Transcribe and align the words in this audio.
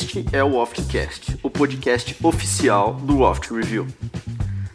Este 0.00 0.24
é 0.32 0.44
o 0.44 0.54
Oftcast, 0.54 1.36
o 1.42 1.50
podcast 1.50 2.16
oficial 2.24 2.94
do 2.94 3.18
Oft 3.22 3.52
Review, 3.52 3.84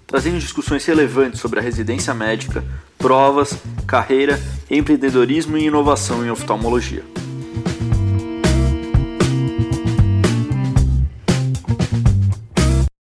trazendo 0.05 0.37
discussões 0.37 0.85
relevantes 0.85 1.39
sobre 1.39 1.61
a 1.61 1.61
residência 1.61 2.13
médica, 2.13 2.61
provas, 2.97 3.57
carreira, 3.87 4.37
empreendedorismo 4.69 5.57
e 5.57 5.63
inovação 5.63 6.25
em 6.25 6.29
oftalmologia. 6.29 7.05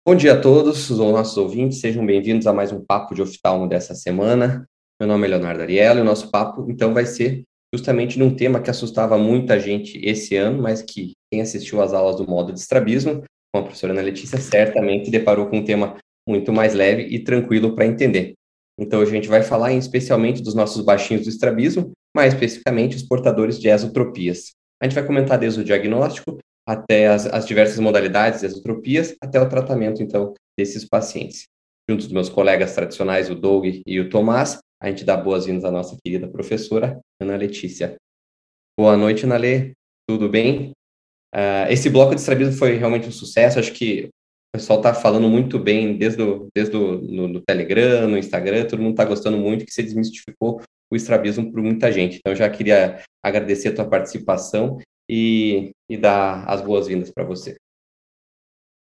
Bom 0.07 0.15
dia 0.15 0.35
a 0.35 0.41
todos, 0.41 0.91
os 0.91 0.99
nossos 0.99 1.39
ouvintes, 1.39 1.81
sejam 1.81 2.05
bem-vindos 2.05 2.47
a 2.47 2.53
mais 2.53 2.71
um 2.73 2.85
papo 2.85 3.15
de 3.15 3.23
oftalmo 3.23 3.67
dessa 3.67 3.95
semana. 3.95 4.69
Meu 5.01 5.09
nome 5.09 5.27
é 5.27 5.31
Leonardo 5.31 5.63
Ariela 5.63 6.01
e 6.01 6.03
o 6.03 6.05
nosso 6.05 6.31
papo 6.31 6.67
então 6.69 6.93
vai 6.93 7.07
ser 7.07 7.43
justamente 7.75 8.19
num 8.19 8.35
tema 8.35 8.61
que 8.61 8.71
assustava 8.71 9.17
muita 9.17 9.59
gente 9.59 9.99
esse 10.05 10.37
ano, 10.37 10.61
mas 10.63 10.83
que 10.83 11.13
quem 11.31 11.41
assistiu 11.41 11.81
às 11.81 11.93
aulas 11.93 12.17
do 12.17 12.29
módulo 12.29 12.55
de 12.55 12.61
estrabismo, 12.61 13.23
com 13.53 13.61
a 13.61 13.63
professora 13.63 13.93
Ana 13.93 14.03
Letícia, 14.03 14.39
certamente 14.39 15.11
deparou 15.11 15.47
com 15.47 15.59
um 15.59 15.65
tema 15.65 15.97
muito 16.29 16.53
mais 16.53 16.75
leve 16.75 17.03
e 17.03 17.19
tranquilo 17.19 17.75
para 17.75 17.87
entender. 17.87 18.35
Então, 18.79 19.01
a 19.01 19.05
gente 19.05 19.29
vai 19.29 19.43
falar 19.43 19.73
especialmente 19.73 20.43
dos 20.43 20.55
nossos 20.55 20.85
baixinhos 20.85 21.25
do 21.25 21.29
estrabismo, 21.29 21.93
mais 22.15 22.35
especificamente 22.35 22.97
os 22.97 23.03
portadores 23.03 23.59
de 23.59 23.69
esotropias. 23.69 24.53
A 24.81 24.87
gente 24.87 24.95
vai 24.95 25.07
comentar 25.07 25.39
desde 25.39 25.61
o 25.61 25.65
diagnóstico 25.65 26.39
até 26.67 27.09
as, 27.09 27.27
as 27.27 27.47
diversas 27.47 27.79
modalidades 27.79 28.41
de 28.41 28.47
esotropias, 28.47 29.15
até 29.21 29.41
o 29.41 29.49
tratamento, 29.49 30.03
então, 30.03 30.35
desses 30.59 30.85
pacientes. 30.85 31.45
Junto 31.89 32.05
dos 32.05 32.13
meus 32.13 32.29
colegas 32.29 32.75
tradicionais, 32.75 33.29
o 33.29 33.35
Doug 33.35 33.67
e 33.87 34.01
o 34.01 34.09
Tomás, 34.09 34.59
a 34.83 34.89
gente 34.89 35.05
dá 35.05 35.17
boas-vindas 35.17 35.65
à 35.65 35.71
nossa 35.71 35.97
querida 36.05 36.27
professora, 36.27 37.01
Ana 37.21 37.37
Letícia. 37.37 37.95
Boa 38.77 38.97
noite, 38.97 39.25
Ana 39.25 39.37
Lê. 39.37 39.73
Tudo 40.09 40.29
bem? 40.29 40.73
Uh, 41.33 41.71
esse 41.71 41.89
bloco 41.89 42.17
de 42.17 42.21
estrabismo 42.21 42.55
foi 42.55 42.75
realmente 42.75 43.07
um 43.07 43.13
sucesso. 43.13 43.61
Acho 43.61 43.73
que 43.73 44.07
o 44.07 44.59
pessoal 44.59 44.81
está 44.81 44.93
falando 44.93 45.29
muito 45.29 45.57
bem 45.57 45.97
desde, 45.97 46.21
o, 46.21 46.49
desde 46.53 46.77
o, 46.77 47.01
no, 47.01 47.29
no 47.29 47.41
Telegram, 47.41 48.09
no 48.09 48.19
Instagram, 48.19 48.67
todo 48.67 48.83
mundo 48.83 48.95
está 48.95 49.05
gostando 49.05 49.39
muito 49.39 49.65
que 49.65 49.73
você 49.73 49.85
desmistificou 49.85 50.61
o 50.93 50.97
estrabismo 50.97 51.53
para 51.53 51.63
muita 51.63 51.93
gente. 51.93 52.19
Então, 52.19 52.35
já 52.35 52.51
queria 52.51 53.01
agradecer 53.25 53.69
a 53.69 53.75
tua 53.77 53.89
participação 53.89 54.79
e, 55.09 55.71
e 55.89 55.97
dar 55.97 56.45
as 56.49 56.61
boas-vindas 56.61 57.13
para 57.13 57.23
você. 57.23 57.57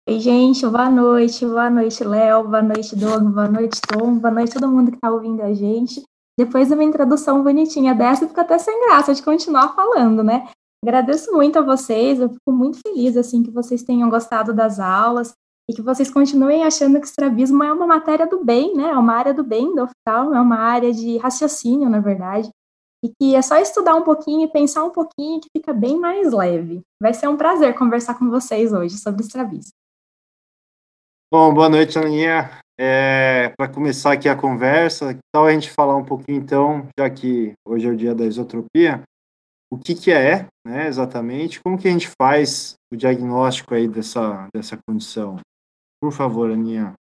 Oi, 0.06 0.20
gente, 0.20 0.68
boa 0.68 0.90
noite, 0.90 1.46
boa 1.46 1.70
noite, 1.70 2.04
Léo, 2.04 2.44
boa 2.44 2.62
noite, 2.62 2.94
Doug, 2.94 3.24
boa 3.24 3.48
noite, 3.48 3.80
Tom, 3.88 4.20
boa 4.20 4.34
noite 4.34 4.54
todo 4.54 4.68
mundo 4.68 4.92
que 4.92 4.98
está 4.98 5.10
ouvindo 5.10 5.42
a 5.42 5.54
gente. 5.54 6.04
Depois 6.38 6.68
de 6.68 6.74
uma 6.74 6.84
introdução 6.84 7.42
bonitinha 7.42 7.96
dessa, 7.96 8.28
fica 8.28 8.42
até 8.42 8.58
sem 8.58 8.86
graça 8.86 9.14
de 9.14 9.24
continuar 9.24 9.74
falando, 9.74 10.22
né? 10.22 10.50
Agradeço 10.84 11.32
muito 11.32 11.58
a 11.58 11.62
vocês, 11.62 12.20
eu 12.20 12.28
fico 12.28 12.52
muito 12.52 12.80
feliz, 12.86 13.16
assim, 13.16 13.44
que 13.44 13.50
vocês 13.50 13.82
tenham 13.82 14.10
gostado 14.10 14.54
das 14.54 14.78
aulas 14.78 15.34
e 15.70 15.74
que 15.74 15.82
vocês 15.82 16.12
continuem 16.12 16.66
achando 16.66 17.00
que 17.00 17.08
estrabismo 17.08 17.64
é 17.64 17.72
uma 17.72 17.88
matéria 17.88 18.28
do 18.28 18.44
bem, 18.44 18.76
né? 18.76 18.90
É 18.90 18.98
uma 18.98 19.14
área 19.14 19.34
do 19.34 19.44
bem 19.44 19.74
do 19.74 19.84
hospital, 19.84 20.34
é 20.34 20.42
uma 20.42 20.58
área 20.58 20.92
de 20.92 21.18
raciocínio, 21.18 21.90
na 21.90 22.02
verdade, 22.02 22.50
e 23.02 23.10
que 23.10 23.36
é 23.36 23.42
só 23.42 23.56
estudar 23.56 23.96
um 23.96 24.04
pouquinho 24.04 24.44
e 24.44 24.52
pensar 24.52 24.84
um 24.84 24.90
pouquinho 24.90 25.40
que 25.40 25.48
fica 25.56 25.72
bem 25.72 25.98
mais 25.98 26.34
leve. 26.34 26.82
Vai 27.02 27.14
ser 27.14 27.30
um 27.30 27.38
prazer 27.38 27.74
conversar 27.78 28.20
com 28.20 28.30
vocês 28.30 28.74
hoje 28.74 28.98
sobre 28.98 29.22
estrabismo. 29.22 29.72
Bom, 31.34 31.52
boa 31.52 31.68
noite, 31.68 31.98
Aninha. 31.98 32.60
É, 32.80 33.50
Para 33.58 33.68
começar 33.68 34.14
aqui 34.14 34.30
a 34.30 34.36
conversa, 34.36 35.16
que 35.16 35.20
tal 35.34 35.48
a 35.48 35.52
gente 35.52 35.72
falar 35.72 35.96
um 35.96 36.06
pouquinho, 36.06 36.38
então, 36.38 36.88
já 36.96 37.10
que 37.10 37.54
hoje 37.68 37.88
é 37.88 37.90
o 37.90 37.98
dia 37.98 38.14
da 38.14 38.24
isotropia, 38.24 39.02
o 39.68 39.76
que, 39.76 39.96
que 39.96 40.12
é, 40.12 40.46
né, 40.64 40.88
exatamente, 40.88 41.60
como 41.60 41.76
que 41.76 41.88
a 41.88 41.92
gente 41.92 42.08
faz 42.22 42.76
o 42.94 42.96
diagnóstico 42.96 43.74
aí 43.74 43.88
dessa, 43.88 44.48
dessa 44.54 44.78
condição? 44.88 45.38
Por 46.00 46.12
favor, 46.12 46.52
Aninha. 46.52 46.94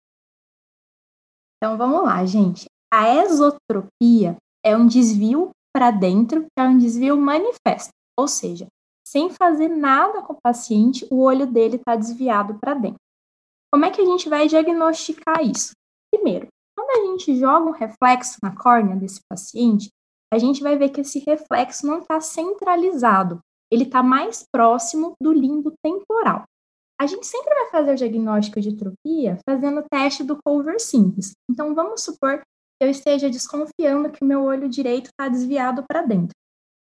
Então, 1.57 1.77
vamos 1.77 2.01
lá, 2.01 2.25
gente. 2.25 2.65
A 2.91 3.13
esotropia 3.23 4.35
é 4.65 4.75
um 4.75 4.87
desvio 4.87 5.51
para 5.71 5.91
dentro, 5.91 6.47
é 6.57 6.63
um 6.63 6.79
desvio 6.79 7.15
manifesto, 7.17 7.91
ou 8.19 8.27
seja, 8.27 8.65
sem 9.07 9.29
fazer 9.29 9.67
nada 9.67 10.23
com 10.23 10.33
o 10.33 10.41
paciente, 10.43 11.05
o 11.11 11.21
olho 11.21 11.45
dele 11.45 11.75
está 11.75 11.95
desviado 11.95 12.57
para 12.57 12.73
dentro. 12.73 13.02
Como 13.73 13.85
é 13.85 13.89
que 13.89 14.01
a 14.01 14.05
gente 14.05 14.29
vai 14.29 14.47
diagnosticar 14.47 15.43
isso? 15.43 15.71
Primeiro, 16.13 16.45
quando 16.77 16.91
a 16.91 17.09
gente 17.09 17.35
joga 17.39 17.65
um 17.65 17.71
reflexo 17.71 18.37
na 18.43 18.55
córnea 18.55 18.95
desse 18.95 19.19
paciente, 19.27 19.89
a 20.31 20.37
gente 20.37 20.61
vai 20.61 20.77
ver 20.77 20.89
que 20.89 21.01
esse 21.01 21.17
reflexo 21.27 21.87
não 21.87 21.97
está 21.97 22.21
centralizado, 22.21 23.39
ele 23.71 23.85
está 23.85 24.03
mais 24.03 24.45
próximo 24.53 25.15
do 25.19 25.33
limbo 25.33 25.73
temporal. 25.83 26.43
A 27.01 27.07
gente 27.07 27.25
sempre 27.25 27.51
vai 27.51 27.71
fazer 27.71 27.93
o 27.93 27.95
diagnóstico 27.95 28.61
de 28.61 28.77
tropia 28.77 29.39
fazendo 29.43 29.79
o 29.79 29.85
teste 29.89 30.23
do 30.23 30.37
Culver 30.45 30.79
simples. 30.79 31.31
Então, 31.49 31.73
vamos 31.73 32.03
supor 32.03 32.41
que 32.41 32.45
eu 32.79 32.91
esteja 32.91 33.27
desconfiando 33.27 34.11
que 34.11 34.23
o 34.23 34.27
meu 34.27 34.43
olho 34.43 34.69
direito 34.69 35.07
está 35.07 35.27
desviado 35.27 35.83
para 35.87 36.03
dentro. 36.03 36.35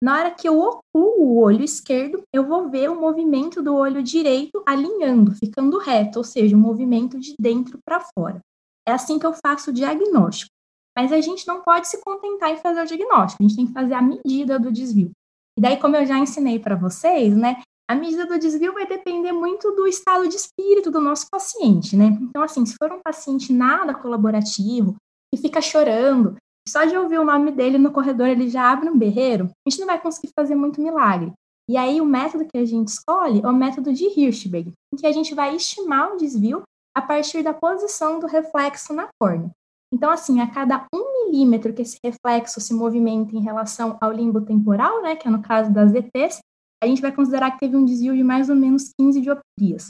Na 0.03 0.17
hora 0.17 0.31
que 0.31 0.49
eu 0.49 0.59
oculo 0.59 1.21
o 1.21 1.37
olho 1.37 1.63
esquerdo, 1.63 2.23
eu 2.33 2.43
vou 2.43 2.69
ver 2.69 2.89
o 2.89 2.99
movimento 2.99 3.61
do 3.61 3.75
olho 3.75 4.01
direito 4.01 4.63
alinhando, 4.65 5.35
ficando 5.35 5.77
reto, 5.77 6.17
ou 6.17 6.23
seja, 6.23 6.55
o 6.55 6.59
um 6.59 6.61
movimento 6.61 7.19
de 7.19 7.35
dentro 7.39 7.77
para 7.85 8.01
fora. 8.01 8.39
É 8.87 8.91
assim 8.91 9.19
que 9.19 9.25
eu 9.25 9.33
faço 9.33 9.69
o 9.69 9.73
diagnóstico. 9.73 10.49
Mas 10.97 11.11
a 11.11 11.21
gente 11.21 11.47
não 11.47 11.61
pode 11.61 11.87
se 11.87 12.01
contentar 12.01 12.49
em 12.49 12.57
fazer 12.57 12.81
o 12.81 12.85
diagnóstico, 12.85 13.43
a 13.43 13.47
gente 13.47 13.55
tem 13.55 13.67
que 13.67 13.73
fazer 13.73 13.93
a 13.93 14.01
medida 14.01 14.59
do 14.59 14.71
desvio. 14.71 15.11
E 15.57 15.61
daí, 15.61 15.77
como 15.77 15.95
eu 15.95 16.05
já 16.05 16.17
ensinei 16.17 16.59
para 16.59 16.75
vocês, 16.75 17.35
né, 17.35 17.61
a 17.89 17.95
medida 17.95 18.25
do 18.25 18.39
desvio 18.39 18.73
vai 18.73 18.87
depender 18.87 19.31
muito 19.31 19.71
do 19.71 19.87
estado 19.87 20.27
de 20.27 20.35
espírito 20.35 20.89
do 20.89 20.99
nosso 20.99 21.27
paciente, 21.29 21.95
né? 21.95 22.17
Então, 22.21 22.41
assim, 22.41 22.65
se 22.65 22.75
for 22.81 22.91
um 22.91 23.01
paciente 23.01 23.53
nada 23.53 23.93
colaborativo, 23.93 24.95
que 25.33 25.41
fica 25.41 25.61
chorando, 25.61 26.35
só 26.67 26.85
de 26.85 26.95
ouvir 26.95 27.19
o 27.19 27.25
nome 27.25 27.51
dele 27.51 27.77
no 27.77 27.91
corredor, 27.91 28.27
ele 28.27 28.49
já 28.49 28.71
abre 28.71 28.89
um 28.89 28.97
berreiro, 28.97 29.45
a 29.45 29.69
gente 29.69 29.79
não 29.79 29.87
vai 29.87 29.99
conseguir 29.99 30.31
fazer 30.35 30.55
muito 30.55 30.81
milagre. 30.81 31.33
E 31.69 31.77
aí, 31.77 32.01
o 32.01 32.05
método 32.05 32.45
que 32.45 32.57
a 32.57 32.65
gente 32.65 32.89
escolhe 32.89 33.41
é 33.41 33.47
o 33.47 33.53
método 33.53 33.93
de 33.93 34.05
Hirschberg, 34.05 34.73
em 34.93 34.97
que 34.97 35.07
a 35.07 35.11
gente 35.11 35.33
vai 35.33 35.55
estimar 35.55 36.11
o 36.11 36.17
desvio 36.17 36.63
a 36.95 37.01
partir 37.01 37.43
da 37.43 37.53
posição 37.53 38.19
do 38.19 38.27
reflexo 38.27 38.93
na 38.93 39.07
córnea. 39.19 39.49
Então, 39.93 40.09
assim, 40.09 40.39
a 40.39 40.51
cada 40.51 40.85
um 40.93 41.25
milímetro 41.25 41.73
que 41.73 41.81
esse 41.81 41.97
reflexo 42.03 42.61
se 42.61 42.73
movimenta 42.73 43.35
em 43.35 43.41
relação 43.41 43.97
ao 44.01 44.11
limbo 44.11 44.41
temporal, 44.41 45.01
né, 45.01 45.15
que 45.15 45.27
é 45.27 45.31
no 45.31 45.41
caso 45.41 45.71
das 45.71 45.93
ETs, 45.93 46.39
a 46.83 46.87
gente 46.87 47.01
vai 47.01 47.11
considerar 47.13 47.51
que 47.51 47.59
teve 47.59 47.75
um 47.75 47.85
desvio 47.85 48.15
de 48.15 48.23
mais 48.23 48.49
ou 48.49 48.55
menos 48.55 48.91
15 48.99 49.21
dioptrias. 49.21 49.89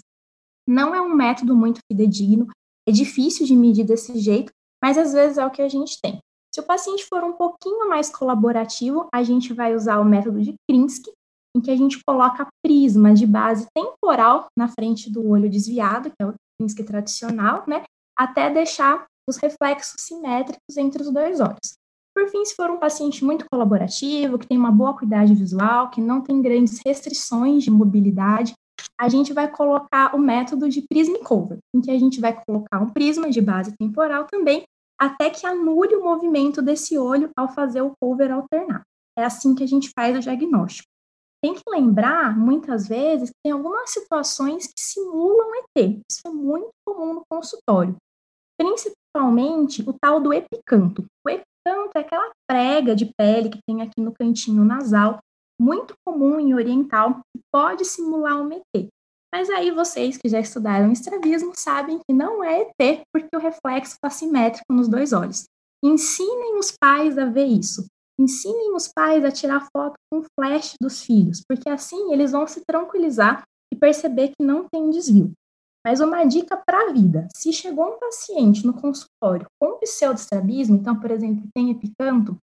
Não 0.67 0.93
é 0.93 1.01
um 1.01 1.13
método 1.13 1.55
muito 1.55 1.79
fidedigno, 1.91 2.47
é 2.87 2.91
difícil 2.91 3.45
de 3.45 3.55
medir 3.55 3.85
desse 3.85 4.17
jeito, 4.19 4.51
mas 4.83 4.97
às 4.97 5.13
vezes 5.13 5.37
é 5.37 5.45
o 5.45 5.51
que 5.51 5.61
a 5.61 5.69
gente 5.69 5.99
tem. 6.01 6.19
Se 6.53 6.59
o 6.59 6.63
paciente 6.63 7.05
for 7.05 7.23
um 7.23 7.31
pouquinho 7.31 7.87
mais 7.87 8.09
colaborativo, 8.09 9.07
a 9.13 9.23
gente 9.23 9.53
vai 9.53 9.73
usar 9.73 9.99
o 9.99 10.05
método 10.05 10.41
de 10.41 10.53
Krinsky, 10.69 11.09
em 11.55 11.61
que 11.61 11.71
a 11.71 11.77
gente 11.77 12.01
coloca 12.05 12.47
prismas 12.61 13.17
de 13.17 13.25
base 13.25 13.67
temporal 13.73 14.47
na 14.57 14.67
frente 14.67 15.09
do 15.09 15.27
olho 15.29 15.49
desviado, 15.49 16.09
que 16.09 16.15
é 16.21 16.25
o 16.25 16.33
Krinsky 16.59 16.83
tradicional, 16.83 17.63
né, 17.65 17.83
até 18.17 18.49
deixar 18.49 19.05
os 19.29 19.37
reflexos 19.37 19.95
simétricos 19.99 20.75
entre 20.77 21.01
os 21.01 21.09
dois 21.11 21.39
olhos. 21.39 21.73
Por 22.13 22.27
fim, 22.27 22.43
se 22.43 22.53
for 22.53 22.69
um 22.69 22.77
paciente 22.77 23.23
muito 23.23 23.45
colaborativo, 23.49 24.37
que 24.37 24.47
tem 24.47 24.57
uma 24.57 24.71
boa 24.71 24.97
cuidade 24.97 25.33
visual, 25.33 25.89
que 25.89 26.01
não 26.01 26.21
tem 26.21 26.41
grandes 26.41 26.81
restrições 26.85 27.63
de 27.63 27.71
mobilidade, 27.71 28.53
a 28.99 29.07
gente 29.07 29.31
vai 29.31 29.49
colocar 29.49 30.13
o 30.13 30.19
método 30.19 30.67
de 30.67 30.81
prism 30.81 31.15
cover, 31.23 31.59
em 31.73 31.79
que 31.79 31.91
a 31.91 31.97
gente 31.97 32.19
vai 32.19 32.37
colocar 32.45 32.79
um 32.79 32.89
prisma 32.89 33.29
de 33.29 33.39
base 33.39 33.73
temporal 33.77 34.25
também 34.25 34.63
até 35.01 35.31
que 35.31 35.47
anule 35.47 35.95
o 35.95 36.03
movimento 36.03 36.61
desse 36.61 36.95
olho 36.95 37.31
ao 37.35 37.51
fazer 37.51 37.81
o 37.81 37.93
cover 37.99 38.31
alternar. 38.31 38.83
É 39.17 39.23
assim 39.23 39.55
que 39.55 39.63
a 39.63 39.67
gente 39.67 39.89
faz 39.95 40.15
o 40.15 40.19
diagnóstico. 40.19 40.87
Tem 41.43 41.55
que 41.55 41.63
lembrar, 41.67 42.37
muitas 42.37 42.87
vezes, 42.87 43.31
que 43.31 43.35
tem 43.43 43.51
algumas 43.51 43.89
situações 43.89 44.67
que 44.67 44.79
simulam 44.79 45.55
ET. 45.55 46.01
Isso 46.07 46.21
é 46.27 46.29
muito 46.29 46.69
comum 46.87 47.15
no 47.15 47.23
consultório. 47.27 47.95
Principalmente 48.59 49.81
o 49.89 49.93
tal 49.99 50.21
do 50.21 50.31
epicanto. 50.31 51.03
O 51.25 51.29
epicanto 51.31 51.91
é 51.95 51.99
aquela 51.99 52.29
prega 52.47 52.95
de 52.95 53.11
pele 53.17 53.49
que 53.49 53.59
tem 53.67 53.81
aqui 53.81 53.99
no 53.99 54.13
cantinho 54.13 54.63
nasal, 54.63 55.17
muito 55.59 55.95
comum 56.05 56.39
em 56.39 56.53
oriental, 56.53 57.21
que 57.35 57.41
pode 57.51 57.85
simular 57.85 58.39
um 58.39 58.51
ET. 58.51 58.87
Mas 59.33 59.49
aí 59.49 59.71
vocês 59.71 60.17
que 60.17 60.27
já 60.27 60.39
estudaram 60.39 60.91
estrabismo 60.91 61.53
sabem 61.55 61.99
que 61.99 62.13
não 62.13 62.43
é 62.43 62.61
ET, 62.61 63.03
porque 63.13 63.35
o 63.35 63.39
reflexo 63.39 63.93
está 63.93 64.09
simétrico 64.09 64.73
nos 64.73 64.87
dois 64.87 65.13
olhos. 65.13 65.45
Ensinem 65.83 66.57
os 66.57 66.71
pais 66.71 67.17
a 67.17 67.25
ver 67.25 67.45
isso. 67.45 67.85
Ensinem 68.19 68.75
os 68.75 68.87
pais 68.87 69.23
a 69.23 69.31
tirar 69.31 69.67
foto 69.75 69.95
com 70.11 70.23
flash 70.39 70.75
dos 70.79 71.01
filhos, 71.01 71.41
porque 71.47 71.69
assim 71.69 72.11
eles 72.11 72.33
vão 72.33 72.45
se 72.45 72.61
tranquilizar 72.67 73.43
e 73.73 73.77
perceber 73.77 74.29
que 74.29 74.45
não 74.45 74.67
tem 74.71 74.89
desvio. 74.89 75.31
Mas 75.85 75.99
uma 75.99 76.23
dica 76.25 76.55
para 76.55 76.89
a 76.89 76.93
vida: 76.93 77.27
se 77.35 77.51
chegou 77.51 77.95
um 77.95 77.99
paciente 77.99 78.65
no 78.65 78.73
consultório 78.73 79.47
com 79.59 79.79
pseudoestrabismo, 79.79 80.75
então, 80.75 80.99
por 80.99 81.09
exemplo, 81.09 81.47
tem 81.55 81.71
epicanto, 81.71 82.37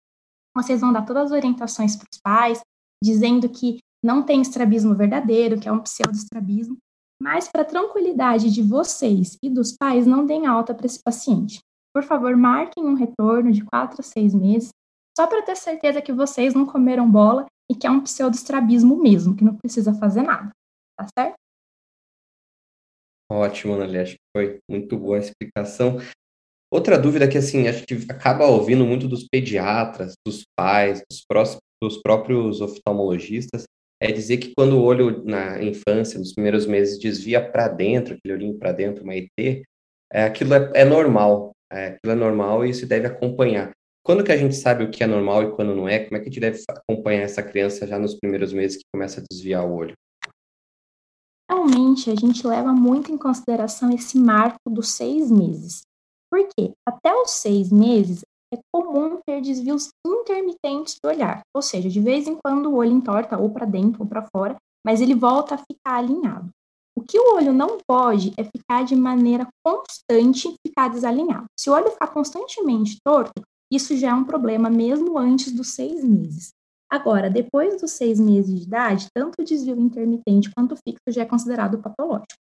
vocês 0.56 0.82
vão 0.82 0.92
dar 0.92 1.06
todas 1.06 1.26
as 1.26 1.32
orientações 1.32 1.96
para 1.96 2.08
os 2.12 2.20
pais, 2.20 2.62
dizendo 3.04 3.48
que 3.48 3.78
não 4.04 4.24
tem 4.24 4.42
estrabismo 4.42 4.96
verdadeiro, 4.96 5.60
que 5.60 5.68
é 5.68 5.72
um 5.72 5.82
pseudoestrabismo, 5.82 6.78
Mas, 7.20 7.50
para 7.50 7.66
tranquilidade 7.66 8.54
de 8.54 8.62
vocês 8.62 9.38
e 9.42 9.50
dos 9.50 9.76
pais, 9.76 10.06
não 10.06 10.24
deem 10.24 10.46
alta 10.46 10.76
para 10.76 10.86
esse 10.86 11.02
paciente. 11.02 11.60
Por 11.92 12.04
favor, 12.04 12.38
marquem 12.38 12.86
um 12.86 12.94
retorno 12.94 13.52
de 13.52 13.66
4 13.66 14.02
a 14.02 14.04
6 14.04 14.36
meses, 14.36 14.70
só 15.18 15.26
para 15.26 15.42
ter 15.42 15.56
certeza 15.56 16.00
que 16.00 16.14
vocês 16.14 16.54
não 16.54 16.64
comeram 16.64 17.10
bola 17.10 17.48
e 17.72 17.74
que 17.74 17.88
é 17.88 17.90
um 17.90 18.02
pseudoestrabismo 18.02 19.02
mesmo, 19.02 19.36
que 19.36 19.44
não 19.44 19.56
precisa 19.56 19.96
fazer 19.96 20.22
nada. 20.22 20.52
Tá 20.96 21.08
certo? 21.18 21.36
Ótimo, 23.32 23.74
Ana 23.74 24.02
acho 24.02 24.14
que 24.14 24.22
foi 24.36 24.60
muito 24.70 24.96
boa 24.96 25.18
a 25.18 25.20
explicação. 25.20 25.98
Outra 26.72 27.00
dúvida 27.00 27.28
que, 27.28 27.38
assim, 27.38 27.68
acho 27.68 27.86
que 27.86 27.96
acaba 28.12 28.46
ouvindo 28.46 28.86
muito 28.86 29.08
dos 29.08 29.28
pediatras, 29.28 30.14
dos 30.26 30.44
pais, 30.56 31.02
dos, 31.10 31.26
dos 31.82 32.02
próprios 32.02 32.62
oftalmologistas, 32.62 33.64
é 34.00 34.12
dizer 34.12 34.38
que 34.38 34.54
quando 34.56 34.78
o 34.78 34.84
olho 34.84 35.24
na 35.26 35.62
infância, 35.64 36.20
nos 36.20 36.34
primeiros 36.34 36.66
meses, 36.66 37.00
desvia 37.00 37.42
para 37.42 37.68
dentro, 37.68 38.14
aquele 38.14 38.34
olhinho 38.34 38.58
para 38.58 38.72
dentro, 38.72 39.04
uma 39.04 39.16
ET, 39.16 39.30
é, 40.12 40.24
aquilo 40.24 40.54
é, 40.54 40.72
é 40.76 40.86
normal, 40.86 41.52
é, 41.72 41.88
aquilo 41.88 42.14
é 42.14 42.16
normal 42.16 42.66
e 42.66 42.74
se 42.74 42.86
deve 42.86 43.08
acompanhar. 43.08 43.72
Quando 44.04 44.24
que 44.24 44.32
a 44.32 44.38
gente 44.38 44.56
sabe 44.56 44.84
o 44.84 44.90
que 44.90 45.04
é 45.04 45.08
normal 45.08 45.44
e 45.44 45.52
quando 45.52 45.76
não 45.76 45.88
é? 45.88 46.00
Como 46.00 46.16
é 46.16 46.20
que 46.20 46.30
a 46.30 46.32
gente 46.32 46.40
deve 46.40 46.64
acompanhar 46.70 47.24
essa 47.24 47.44
criança 47.44 47.86
já 47.86 48.00
nos 48.00 48.16
primeiros 48.16 48.54
meses 48.54 48.78
que 48.78 48.86
começa 48.94 49.20
a 49.20 49.24
desviar 49.30 49.66
o 49.66 49.74
olho? 49.74 49.94
Realmente, 51.50 52.10
a 52.10 52.16
gente 52.16 52.46
leva 52.48 52.72
muito 52.72 53.12
em 53.12 53.18
consideração 53.18 53.94
esse 53.94 54.18
marco 54.18 54.70
dos 54.70 54.92
seis 54.92 55.30
meses. 55.30 55.82
Porque 56.32 56.74
até 56.86 57.14
os 57.14 57.32
seis 57.32 57.72
meses 57.72 58.22
é 58.54 58.60
comum 58.72 59.20
ter 59.26 59.42
desvios 59.42 59.90
intermitentes 60.06 60.98
do 61.02 61.10
olhar, 61.10 61.42
ou 61.54 61.62
seja, 61.62 61.90
de 61.90 62.00
vez 62.00 62.28
em 62.28 62.36
quando 62.36 62.70
o 62.70 62.76
olho 62.76 62.92
entorta 62.92 63.38
ou 63.38 63.50
para 63.50 63.66
dentro 63.66 64.04
ou 64.04 64.08
para 64.08 64.28
fora, 64.34 64.56
mas 64.86 65.02
ele 65.02 65.16
volta 65.16 65.56
a 65.56 65.58
ficar 65.58 65.98
alinhado. 65.98 66.50
O 66.96 67.02
que 67.02 67.20
o 67.20 67.36
olho 67.36 67.54
não 67.54 67.78
pode 67.88 68.34
é 68.38 68.44
ficar 68.44 68.84
de 68.84 68.96
maneira 68.96 69.48
constante, 69.64 70.56
ficar 70.66 70.90
desalinhado. 70.90 71.46
Se 71.60 71.70
o 71.70 71.74
olho 71.74 71.92
ficar 71.92 72.08
constantemente 72.08 72.98
torto, 73.06 73.42
isso 73.72 73.96
já 73.96 74.10
é 74.10 74.14
um 74.14 74.24
problema 74.24 74.70
mesmo 74.70 75.18
antes 75.18 75.52
dos 75.52 75.76
seis 75.76 76.04
meses. 76.04 76.54
Agora, 76.90 77.30
depois 77.30 77.82
dos 77.82 77.92
seis 77.92 78.20
meses 78.20 78.62
de 78.62 78.66
idade, 78.66 79.08
tanto 79.14 79.42
o 79.42 79.46
desvio 79.46 79.78
intermitente 79.80 80.50
quanto 80.56 80.74
o 80.74 80.78
fixo 80.78 81.04
já 81.10 81.24
é 81.24 81.26
considerado 81.26 81.80
patológico. 81.80 82.47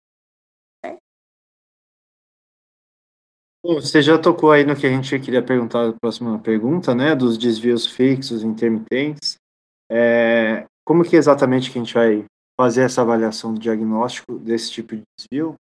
Bom, 3.65 3.75
você 3.75 4.01
já 4.01 4.19
tocou 4.19 4.51
aí 4.51 4.65
no 4.65 4.75
que 4.75 4.86
a 4.86 4.89
gente 4.89 5.18
queria 5.19 5.42
perguntar 5.42 5.88
na 5.88 5.94
próxima 5.94 6.38
pergunta, 6.38 6.94
né, 6.94 7.15
dos 7.15 7.38
desvios 7.38 7.88
fixos, 7.88 8.44
intermitentes. 8.44 9.38
É, 9.89 10.65
como 10.86 11.01
que 11.04 11.15
exatamente 11.15 11.71
que 11.71 11.80
a 11.80 11.81
gente 11.81 11.94
vai 11.94 12.25
fazer 12.60 12.81
essa 12.81 13.01
avaliação 13.01 13.54
do 13.54 13.60
diagnóstico 13.62 14.38
desse 14.38 14.69
tipo 14.69 14.98
de 14.98 15.04
desvio? 15.18 15.56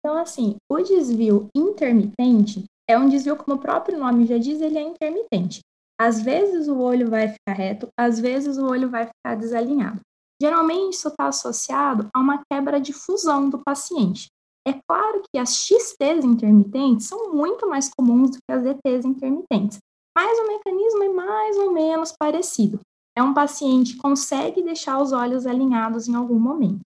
Então, 0.00 0.18
assim, 0.18 0.56
o 0.68 0.80
desvio 0.80 1.46
intermitente 1.56 2.64
é 2.90 2.98
um 2.98 3.08
desvio, 3.08 3.36
como 3.36 3.56
o 3.56 3.60
próprio 3.60 3.96
nome 3.96 4.26
já 4.26 4.36
diz, 4.36 4.60
ele 4.60 4.78
é 4.78 4.82
intermitente. 4.82 5.60
Às 5.96 6.20
vezes 6.20 6.66
o 6.66 6.76
olho 6.78 7.08
vai 7.08 7.28
ficar 7.28 7.54
reto, 7.54 7.88
às 7.96 8.18
vezes 8.18 8.58
o 8.58 8.66
olho 8.66 8.90
vai 8.90 9.06
ficar 9.06 9.36
desalinhado. 9.36 10.00
Geralmente 10.42 10.94
isso 10.94 11.08
está 11.08 11.28
associado 11.28 12.08
a 12.12 12.18
uma 12.18 12.42
quebra 12.50 12.80
de 12.80 12.92
fusão 12.92 13.48
do 13.48 13.60
paciente. 13.64 14.26
É 14.66 14.72
claro 14.88 15.22
que 15.32 15.38
as 15.38 15.54
XTs 15.54 16.24
intermitentes 16.24 17.06
são 17.06 17.32
muito 17.32 17.68
mais 17.68 17.88
comuns 17.88 18.32
do 18.32 18.38
que 18.38 18.52
as 18.52 18.64
ETs 18.66 19.04
intermitentes, 19.04 19.78
mas 20.16 20.38
o 20.40 20.48
mecanismo 20.48 21.04
é 21.04 21.08
mais 21.08 21.56
ou 21.56 21.72
menos 21.72 22.12
parecido. 22.18 22.80
É 23.16 23.22
um 23.22 23.32
paciente 23.32 23.94
que 23.94 24.00
consegue 24.00 24.62
deixar 24.62 25.00
os 25.00 25.12
olhos 25.12 25.46
alinhados 25.46 26.08
em 26.08 26.16
algum 26.16 26.38
momento. 26.38 26.80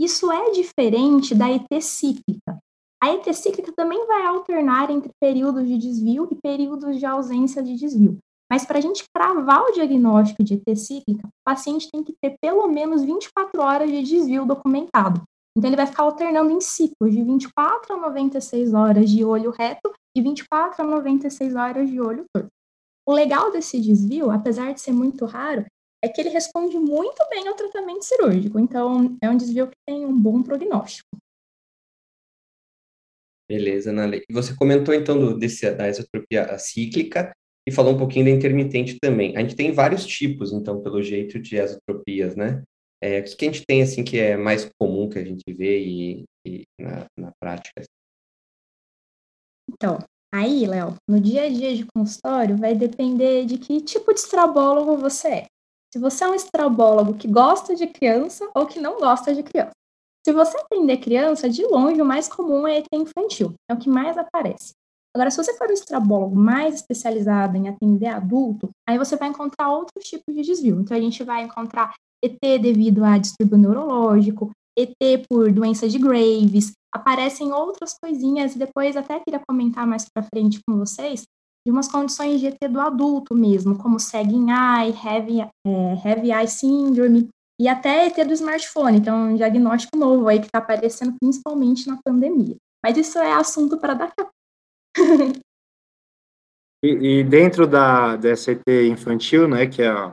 Isso 0.00 0.30
é 0.30 0.52
diferente 0.52 1.34
da 1.34 1.50
ET 1.50 1.66
cíclica. 1.80 2.58
A 3.02 3.10
ET 3.10 3.24
cíclica 3.34 3.72
também 3.76 4.06
vai 4.06 4.24
alternar 4.24 4.90
entre 4.90 5.10
períodos 5.20 5.66
de 5.66 5.76
desvio 5.76 6.28
e 6.30 6.36
períodos 6.36 6.98
de 6.98 7.06
ausência 7.06 7.60
de 7.62 7.74
desvio. 7.74 8.18
Mas 8.48 8.64
para 8.64 8.78
a 8.78 8.80
gente 8.80 9.04
cravar 9.12 9.62
o 9.62 9.72
diagnóstico 9.72 10.44
de 10.44 10.54
ET 10.54 10.76
cíclica, 10.76 11.26
o 11.26 11.44
paciente 11.44 11.90
tem 11.90 12.04
que 12.04 12.14
ter 12.22 12.36
pelo 12.40 12.68
menos 12.68 13.02
24 13.02 13.60
horas 13.60 13.90
de 13.90 14.02
desvio 14.02 14.46
documentado. 14.46 15.22
Então, 15.56 15.70
ele 15.70 15.76
vai 15.76 15.86
ficar 15.86 16.02
alternando 16.02 16.50
em 16.50 16.60
ciclos 16.60 17.14
de 17.14 17.22
24 17.22 17.94
a 17.94 17.96
96 17.96 18.74
horas 18.74 19.08
de 19.08 19.24
olho 19.24 19.50
reto 19.50 19.90
e 20.14 20.20
24 20.20 20.82
a 20.82 20.86
96 20.86 21.54
horas 21.54 21.88
de 21.88 21.98
olho 21.98 22.26
torto. 22.30 22.50
O 23.08 23.12
legal 23.12 23.50
desse 23.50 23.80
desvio, 23.80 24.30
apesar 24.30 24.74
de 24.74 24.80
ser 24.82 24.92
muito 24.92 25.24
raro, 25.24 25.64
é 26.04 26.08
que 26.08 26.20
ele 26.20 26.28
responde 26.28 26.76
muito 26.78 27.26
bem 27.30 27.48
ao 27.48 27.54
tratamento 27.54 28.04
cirúrgico. 28.04 28.58
Então, 28.58 29.16
é 29.22 29.30
um 29.30 29.36
desvio 29.36 29.68
que 29.68 29.76
tem 29.86 30.04
um 30.04 30.14
bom 30.14 30.42
prognóstico. 30.42 31.08
Beleza, 33.48 33.90
Ana. 33.90 34.16
E 34.16 34.32
você 34.32 34.54
comentou, 34.54 34.92
então, 34.92 35.18
do, 35.18 35.38
desse, 35.38 35.70
da 35.70 35.88
esotropia 35.88 36.58
cíclica 36.58 37.32
e 37.66 37.72
falou 37.72 37.94
um 37.94 37.98
pouquinho 37.98 38.26
da 38.26 38.30
intermitente 38.30 38.98
também. 39.00 39.36
A 39.36 39.40
gente 39.40 39.56
tem 39.56 39.72
vários 39.72 40.04
tipos, 40.04 40.52
então, 40.52 40.82
pelo 40.82 41.02
jeito, 41.02 41.38
de 41.38 41.56
esotropias, 41.56 42.36
né? 42.36 42.62
É, 43.02 43.20
o 43.20 43.24
que 43.24 43.44
a 43.44 43.52
gente 43.52 43.64
tem, 43.66 43.82
assim, 43.82 44.02
que 44.02 44.18
é 44.18 44.36
mais 44.36 44.70
comum 44.80 45.08
que 45.08 45.18
a 45.18 45.24
gente 45.24 45.44
vê 45.52 45.80
e, 45.80 46.24
e 46.46 46.64
na, 46.80 47.06
na 47.18 47.32
prática? 47.38 47.82
Então, 49.70 49.98
aí, 50.32 50.66
Léo, 50.66 50.94
no 51.08 51.20
dia 51.20 51.44
a 51.44 51.48
dia 51.48 51.74
de 51.74 51.86
consultório 51.94 52.56
vai 52.56 52.74
depender 52.74 53.44
de 53.44 53.58
que 53.58 53.80
tipo 53.80 54.12
de 54.12 54.20
estrabólogo 54.20 54.96
você 54.96 55.28
é. 55.28 55.46
Se 55.92 55.98
você 55.98 56.24
é 56.24 56.28
um 56.28 56.34
estrabólogo 56.34 57.14
que 57.14 57.28
gosta 57.28 57.74
de 57.74 57.86
criança 57.86 58.48
ou 58.54 58.66
que 58.66 58.80
não 58.80 58.98
gosta 58.98 59.34
de 59.34 59.42
criança. 59.42 59.72
Se 60.26 60.32
você 60.32 60.58
atender 60.58 60.98
criança, 60.98 61.48
de 61.48 61.64
longe 61.64 62.02
o 62.02 62.04
mais 62.04 62.28
comum 62.28 62.66
é 62.66 62.78
ET 62.78 62.86
infantil, 62.92 63.54
é 63.70 63.74
o 63.74 63.78
que 63.78 63.88
mais 63.88 64.18
aparece. 64.18 64.72
Agora, 65.14 65.30
se 65.30 65.36
você 65.36 65.56
for 65.56 65.70
um 65.70 65.72
estrabólogo 65.72 66.36
mais 66.36 66.74
especializado 66.74 67.56
em 67.56 67.68
atender 67.68 68.08
adulto, 68.08 68.68
aí 68.86 68.98
você 68.98 69.16
vai 69.16 69.28
encontrar 69.28 69.70
outros 69.70 70.04
tipos 70.04 70.34
de 70.34 70.42
desvio. 70.42 70.80
Então, 70.80 70.96
a 70.96 71.00
gente 71.00 71.22
vai 71.24 71.42
encontrar 71.42 71.94
ET 72.24 72.38
devido 72.60 73.04
a 73.04 73.18
distúrbio 73.18 73.58
neurológico, 73.58 74.50
ET 74.76 75.26
por 75.28 75.50
doença 75.52 75.88
de 75.88 75.98
Graves, 75.98 76.72
aparecem 76.92 77.52
outras 77.52 77.96
coisinhas 77.98 78.54
e 78.54 78.58
depois 78.58 78.96
até 78.96 79.20
queria 79.20 79.40
comentar 79.46 79.86
mais 79.86 80.06
para 80.08 80.26
frente 80.34 80.60
com 80.66 80.76
vocês 80.76 81.24
de 81.66 81.72
umas 81.72 81.88
condições 81.88 82.40
de 82.40 82.46
ET 82.46 82.58
do 82.70 82.80
adulto 82.80 83.34
mesmo, 83.34 83.76
como 83.76 83.98
sagging 83.98 84.46
eye, 84.50 84.94
heavy, 85.04 85.40
é, 85.40 85.50
heavy 86.04 86.30
eye 86.30 86.46
syndrome 86.46 87.28
e 87.60 87.68
até 87.68 88.06
ET 88.06 88.26
do 88.26 88.32
smartphone, 88.34 88.98
então 88.98 89.30
um 89.30 89.34
diagnóstico 89.34 89.96
novo 89.96 90.28
aí 90.28 90.38
que 90.38 90.46
está 90.46 90.58
aparecendo 90.58 91.16
principalmente 91.20 91.88
na 91.88 91.98
pandemia. 92.04 92.56
Mas 92.84 92.96
isso 92.96 93.18
é 93.18 93.32
assunto 93.32 93.78
para 93.78 93.94
daqui 93.94 94.20
a 94.20 94.24
pouco. 94.24 94.32
e, 96.84 96.88
e, 96.88 97.24
dentro 97.24 97.66
da, 97.66 98.14
dessa 98.16 98.52
ET 98.52 98.62
infantil, 98.88 99.48
né, 99.48 99.66
que 99.66 99.82
é 99.82 99.88
a 99.88 100.12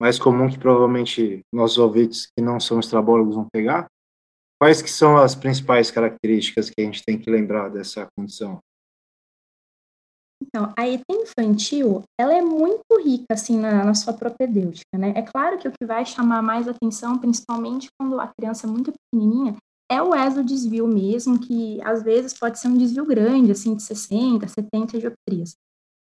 mais 0.00 0.18
comum 0.18 0.48
que 0.48 0.58
provavelmente 0.58 1.40
nossos 1.52 1.78
ouvintes 1.78 2.26
que 2.26 2.42
não 2.42 2.58
são 2.58 2.80
estrabólogos 2.80 3.34
vão 3.34 3.46
pegar, 3.52 3.86
quais 4.60 4.82
que 4.82 4.90
são 4.90 5.16
as 5.16 5.34
principais 5.34 5.90
características 5.90 6.70
que 6.70 6.80
a 6.80 6.84
gente 6.84 7.02
tem 7.04 7.18
que 7.18 7.30
lembrar 7.30 7.68
dessa 7.68 8.08
condição? 8.16 8.58
Então, 10.42 10.72
a 10.76 10.88
ET 10.88 11.02
infantil, 11.10 12.02
ela 12.20 12.34
é 12.34 12.42
muito 12.42 12.82
rica, 13.02 13.26
assim, 13.30 13.58
na, 13.58 13.84
na 13.84 13.94
sua 13.94 14.12
propedêutica, 14.12 14.98
né? 14.98 15.12
É 15.16 15.22
claro 15.22 15.58
que 15.58 15.66
o 15.66 15.72
que 15.72 15.86
vai 15.86 16.04
chamar 16.04 16.42
mais 16.42 16.68
atenção, 16.68 17.18
principalmente 17.18 17.88
quando 17.98 18.20
a 18.20 18.28
criança 18.28 18.66
é 18.66 18.70
muito 18.70 18.92
pequenininha, 18.92 19.56
é 19.90 20.02
o 20.02 20.14
exodesvio 20.14 20.86
mesmo, 20.86 21.38
que 21.38 21.80
às 21.82 22.02
vezes 22.02 22.38
pode 22.38 22.58
ser 22.58 22.68
um 22.68 22.76
desvio 22.76 23.06
grande, 23.06 23.52
assim, 23.52 23.74
de 23.74 23.82
60, 23.82 24.46
70 24.48 24.98
dioptrias 24.98 25.54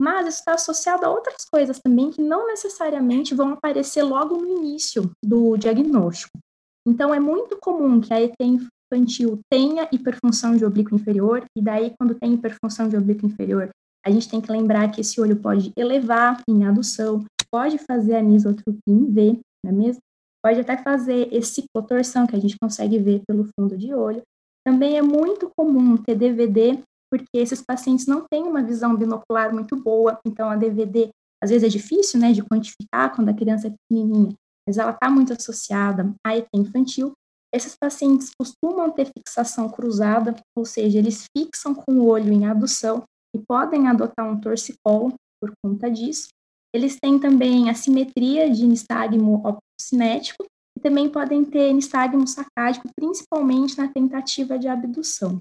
mas 0.04 0.28
isso 0.28 0.40
está 0.40 0.56
associado 0.56 1.06
a 1.06 1.10
outras 1.10 1.46
coisas 1.50 1.80
também 1.80 2.12
que 2.12 2.22
não 2.22 2.46
necessariamente 2.46 3.34
vão 3.34 3.54
aparecer 3.54 4.04
logo 4.04 4.36
no 4.36 4.58
início 4.58 5.10
do 5.24 5.56
diagnóstico. 5.56 6.38
Então, 6.86 7.14
é 7.14 7.20
muito 7.22 7.58
comum 7.58 8.02
que 8.02 8.14
a 8.14 8.22
ET 8.22 8.36
infantil 8.42 9.40
tenha 9.50 9.88
hiperfunção 9.94 10.58
de 10.58 10.66
oblíquo 10.66 10.94
inferior, 10.94 11.46
e 11.58 11.62
daí, 11.62 11.94
quando 11.98 12.16
tem 12.16 12.34
hiperfunção 12.34 12.90
de 12.90 12.98
oblíquo 12.98 13.26
inferior, 13.26 13.70
a 14.06 14.12
gente 14.12 14.30
tem 14.30 14.42
que 14.42 14.52
lembrar 14.52 14.92
que 14.92 15.00
esse 15.00 15.22
olho 15.22 15.38
pode 15.38 15.72
elevar 15.78 16.42
em 16.50 16.66
adução, 16.66 17.24
pode 17.50 17.78
fazer 17.78 18.16
anisotropia 18.16 18.82
em 18.86 19.06
V, 19.10 19.40
não 19.66 19.72
é 19.72 19.74
mesmo? 19.74 20.02
Pode 20.44 20.60
até 20.60 20.76
fazer 20.76 21.34
esse 21.34 21.62
ciclotorção, 21.62 22.28
que 22.28 22.36
a 22.36 22.40
gente 22.40 22.58
consegue 22.62 23.00
ver 23.00 23.22
pelo 23.26 23.48
fundo 23.58 23.78
de 23.78 23.94
olho. 23.94 24.22
Também 24.68 24.98
é 24.98 25.02
muito 25.02 25.50
comum 25.56 25.96
ter 25.96 26.16
DVD 26.16 26.78
porque 27.14 27.38
esses 27.38 27.62
pacientes 27.62 28.08
não 28.08 28.26
têm 28.28 28.42
uma 28.42 28.64
visão 28.64 28.96
binocular 28.96 29.54
muito 29.54 29.76
boa, 29.76 30.20
então 30.26 30.50
a 30.50 30.56
DVD 30.56 31.12
às 31.44 31.52
vezes 31.52 31.64
é 31.64 31.70
difícil, 31.70 32.20
né, 32.20 32.32
de 32.32 32.42
quantificar 32.42 33.16
quando 33.16 33.30
a 33.30 33.34
criança 33.36 33.68
é 33.68 33.70
pequenininha, 33.70 34.34
mas 34.68 34.80
ela 34.80 34.90
está 34.90 35.12
muito 35.12 35.32
associada 35.32 36.12
à 36.26 36.36
ET 36.36 36.48
infantil. 36.56 37.12
Esses 37.54 37.76
pacientes 37.76 38.32
costumam 38.36 38.90
ter 38.90 39.12
fixação 39.16 39.70
cruzada, 39.70 40.34
ou 40.58 40.66
seja, 40.66 40.98
eles 40.98 41.26
fixam 41.38 41.76
com 41.76 42.00
o 42.00 42.08
olho 42.08 42.34
em 42.34 42.48
adução 42.48 43.04
e 43.36 43.40
podem 43.48 43.88
adotar 43.88 44.28
um 44.28 44.40
torcicolo 44.40 45.14
por 45.40 45.54
conta 45.64 45.92
disso. 45.92 46.30
Eles 46.74 46.98
têm 47.00 47.20
também 47.20 47.70
assimetria 47.70 48.50
de 48.50 48.66
nistagmo 48.66 49.36
optocinético 49.46 50.46
e 50.76 50.82
também 50.82 51.08
podem 51.08 51.46
ter 51.46 51.72
nistagmo 51.74 52.28
sacádico, 52.28 52.90
principalmente 52.96 53.78
na 53.78 53.88
tentativa 53.88 54.58
de 54.58 54.68
abdução. 54.68 55.40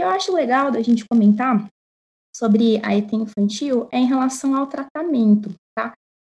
Que 0.00 0.04
eu 0.04 0.08
acho 0.08 0.32
legal 0.32 0.70
da 0.70 0.80
gente 0.80 1.04
comentar 1.06 1.68
sobre 2.34 2.80
a 2.82 2.96
ET 2.96 3.12
infantil 3.12 3.86
é 3.92 3.98
em 3.98 4.06
relação 4.06 4.56
ao 4.56 4.66
tratamento, 4.66 5.54
tá? 5.76 5.92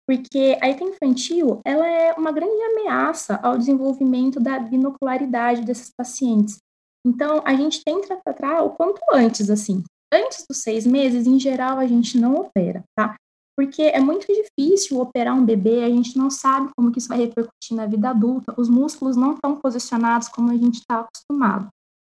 Porque 0.08 0.56
a 0.62 0.68
ET 0.68 0.80
infantil, 0.80 1.60
ela 1.64 1.84
é 1.84 2.12
uma 2.12 2.30
grande 2.30 2.62
ameaça 2.62 3.40
ao 3.42 3.58
desenvolvimento 3.58 4.38
da 4.38 4.60
binocularidade 4.60 5.64
desses 5.64 5.90
pacientes. 5.98 6.58
Então, 7.04 7.42
a 7.44 7.56
gente 7.56 7.82
tenta 7.84 8.16
tratar 8.24 8.62
o 8.62 8.70
quanto 8.70 9.00
antes, 9.12 9.50
assim. 9.50 9.82
Antes 10.14 10.44
dos 10.48 10.62
seis 10.62 10.86
meses, 10.86 11.26
em 11.26 11.40
geral, 11.40 11.78
a 11.78 11.88
gente 11.88 12.16
não 12.16 12.36
opera, 12.36 12.84
tá? 12.96 13.16
Porque 13.56 13.82
é 13.82 13.98
muito 13.98 14.28
difícil 14.28 15.00
operar 15.00 15.34
um 15.34 15.44
bebê, 15.44 15.82
a 15.82 15.90
gente 15.90 16.16
não 16.16 16.30
sabe 16.30 16.70
como 16.76 16.92
que 16.92 17.00
isso 17.00 17.08
vai 17.08 17.18
repercutir 17.18 17.76
na 17.76 17.86
vida 17.86 18.10
adulta, 18.10 18.54
os 18.56 18.68
músculos 18.68 19.16
não 19.16 19.34
estão 19.34 19.56
posicionados 19.56 20.28
como 20.28 20.52
a 20.52 20.56
gente 20.56 20.74
está 20.74 21.00
acostumado. 21.00 21.66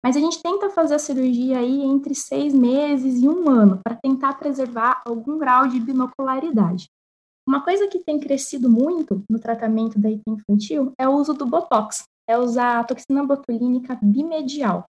Mas 0.04 0.18
a 0.18 0.20
gente 0.20 0.42
tenta 0.44 0.70
fazer 0.70 0.96
a 0.96 1.00
cirurgia 1.00 1.60
aí 1.60 1.82
entre 1.82 2.14
seis 2.14 2.54
meses 2.54 3.22
e 3.22 3.30
um 3.30 3.50
ano, 3.50 3.80
para 3.82 3.96
tentar 3.96 4.34
preservar 4.34 5.02
algum 5.06 5.38
grau 5.38 5.68
de 5.68 5.80
binocularidade. 5.80 6.88
Uma 7.48 7.64
coisa 7.64 7.88
que 7.88 8.00
tem 8.00 8.20
crescido 8.20 8.70
muito 8.70 9.24
no 9.30 9.40
tratamento 9.40 9.98
da 9.98 10.10
IT 10.10 10.24
infantil 10.28 10.92
é 10.98 11.08
o 11.08 11.14
uso 11.14 11.34
do 11.34 11.46
Botox, 11.46 12.04
é 12.28 12.38
usar 12.38 12.80
a 12.80 12.84
toxina 12.84 13.26
botulínica 13.26 13.98
bimedial. 14.02 14.86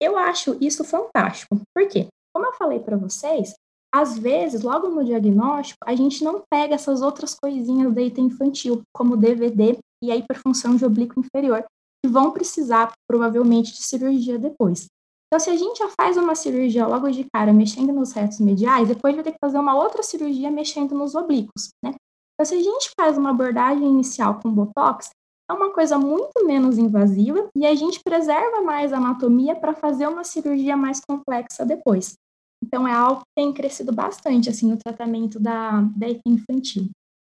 Eu 0.00 0.16
acho 0.16 0.56
isso 0.60 0.84
fantástico. 0.84 1.60
Por 1.74 1.88
quê? 1.88 2.08
Como 2.34 2.46
eu 2.46 2.52
falei 2.52 2.78
para 2.78 2.96
vocês, 2.96 3.54
às 3.92 4.18
vezes, 4.18 4.62
logo 4.62 4.88
no 4.88 5.04
diagnóstico, 5.04 5.78
a 5.84 5.94
gente 5.94 6.22
não 6.22 6.42
pega 6.50 6.74
essas 6.74 7.00
outras 7.00 7.34
coisinhas 7.34 7.92
da 7.94 8.02
IT 8.02 8.20
infantil, 8.20 8.82
como 8.94 9.16
DVD 9.16 9.78
e 10.02 10.12
a 10.12 10.16
hiperfunção 10.16 10.76
de 10.76 10.84
oblíquo 10.84 11.18
inferior, 11.18 11.64
que 12.02 12.10
vão 12.10 12.30
precisar 12.30 12.92
provavelmente 13.08 13.72
de 13.72 13.82
cirurgia 13.82 14.38
depois. 14.38 14.86
Então, 15.26 15.38
se 15.38 15.50
a 15.50 15.56
gente 15.56 15.78
já 15.78 15.88
faz 15.88 16.16
uma 16.16 16.34
cirurgia 16.34 16.86
logo 16.86 17.10
de 17.10 17.24
cara 17.32 17.52
mexendo 17.52 17.92
nos 17.92 18.12
retos 18.12 18.40
mediais, 18.40 18.88
depois 18.88 19.14
vai 19.14 19.22
ter 19.22 19.32
que 19.32 19.38
fazer 19.38 19.58
uma 19.58 19.74
outra 19.74 20.02
cirurgia 20.02 20.50
mexendo 20.50 20.94
nos 20.94 21.14
oblíquos, 21.14 21.68
né? 21.84 21.94
Então, 22.34 22.46
se 22.46 22.54
a 22.54 22.62
gente 22.62 22.90
faz 22.98 23.18
uma 23.18 23.30
abordagem 23.30 23.86
inicial 23.86 24.40
com 24.40 24.50
Botox, 24.50 25.10
é 25.50 25.52
uma 25.52 25.72
coisa 25.72 25.98
muito 25.98 26.46
menos 26.46 26.78
invasiva 26.78 27.48
e 27.54 27.66
a 27.66 27.74
gente 27.74 28.00
preserva 28.02 28.62
mais 28.62 28.92
a 28.92 28.98
anatomia 28.98 29.56
para 29.56 29.74
fazer 29.74 30.06
uma 30.06 30.24
cirurgia 30.24 30.76
mais 30.76 31.00
complexa 31.00 31.64
depois. 31.64 32.14
Então, 32.62 32.88
é 32.88 32.92
algo 32.92 33.20
que 33.20 33.34
tem 33.36 33.52
crescido 33.52 33.92
bastante, 33.92 34.48
assim, 34.48 34.68
no 34.68 34.76
tratamento 34.76 35.38
da, 35.38 35.82
da 35.96 36.06
infantil. 36.26 36.88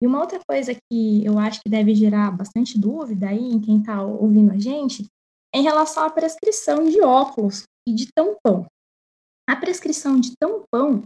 E 0.02 0.06
uma 0.06 0.20
outra 0.20 0.40
coisa 0.48 0.74
que 0.74 1.24
eu 1.24 1.38
acho 1.38 1.60
que 1.62 1.68
deve 1.68 1.94
gerar 1.94 2.30
bastante 2.30 2.78
dúvida 2.78 3.28
aí 3.28 3.52
em 3.52 3.60
quem 3.60 3.80
está 3.80 4.02
ouvindo 4.02 4.52
a 4.52 4.58
gente 4.58 5.06
é 5.54 5.58
em 5.58 5.62
relação 5.62 6.04
à 6.04 6.10
prescrição 6.10 6.84
de 6.84 7.00
óculos 7.02 7.64
e 7.86 7.92
de 7.92 8.08
tampão. 8.14 8.66
A 9.48 9.56
prescrição 9.56 10.18
de 10.18 10.32
tampão 10.40 11.02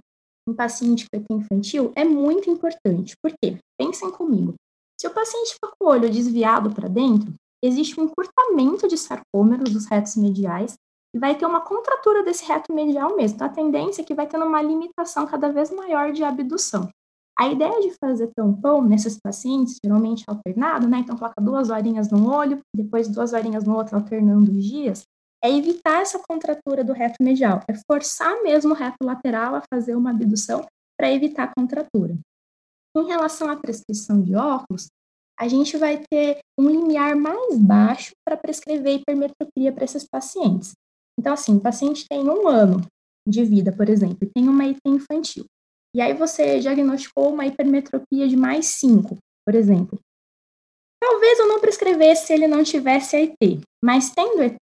em 0.48 0.54
paciente 0.54 1.06
com 1.26 1.38
infantil 1.38 1.92
é 1.96 2.04
muito 2.04 2.50
importante. 2.50 3.16
Por 3.22 3.32
quê? 3.42 3.58
Pensem 3.78 4.10
comigo. 4.10 4.54
Se 5.00 5.06
o 5.06 5.10
paciente 5.10 5.54
fica 5.54 5.72
com 5.78 5.86
o 5.86 5.90
olho 5.90 6.10
desviado 6.10 6.70
para 6.72 6.88
dentro, 6.88 7.32
existe 7.62 7.98
um 7.98 8.04
encurtamento 8.04 8.86
de 8.86 8.96
sarcômeros 8.96 9.72
dos 9.72 9.86
retos 9.86 10.16
mediais 10.16 10.74
e 11.14 11.18
vai 11.18 11.36
ter 11.36 11.46
uma 11.46 11.60
contratura 11.60 12.22
desse 12.22 12.44
reto 12.44 12.72
medial 12.72 13.16
mesmo. 13.16 13.36
Então, 13.36 13.46
a 13.46 13.50
tendência 13.50 14.02
é 14.02 14.04
que 14.04 14.14
vai 14.14 14.26
tendo 14.26 14.44
uma 14.44 14.60
limitação 14.60 15.26
cada 15.26 15.50
vez 15.50 15.70
maior 15.70 16.12
de 16.12 16.22
abdução. 16.22 16.88
A 17.38 17.48
ideia 17.48 17.80
de 17.80 17.90
fazer 17.98 18.30
tampão 18.34 18.82
nesses 18.82 19.18
pacientes, 19.18 19.78
geralmente 19.84 20.24
alternado, 20.26 20.88
né? 20.88 20.98
Então, 20.98 21.16
coloca 21.16 21.40
duas 21.40 21.68
horinhas 21.68 22.10
num 22.10 22.28
olho, 22.28 22.60
depois 22.74 23.08
duas 23.08 23.32
horinhas 23.32 23.64
no 23.64 23.74
outro, 23.74 23.96
alternando 23.96 24.52
os 24.52 24.64
dias, 24.64 25.04
é 25.42 25.50
evitar 25.50 26.00
essa 26.00 26.18
contratura 26.18 26.82
do 26.82 26.92
reto 26.92 27.22
medial, 27.22 27.60
é 27.68 27.74
forçar 27.90 28.42
mesmo 28.42 28.72
o 28.72 28.76
reto 28.76 28.96
lateral 29.02 29.56
a 29.56 29.62
fazer 29.72 29.94
uma 29.94 30.10
abdução 30.10 30.64
para 30.98 31.12
evitar 31.12 31.44
a 31.44 31.52
contratura. 31.54 32.16
Em 32.96 33.06
relação 33.06 33.50
à 33.50 33.56
prescrição 33.56 34.22
de 34.22 34.36
óculos, 34.36 34.86
a 35.38 35.48
gente 35.48 35.76
vai 35.76 36.02
ter 36.10 36.38
um 36.58 36.70
limiar 36.70 37.16
mais 37.16 37.58
baixo 37.58 38.12
para 38.24 38.36
prescrever 38.36 39.00
hipermetropia 39.00 39.72
para 39.72 39.84
esses 39.84 40.06
pacientes. 40.06 40.72
Então, 41.18 41.32
assim, 41.32 41.56
o 41.56 41.60
paciente 41.60 42.06
tem 42.08 42.22
um 42.22 42.48
ano 42.48 42.80
de 43.28 43.44
vida, 43.44 43.72
por 43.72 43.88
exemplo, 43.88 44.18
e 44.22 44.26
tem 44.26 44.48
uma 44.48 44.64
IT 44.64 44.80
infantil. 44.86 45.44
E 45.94 46.00
aí 46.00 46.12
você 46.12 46.58
diagnosticou 46.58 47.32
uma 47.32 47.46
hipermetropia 47.46 48.26
de 48.26 48.36
mais 48.36 48.66
5, 48.66 49.16
por 49.46 49.54
exemplo. 49.54 49.98
Talvez 51.00 51.38
eu 51.38 51.46
não 51.46 51.60
prescrevesse 51.60 52.26
se 52.26 52.32
ele 52.32 52.48
não 52.48 52.64
tivesse 52.64 53.16
ET, 53.16 53.60
mas 53.84 54.10
tendo 54.10 54.42
ET, 54.42 54.58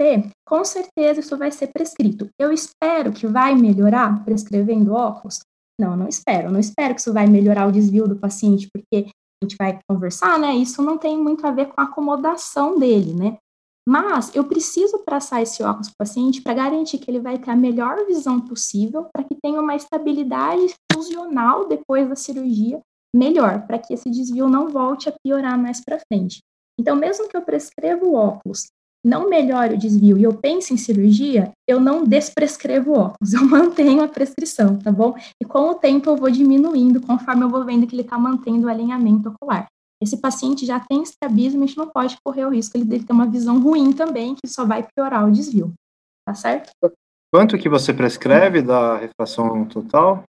com 0.47 0.65
certeza 0.65 1.21
isso 1.21 1.39
vai 1.39 1.53
ser 1.53 1.69
prescrito. 1.69 2.29
Eu 2.39 2.53
espero 2.53 3.12
que 3.12 3.27
vai 3.27 3.55
melhorar 3.55 4.25
prescrevendo 4.25 4.93
óculos? 4.93 5.39
Não, 5.81 5.97
não 5.97 6.09
espero. 6.09 6.51
Não 6.51 6.61
espero 6.61 6.95
que 6.95 7.01
isso 7.01 7.12
vai 7.12 7.27
melhorar 7.27 7.67
o 7.67 7.73
desvio 7.73 8.09
do 8.09 8.17
paciente, 8.17 8.69
porque 8.73 9.07
a 9.07 9.45
gente 9.45 9.57
vai 9.57 9.79
conversar, 9.89 10.39
né? 10.39 10.53
Isso 10.55 10.83
não 10.83 10.99
tem 10.99 11.17
muito 11.17 11.47
a 11.47 11.51
ver 11.51 11.67
com 11.67 11.81
a 11.81 11.85
acomodação 11.85 12.79
dele, 12.79 13.15
né? 13.15 13.39
Mas 13.89 14.35
eu 14.35 14.45
preciso 14.45 14.99
passar 14.99 15.43
esse 15.43 15.62
óculos 15.62 15.89
para 15.89 15.95
o 15.95 15.99
paciente 15.99 16.41
para 16.41 16.55
garantir 16.55 16.99
que 16.99 17.11
ele 17.11 17.19
vai 17.19 17.37
ter 17.37 17.51
a 17.51 17.57
melhor 17.57 18.07
visão 18.07 18.41
possível, 18.41 19.07
para 19.12 19.25
que 19.25 19.35
tenha 19.43 19.61
uma 19.61 19.75
estabilidade 19.75 20.75
funcional 20.93 21.67
depois 21.67 22.09
da 22.09 22.15
cirurgia 22.15 22.81
melhor, 23.15 23.67
para 23.67 23.79
que 23.79 23.93
esse 23.93 24.09
desvio 24.09 24.49
não 24.49 24.69
volte 24.69 25.09
a 25.09 25.15
piorar 25.25 25.59
mais 25.59 25.85
para 25.85 26.01
frente. 26.12 26.39
Então, 26.79 26.95
mesmo 26.95 27.29
que 27.29 27.37
eu 27.37 27.43
prescreva 27.43 28.05
o 28.05 28.15
óculos, 28.15 28.69
não 29.05 29.29
melhore 29.29 29.75
o 29.75 29.79
desvio 29.79 30.17
e 30.17 30.23
eu 30.23 30.33
pense 30.33 30.73
em 30.73 30.77
cirurgia, 30.77 31.51
eu 31.69 31.81
não 31.81 32.05
desprescrevo 32.05 32.93
o 32.93 32.99
óculos, 32.99 33.35
eu 33.35 33.45
mantenho 33.45 34.03
a 34.03 34.09
prescrição, 34.09 34.79
tá 34.79 34.93
bom? 34.93 35.15
E 35.43 35.45
com 35.45 35.71
o 35.71 35.75
tempo 35.75 36.09
eu 36.09 36.17
vou 36.17 36.31
diminuindo 36.31 37.01
conforme 37.01 37.43
eu 37.43 37.49
vou 37.49 37.65
vendo 37.65 37.87
que 37.87 37.97
ele 37.97 38.03
está 38.03 38.17
mantendo 38.17 38.69
o 38.69 38.71
alinhamento 38.71 39.29
ocular 39.29 39.67
esse 40.02 40.16
paciente 40.16 40.66
já 40.66 40.80
tem 40.80 41.02
estrabismo, 41.02 41.62
a 41.62 41.66
gente 41.66 41.78
não 41.78 41.88
pode 41.88 42.16
correr 42.25 42.44
o 42.44 42.50
risco 42.50 42.76
ele 42.76 42.85
dele 42.85 43.04
ter 43.04 43.12
uma 43.12 43.26
visão 43.26 43.61
ruim 43.61 43.92
também, 43.92 44.35
que 44.35 44.49
só 44.49 44.64
vai 44.64 44.87
piorar 44.94 45.26
o 45.26 45.30
desvio. 45.30 45.73
Tá 46.26 46.35
certo? 46.35 46.71
Quanto 47.32 47.56
que 47.56 47.68
você 47.68 47.94
prescreve 47.94 48.62
da 48.62 48.97
refração 48.97 49.64
total? 49.64 50.25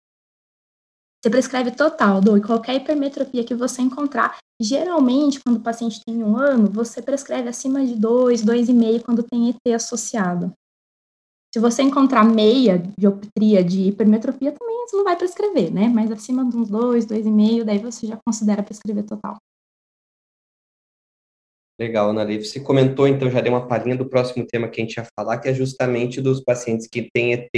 Você 1.22 1.30
prescreve 1.30 1.72
total, 1.72 2.22
do 2.22 2.38
e 2.38 2.42
qualquer 2.42 2.75
hipermetropia 2.75 3.44
que 3.44 3.56
você 3.56 3.82
encontrar. 3.82 4.38
Geralmente, 4.62 5.39
quando 5.42 5.58
o 5.58 5.63
paciente 5.63 6.01
tem 6.06 6.24
um 6.24 6.38
ano, 6.38 6.70
você 6.70 7.01
prescreve 7.01 7.50
acima 7.50 7.86
de 7.86 7.96
2, 7.96 8.44
2,5 8.44 9.03
quando 9.03 9.24
tem 9.24 9.50
ET 9.50 9.74
associado. 9.74 10.53
Se 11.53 11.60
você 11.60 11.82
encontrar 11.82 12.24
meia 12.24 12.77
dioptria 12.98 13.63
de 13.63 13.89
hipermetropia, 13.89 14.51
também 14.51 14.86
você 14.88 14.96
não 14.96 15.03
vai 15.03 15.15
prescrever, 15.15 15.74
né? 15.74 15.88
Mas 15.88 16.12
acima 16.12 16.44
de 16.46 16.58
uns 16.58 16.70
2, 16.70 17.06
2,5, 17.06 17.63
daí 17.63 17.80
você 17.80 18.08
já 18.08 18.18
considera 18.25 18.63
prescrever 18.63 19.06
total. 19.06 19.38
Legal, 21.84 22.12
Ana 22.12 22.24
Lívia. 22.24 22.46
Você 22.46 22.62
comentou, 22.62 23.08
então, 23.08 23.30
já 23.30 23.42
deu 23.42 23.52
uma 23.52 23.68
palhinha 23.68 23.98
do 23.98 24.08
próximo 24.08 24.48
tema 24.48 24.70
que 24.70 24.80
a 24.80 24.86
gente 24.86 24.96
ia 24.96 25.06
falar, 25.18 25.38
que 25.40 25.50
é 25.50 25.54
justamente 25.54 26.22
dos 26.22 26.42
pacientes 26.42 26.88
que 26.88 27.10
têm 27.13 27.34
ET, 27.34 27.52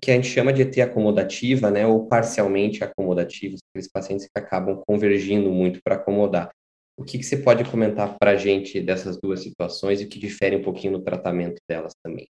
que 0.00 0.10
a 0.10 0.14
gente 0.14 0.28
chama 0.28 0.50
de 0.50 0.62
ET 0.62 0.78
acomodativa, 0.78 1.70
né, 1.70 1.86
ou 1.86 2.06
parcialmente 2.06 2.82
acomodativos, 2.82 3.60
aqueles 3.70 3.90
pacientes 3.90 4.26
que 4.26 4.40
acabam 4.40 4.82
convergindo 4.86 5.50
muito 5.50 5.80
para 5.84 5.96
acomodar. 5.96 6.50
O 6.96 7.04
que, 7.04 7.18
que 7.18 7.24
você 7.24 7.36
pode 7.36 7.70
comentar 7.70 8.16
para 8.18 8.30
a 8.30 8.36
gente 8.36 8.80
dessas 8.80 9.18
duas 9.20 9.40
situações 9.40 10.00
e 10.00 10.04
o 10.04 10.08
que 10.08 10.18
difere 10.18 10.56
um 10.56 10.62
pouquinho 10.62 10.94
no 10.94 11.02
tratamento 11.02 11.60
delas 11.68 11.92
também? 12.02 12.26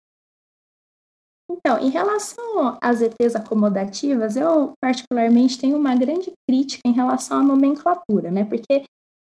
Então, 1.51 1.79
em 1.79 1.91
relação 1.91 2.79
às 2.83 3.01
ETs 3.03 3.37
acomodativas, 3.37 4.35
eu 4.35 4.73
particularmente 4.81 5.59
tenho 5.59 5.77
uma 5.77 5.95
grande 5.95 6.33
crítica 6.49 6.83
em 6.87 6.93
relação 6.93 7.41
à 7.41 7.43
nomenclatura, 7.43 8.31
né? 8.31 8.45
Porque 8.45 8.83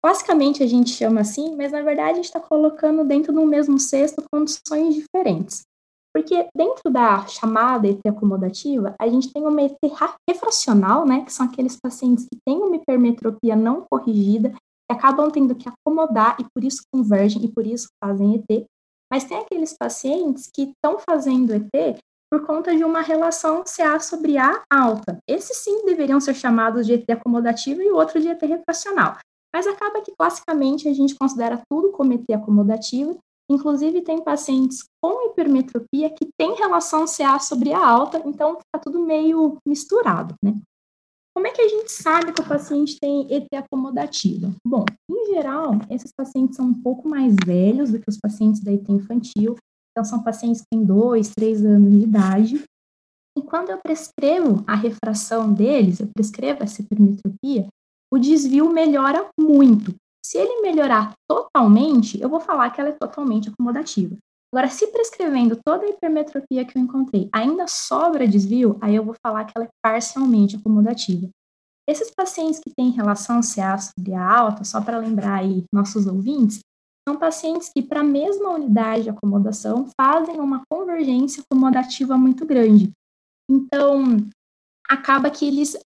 Classicamente 0.06 0.62
a 0.62 0.68
gente 0.68 0.92
chama 0.92 1.22
assim, 1.22 1.56
mas 1.56 1.72
na 1.72 1.82
verdade 1.82 2.12
a 2.12 2.14
gente 2.14 2.26
está 2.26 2.40
colocando 2.40 3.04
dentro 3.04 3.34
do 3.34 3.44
mesmo 3.44 3.80
cesto 3.80 4.24
condições 4.32 4.94
diferentes. 4.94 5.64
Porque 6.14 6.48
dentro 6.56 6.92
da 6.92 7.26
chamada 7.26 7.88
ET 7.88 8.02
acomodativa, 8.08 8.94
a 9.02 9.08
gente 9.08 9.34
tem 9.34 9.42
uma 9.42 9.64
ET 9.64 9.76
refracional, 10.30 11.08
né, 11.08 11.26
que 11.26 11.34
são 11.34 11.48
aqueles 11.48 11.76
pacientes 11.76 12.26
que 12.26 12.38
têm 12.46 12.56
uma 12.56 12.76
hipermetropia 12.76 13.56
não 13.56 13.84
corrigida, 13.90 14.52
que 14.52 14.96
acabam 14.96 15.32
tendo 15.32 15.56
que 15.56 15.68
acomodar 15.68 16.38
e 16.40 16.46
por 16.54 16.64
isso 16.64 16.84
convergem 16.94 17.44
e 17.44 17.52
por 17.52 17.66
isso 17.66 17.88
fazem 18.00 18.36
ET. 18.36 18.64
Mas 19.12 19.24
tem 19.24 19.40
aqueles 19.40 19.76
pacientes 19.76 20.52
que 20.54 20.72
estão 20.72 21.00
fazendo 21.00 21.52
ET 21.52 21.98
por 22.32 22.46
conta 22.46 22.76
de 22.76 22.84
uma 22.84 23.02
relação 23.02 23.64
CA 23.64 24.00
sobre 24.00 24.38
A 24.38 24.62
alta. 24.72 25.18
Esses 25.28 25.58
sim 25.58 25.84
deveriam 25.84 26.20
ser 26.20 26.36
chamados 26.36 26.86
de 26.86 26.94
ET 26.94 27.10
acomodativo 27.10 27.82
e 27.82 27.90
o 27.90 27.96
outro 27.96 28.22
de 28.22 28.28
ET 28.28 28.42
refracional. 28.44 29.18
Mas 29.56 29.68
acaba 29.68 30.02
que 30.02 30.12
classicamente 30.20 30.86
a 30.90 30.94
gente 30.94 31.16
considera 31.16 31.64
tudo 31.72 31.94
como 31.94 32.12
ET 32.12 32.30
acomodativo, 32.30 33.18
inclusive 33.50 34.02
tem 34.02 34.22
pacientes 34.22 34.84
com 35.02 35.30
hipermetropia 35.30 36.10
que 36.10 36.28
tem 36.38 36.56
relação 36.56 37.06
CA 37.08 37.40
sobre 37.40 37.72
a 37.72 37.80
alta, 37.80 38.22
então 38.26 38.58
fica 38.58 38.84
tudo 38.84 39.06
meio 39.06 39.56
misturado, 39.66 40.36
né? 40.44 40.60
como 41.34 41.48
é 41.48 41.52
que 41.52 41.62
a 41.62 41.68
gente 41.70 41.90
sabe 41.90 42.34
que 42.34 42.42
o 42.42 42.48
paciente 42.48 42.98
tem 43.00 43.28
ET 43.30 43.48
acomodativo? 43.54 44.54
Bom, 44.66 44.84
em 45.10 45.34
geral, 45.34 45.72
esses 45.90 46.12
pacientes 46.12 46.58
são 46.58 46.68
um 46.68 46.82
pouco 46.82 47.08
mais 47.08 47.34
velhos 47.46 47.92
do 47.92 48.00
que 48.00 48.10
os 48.10 48.18
pacientes 48.18 48.62
da 48.62 48.74
ET 48.74 48.88
infantil, 48.90 49.56
então 49.92 50.04
são 50.04 50.22
pacientes 50.22 50.62
que 50.62 50.68
têm 50.70 50.84
2, 50.84 51.32
3 51.34 51.66
anos 51.66 51.92
de 51.92 52.04
idade, 52.04 52.64
e 53.38 53.42
quando 53.42 53.70
eu 53.70 53.78
prescrevo 53.78 54.66
a 54.68 54.76
refração 54.76 55.54
deles, 55.54 56.02
eu 56.02 56.08
prescrevo 56.14 56.62
essa 56.62 56.82
hipermetropia, 56.82 57.68
o 58.12 58.18
desvio 58.18 58.70
melhora 58.72 59.30
muito. 59.40 59.94
Se 60.26 60.38
ele 60.38 60.62
melhorar 60.62 61.14
totalmente, 61.30 62.20
eu 62.20 62.30
vou 62.30 62.40
falar 62.40 62.70
que 62.72 62.82
ela 62.82 62.90
é 62.90 62.98
totalmente 63.00 63.50
acomodativa. 63.50 64.16
Agora, 64.54 64.70
se 64.70 64.88
prescrevendo 64.88 65.60
toda 65.64 65.86
a 65.86 65.90
hipermetropia 65.90 66.66
que 66.66 66.78
eu 66.78 66.82
encontrei 66.82 67.30
ainda 67.32 67.68
sobra 67.68 68.28
desvio, 68.28 68.78
aí 68.82 68.96
eu 68.96 69.04
vou 69.04 69.16
falar 69.22 69.46
que 69.46 69.52
ela 69.56 69.66
é 69.66 69.70
parcialmente 69.84 70.56
acomodativa. 70.56 71.30
Esses 71.88 72.10
pacientes 72.10 72.60
que 72.60 72.74
têm 72.76 72.90
relação 72.90 73.42
CA 73.42 73.78
sobre 73.78 74.14
a 74.14 74.26
alta, 74.26 74.64
só 74.64 74.82
para 74.82 74.98
lembrar 74.98 75.40
aí 75.40 75.64
nossos 75.74 76.08
ouvintes, 76.08 76.60
são 77.08 77.18
pacientes 77.18 77.70
que, 77.70 77.84
para 77.84 78.00
a 78.00 78.04
mesma 78.04 78.50
unidade 78.50 79.04
de 79.04 79.10
acomodação, 79.10 79.88
fazem 80.00 80.40
uma 80.40 80.64
convergência 80.68 81.44
acomodativa 81.44 82.18
muito 82.18 82.46
grande. 82.46 82.92
Então, 83.50 84.18
acaba 84.90 85.30
que 85.30 85.46
eles 85.46 85.78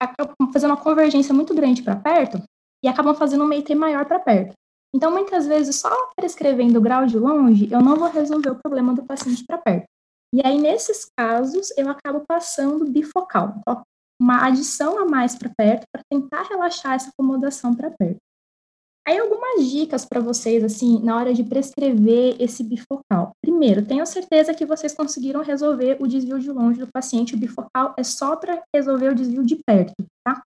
acabam 0.00 0.52
fazendo 0.52 0.70
uma 0.70 0.76
convergência 0.76 1.34
muito 1.34 1.54
grande 1.54 1.82
para 1.82 1.96
perto 1.96 2.42
e 2.84 2.88
acabam 2.88 3.14
fazendo 3.14 3.44
um 3.44 3.48
MEIT 3.48 3.74
maior 3.74 4.04
para 4.04 4.18
perto. 4.18 4.54
Então, 4.94 5.10
muitas 5.10 5.46
vezes, 5.46 5.76
só 5.76 5.90
prescrevendo 6.16 6.78
o 6.78 6.82
grau 6.82 7.06
de 7.06 7.18
longe, 7.18 7.68
eu 7.70 7.82
não 7.82 7.96
vou 7.96 8.08
resolver 8.08 8.50
o 8.50 8.58
problema 8.62 8.94
do 8.94 9.04
paciente 9.04 9.44
para 9.44 9.58
perto. 9.58 9.86
E 10.34 10.40
aí, 10.44 10.58
nesses 10.58 11.06
casos, 11.16 11.70
eu 11.76 11.88
acabo 11.90 12.24
passando 12.26 12.90
bifocal, 12.90 13.60
uma 14.20 14.46
adição 14.46 14.98
a 14.98 15.04
mais 15.04 15.36
para 15.36 15.50
perto, 15.56 15.84
para 15.92 16.02
tentar 16.10 16.42
relaxar 16.44 16.94
essa 16.94 17.10
acomodação 17.10 17.74
para 17.74 17.90
perto. 17.90 18.18
Aí 19.06 19.18
algumas 19.18 19.70
dicas 19.70 20.04
para 20.04 20.20
vocês, 20.20 20.64
assim, 20.64 20.98
na 21.00 21.16
hora 21.16 21.32
de 21.32 21.44
prescrever 21.44 22.36
esse 22.40 22.64
bifocal. 22.64 23.30
Primeiro, 23.40 23.86
tenho 23.86 24.04
certeza 24.04 24.52
que 24.52 24.66
vocês 24.66 24.92
conseguiram 24.92 25.42
resolver 25.42 25.96
o 26.00 26.08
desvio 26.08 26.40
de 26.40 26.50
longe 26.50 26.80
do 26.80 26.88
paciente. 26.92 27.34
O 27.34 27.38
bifocal 27.38 27.94
é 27.96 28.02
só 28.02 28.34
para 28.34 28.64
resolver 28.74 29.10
o 29.10 29.14
desvio 29.14 29.44
de 29.44 29.60
perto, 29.64 29.94
tá? 30.26 30.42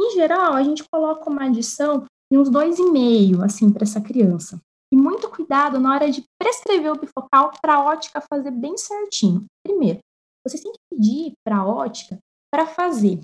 Em 0.00 0.12
geral, 0.12 0.54
a 0.54 0.62
gente 0.62 0.82
coloca 0.90 1.28
uma 1.28 1.44
adição 1.44 2.06
de 2.32 2.38
uns 2.38 2.48
2,5, 2.48 3.44
assim, 3.44 3.70
para 3.70 3.82
essa 3.82 4.00
criança. 4.00 4.58
E 4.90 4.96
muito 4.96 5.28
cuidado 5.28 5.78
na 5.78 5.92
hora 5.94 6.10
de 6.10 6.24
prescrever 6.40 6.92
o 6.92 6.98
bifocal 6.98 7.52
para 7.60 7.74
a 7.74 7.84
ótica 7.84 8.22
fazer 8.22 8.50
bem 8.50 8.78
certinho. 8.78 9.44
Primeiro, 9.62 9.98
vocês 10.46 10.62
têm 10.62 10.72
que 10.72 10.78
pedir 10.90 11.32
para 11.44 11.58
a 11.58 11.66
ótica 11.66 12.18
para 12.50 12.66
fazer 12.66 13.20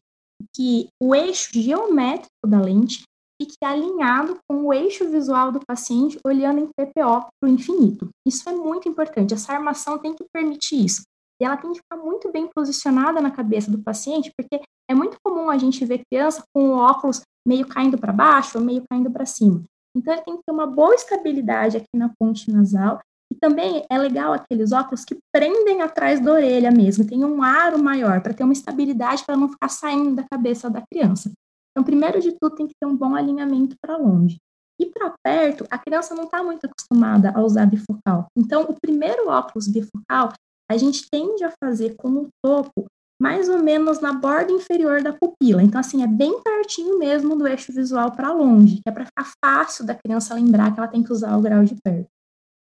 que 0.54 0.88
o 1.02 1.14
eixo 1.14 1.48
geométrico 1.54 2.46
da 2.46 2.60
lente 2.60 3.02
fique 3.40 3.56
alinhado 3.64 4.38
com 4.48 4.64
o 4.64 4.72
eixo 4.72 5.08
visual 5.10 5.52
do 5.52 5.60
paciente 5.66 6.18
olhando 6.26 6.60
em 6.60 6.68
PPO 6.68 7.28
para 7.40 7.48
o 7.48 7.52
infinito. 7.52 8.08
Isso 8.26 8.48
é 8.48 8.52
muito 8.52 8.88
importante, 8.88 9.34
essa 9.34 9.52
armação 9.52 9.98
tem 9.98 10.14
que 10.14 10.24
permitir 10.32 10.84
isso. 10.84 11.02
E 11.40 11.44
ela 11.44 11.56
tem 11.56 11.72
que 11.72 11.78
ficar 11.78 11.96
muito 12.02 12.32
bem 12.32 12.48
posicionada 12.54 13.20
na 13.20 13.30
cabeça 13.30 13.70
do 13.70 13.82
paciente, 13.82 14.32
porque 14.36 14.62
é 14.90 14.94
muito 14.94 15.18
comum 15.22 15.50
a 15.50 15.58
gente 15.58 15.84
ver 15.84 16.02
criança 16.10 16.42
com 16.54 16.70
o 16.70 16.72
óculos 16.72 17.20
meio 17.46 17.66
caindo 17.66 17.98
para 17.98 18.12
baixo 18.12 18.58
ou 18.58 18.64
meio 18.64 18.82
caindo 18.90 19.10
para 19.10 19.26
cima. 19.26 19.62
Então, 19.96 20.12
ele 20.12 20.22
tem 20.22 20.36
que 20.36 20.42
ter 20.46 20.52
uma 20.52 20.66
boa 20.66 20.94
estabilidade 20.94 21.76
aqui 21.76 21.96
na 21.96 22.10
ponte 22.18 22.50
nasal. 22.50 23.00
E 23.32 23.34
também 23.34 23.84
é 23.90 23.98
legal 23.98 24.32
aqueles 24.32 24.72
óculos 24.72 25.04
que 25.04 25.16
prendem 25.34 25.82
atrás 25.82 26.20
da 26.20 26.32
orelha 26.32 26.70
mesmo, 26.70 27.06
tem 27.06 27.24
um 27.24 27.42
aro 27.42 27.78
maior, 27.78 28.20
para 28.20 28.32
ter 28.32 28.44
uma 28.44 28.52
estabilidade 28.52 29.24
para 29.24 29.36
não 29.36 29.48
ficar 29.48 29.68
saindo 29.68 30.14
da 30.14 30.24
cabeça 30.30 30.70
da 30.70 30.82
criança. 30.82 31.32
Então, 31.76 31.84
primeiro 31.84 32.18
de 32.20 32.32
tudo, 32.32 32.56
tem 32.56 32.66
que 32.66 32.72
ter 32.80 32.86
um 32.86 32.96
bom 32.96 33.14
alinhamento 33.14 33.76
para 33.82 33.98
longe. 33.98 34.38
E 34.80 34.86
para 34.86 35.14
perto, 35.22 35.66
a 35.70 35.76
criança 35.76 36.14
não 36.14 36.24
está 36.24 36.42
muito 36.42 36.64
acostumada 36.64 37.30
a 37.36 37.42
usar 37.42 37.66
bifocal. 37.66 38.28
Então, 38.34 38.62
o 38.62 38.80
primeiro 38.80 39.28
óculos 39.28 39.68
bifocal, 39.68 40.32
a 40.70 40.76
gente 40.78 41.06
tende 41.10 41.44
a 41.44 41.52
fazer 41.62 41.94
com 41.96 42.08
o 42.08 42.28
topo 42.42 42.86
mais 43.20 43.50
ou 43.50 43.58
menos 43.62 44.00
na 44.00 44.14
borda 44.14 44.52
inferior 44.52 45.02
da 45.02 45.12
pupila. 45.12 45.62
Então, 45.62 45.78
assim, 45.78 46.02
é 46.02 46.06
bem 46.06 46.42
pertinho 46.42 46.98
mesmo 46.98 47.36
do 47.36 47.46
eixo 47.46 47.70
visual 47.74 48.10
para 48.10 48.32
longe, 48.32 48.76
que 48.76 48.88
é 48.88 48.90
para 48.90 49.04
ficar 49.04 49.30
fácil 49.44 49.84
da 49.84 49.94
criança 49.94 50.34
lembrar 50.34 50.72
que 50.72 50.80
ela 50.80 50.88
tem 50.88 51.02
que 51.02 51.12
usar 51.12 51.36
o 51.36 51.42
grau 51.42 51.62
de 51.62 51.76
perto. 51.84 52.08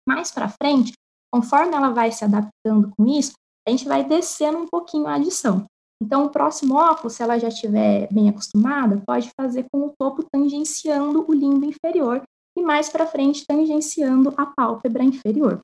Mais 0.06 0.30
para 0.30 0.50
frente, 0.50 0.92
conforme 1.34 1.74
ela 1.74 1.92
vai 1.92 2.12
se 2.12 2.26
adaptando 2.26 2.92
com 2.98 3.08
isso, 3.08 3.32
a 3.66 3.72
gente 3.72 3.86
vai 3.86 4.04
descendo 4.04 4.58
um 4.58 4.68
pouquinho 4.68 5.08
a 5.08 5.16
adição. 5.16 5.66
Então, 6.02 6.26
o 6.26 6.30
próximo 6.30 6.76
óculos, 6.76 7.14
se 7.14 7.24
ela 7.24 7.38
já 7.38 7.50
estiver 7.50 8.08
bem 8.12 8.30
acostumada, 8.30 9.02
pode 9.06 9.30
fazer 9.40 9.66
com 9.72 9.88
o 9.88 9.94
topo 10.00 10.24
tangenciando 10.32 11.26
o 11.28 11.34
limbo 11.34 11.66
inferior 11.66 12.22
e 12.58 12.62
mais 12.62 12.90
para 12.90 13.06
frente 13.06 13.46
tangenciando 13.46 14.34
a 14.38 14.46
pálpebra 14.46 15.04
inferior? 15.04 15.60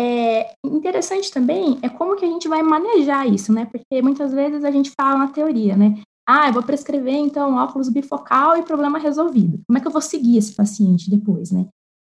É 0.00 0.54
interessante 0.64 1.28
também 1.28 1.76
é 1.82 1.88
como 1.88 2.14
que 2.14 2.24
a 2.24 2.28
gente 2.28 2.46
vai 2.46 2.62
manejar 2.62 3.26
isso, 3.26 3.52
né? 3.52 3.66
Porque 3.66 4.00
muitas 4.00 4.32
vezes 4.32 4.62
a 4.62 4.70
gente 4.70 4.92
fala 4.92 5.18
na 5.18 5.32
teoria, 5.32 5.76
né? 5.76 6.00
Ah, 6.24 6.48
eu 6.48 6.52
vou 6.52 6.62
prescrever 6.62 7.14
então 7.14 7.56
óculos 7.56 7.88
bifocal 7.88 8.56
e 8.56 8.62
problema 8.62 8.96
resolvido. 8.96 9.58
Como 9.66 9.76
é 9.76 9.80
que 9.80 9.88
eu 9.88 9.90
vou 9.90 10.00
seguir 10.00 10.38
esse 10.38 10.54
paciente 10.54 11.10
depois, 11.10 11.50
né? 11.50 11.66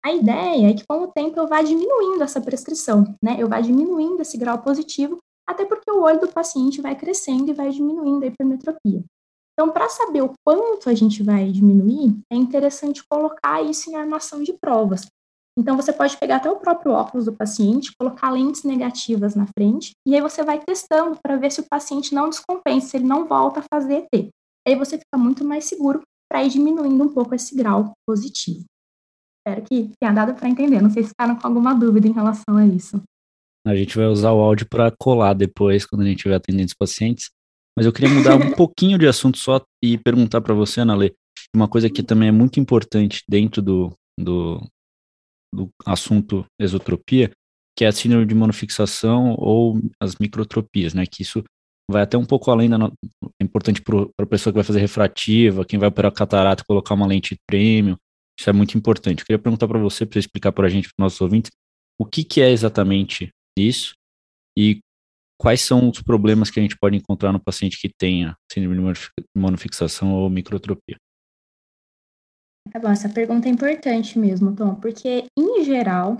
A 0.02 0.14
ideia 0.14 0.70
é 0.70 0.72
que 0.72 0.86
com 0.86 1.02
o 1.02 1.08
tempo 1.08 1.38
eu 1.38 1.46
vá 1.46 1.60
diminuindo 1.60 2.22
essa 2.22 2.40
prescrição, 2.40 3.14
né? 3.22 3.36
Eu 3.38 3.48
vá 3.48 3.60
diminuindo 3.60 4.22
esse 4.22 4.38
grau 4.38 4.62
positivo 4.62 5.18
até 5.48 5.64
porque 5.64 5.90
o 5.90 6.02
olho 6.02 6.20
do 6.20 6.28
paciente 6.28 6.80
vai 6.80 6.96
crescendo 6.96 7.50
e 7.50 7.54
vai 7.54 7.70
diminuindo 7.70 8.24
a 8.24 8.26
hipermetropia. 8.26 9.04
Então, 9.52 9.72
para 9.72 9.88
saber 9.88 10.22
o 10.22 10.32
quanto 10.44 10.90
a 10.90 10.94
gente 10.94 11.22
vai 11.22 11.50
diminuir, 11.50 12.18
é 12.30 12.36
interessante 12.36 13.04
colocar 13.08 13.62
isso 13.62 13.88
em 13.88 13.94
armação 13.94 14.42
de 14.42 14.52
provas. 14.52 15.06
Então, 15.56 15.76
você 15.76 15.92
pode 15.92 16.16
pegar 16.16 16.36
até 16.36 16.50
o 16.50 16.56
próprio 16.56 16.92
óculos 16.92 17.26
do 17.26 17.32
paciente, 17.32 17.92
colocar 17.96 18.30
lentes 18.30 18.64
negativas 18.64 19.36
na 19.36 19.46
frente, 19.56 19.92
e 20.04 20.16
aí 20.16 20.20
você 20.20 20.42
vai 20.42 20.60
testando 20.60 21.16
para 21.22 21.36
ver 21.36 21.52
se 21.52 21.60
o 21.60 21.68
paciente 21.68 22.12
não 22.12 22.28
descompensa, 22.28 22.88
se 22.88 22.96
ele 22.96 23.06
não 23.06 23.26
volta 23.26 23.60
a 23.60 23.64
fazer 23.72 24.08
ET. 24.12 24.28
Aí 24.66 24.74
você 24.74 24.98
fica 24.98 25.16
muito 25.16 25.44
mais 25.44 25.66
seguro 25.66 26.00
para 26.28 26.42
ir 26.42 26.48
diminuindo 26.48 27.04
um 27.04 27.12
pouco 27.12 27.34
esse 27.34 27.54
grau 27.54 27.92
positivo. 28.04 28.64
Espero 29.46 29.62
que 29.66 29.90
tenha 30.00 30.12
dado 30.12 30.34
para 30.34 30.48
entender. 30.48 30.80
Não 30.80 30.90
sei 30.90 31.02
se 31.04 31.10
ficaram 31.10 31.36
com 31.36 31.46
alguma 31.46 31.74
dúvida 31.74 32.08
em 32.08 32.12
relação 32.12 32.56
a 32.56 32.66
isso. 32.66 33.00
A 33.66 33.74
gente 33.74 33.96
vai 33.96 34.06
usar 34.06 34.32
o 34.32 34.40
áudio 34.40 34.66
para 34.68 34.90
colar 34.90 35.32
depois, 35.34 35.86
quando 35.86 36.02
a 36.02 36.04
gente 36.04 36.16
estiver 36.16 36.34
atendendo 36.34 36.66
os 36.66 36.74
pacientes. 36.74 37.30
Mas 37.76 37.86
eu 37.86 37.92
queria 37.92 38.10
mudar 38.10 38.36
um 38.36 38.52
pouquinho 38.54 38.98
de 38.98 39.06
assunto 39.06 39.38
só 39.38 39.64
e 39.82 39.96
perguntar 39.98 40.40
para 40.40 40.54
você, 40.54 40.80
Ana 40.80 40.94
Lê, 40.94 41.14
uma 41.54 41.68
coisa 41.68 41.88
que 41.88 42.02
também 42.02 42.28
é 42.28 42.32
muito 42.32 42.60
importante 42.60 43.22
dentro 43.28 43.62
do, 43.62 43.92
do, 44.18 44.60
do 45.54 45.70
assunto 45.86 46.44
esotropia, 46.60 47.30
que 47.76 47.84
é 47.84 47.88
a 47.88 47.92
síndrome 47.92 48.26
de 48.26 48.34
monofixação 48.34 49.34
ou 49.38 49.80
as 50.00 50.16
microtropias, 50.16 50.94
né? 50.94 51.04
Que 51.06 51.22
isso 51.22 51.42
vai 51.90 52.02
até 52.02 52.16
um 52.16 52.24
pouco 52.24 52.50
além 52.50 52.68
da. 52.68 52.78
No... 52.78 52.92
É 53.40 53.44
importante 53.44 53.82
para 53.82 54.06
a 54.20 54.26
pessoa 54.26 54.52
que 54.52 54.58
vai 54.58 54.64
fazer 54.64 54.80
refrativa, 54.80 55.64
quem 55.64 55.78
vai 55.78 55.88
operar 55.88 56.12
catarata, 56.12 56.64
colocar 56.66 56.94
uma 56.94 57.06
lente 57.06 57.36
premium. 57.46 57.96
Isso 58.38 58.50
é 58.50 58.52
muito 58.52 58.76
importante. 58.76 59.20
Eu 59.20 59.26
queria 59.26 59.38
perguntar 59.38 59.68
para 59.68 59.78
você, 59.78 60.04
para 60.04 60.18
explicar 60.18 60.52
para 60.52 60.66
a 60.66 60.70
gente, 60.70 60.88
para 60.88 61.02
os 61.02 61.04
nossos 61.04 61.20
ouvintes, 61.20 61.50
o 61.98 62.04
que, 62.04 62.24
que 62.24 62.40
é 62.40 62.50
exatamente 62.50 63.30
isso 63.58 63.94
e 64.56 64.80
quais 65.40 65.60
são 65.60 65.90
os 65.90 66.00
problemas 66.00 66.50
que 66.50 66.58
a 66.58 66.62
gente 66.62 66.76
pode 66.78 66.96
encontrar 66.96 67.32
no 67.32 67.40
paciente 67.40 67.78
que 67.78 67.88
tenha 67.88 68.36
síndrome 68.50 68.92
de 68.94 69.10
monofixação 69.36 70.14
ou 70.14 70.30
microtropia? 70.30 70.96
Tá 72.70 72.78
bom, 72.78 72.88
essa 72.88 73.08
pergunta 73.08 73.48
é 73.48 73.50
importante 73.50 74.18
mesmo, 74.18 74.54
Tom, 74.56 74.74
porque, 74.76 75.26
em 75.38 75.64
geral, 75.64 76.18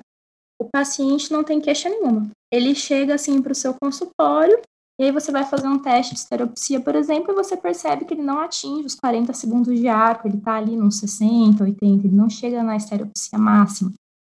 o 0.60 0.68
paciente 0.70 1.32
não 1.32 1.42
tem 1.42 1.60
queixa 1.60 1.88
nenhuma. 1.88 2.28
Ele 2.52 2.74
chega, 2.74 3.14
assim, 3.14 3.40
para 3.40 3.52
o 3.52 3.54
seu 3.54 3.74
consultório, 3.82 4.60
e 5.00 5.04
aí 5.04 5.10
você 5.10 5.32
vai 5.32 5.44
fazer 5.44 5.66
um 5.66 5.78
teste 5.78 6.14
de 6.14 6.20
esteropsia, 6.20 6.80
por 6.80 6.94
exemplo, 6.94 7.32
e 7.32 7.34
você 7.34 7.56
percebe 7.56 8.04
que 8.04 8.14
ele 8.14 8.22
não 8.22 8.40
atinge 8.40 8.86
os 8.86 8.94
40 8.94 9.32
segundos 9.32 9.78
de 9.78 9.88
arco, 9.88 10.28
ele 10.28 10.36
está 10.36 10.56
ali 10.56 10.76
nos 10.76 10.98
60, 10.98 11.64
80, 11.64 12.06
ele 12.06 12.14
não 12.14 12.28
chega 12.28 12.62
na 12.62 12.76
esteropsia 12.76 13.38
máxima 13.38 13.92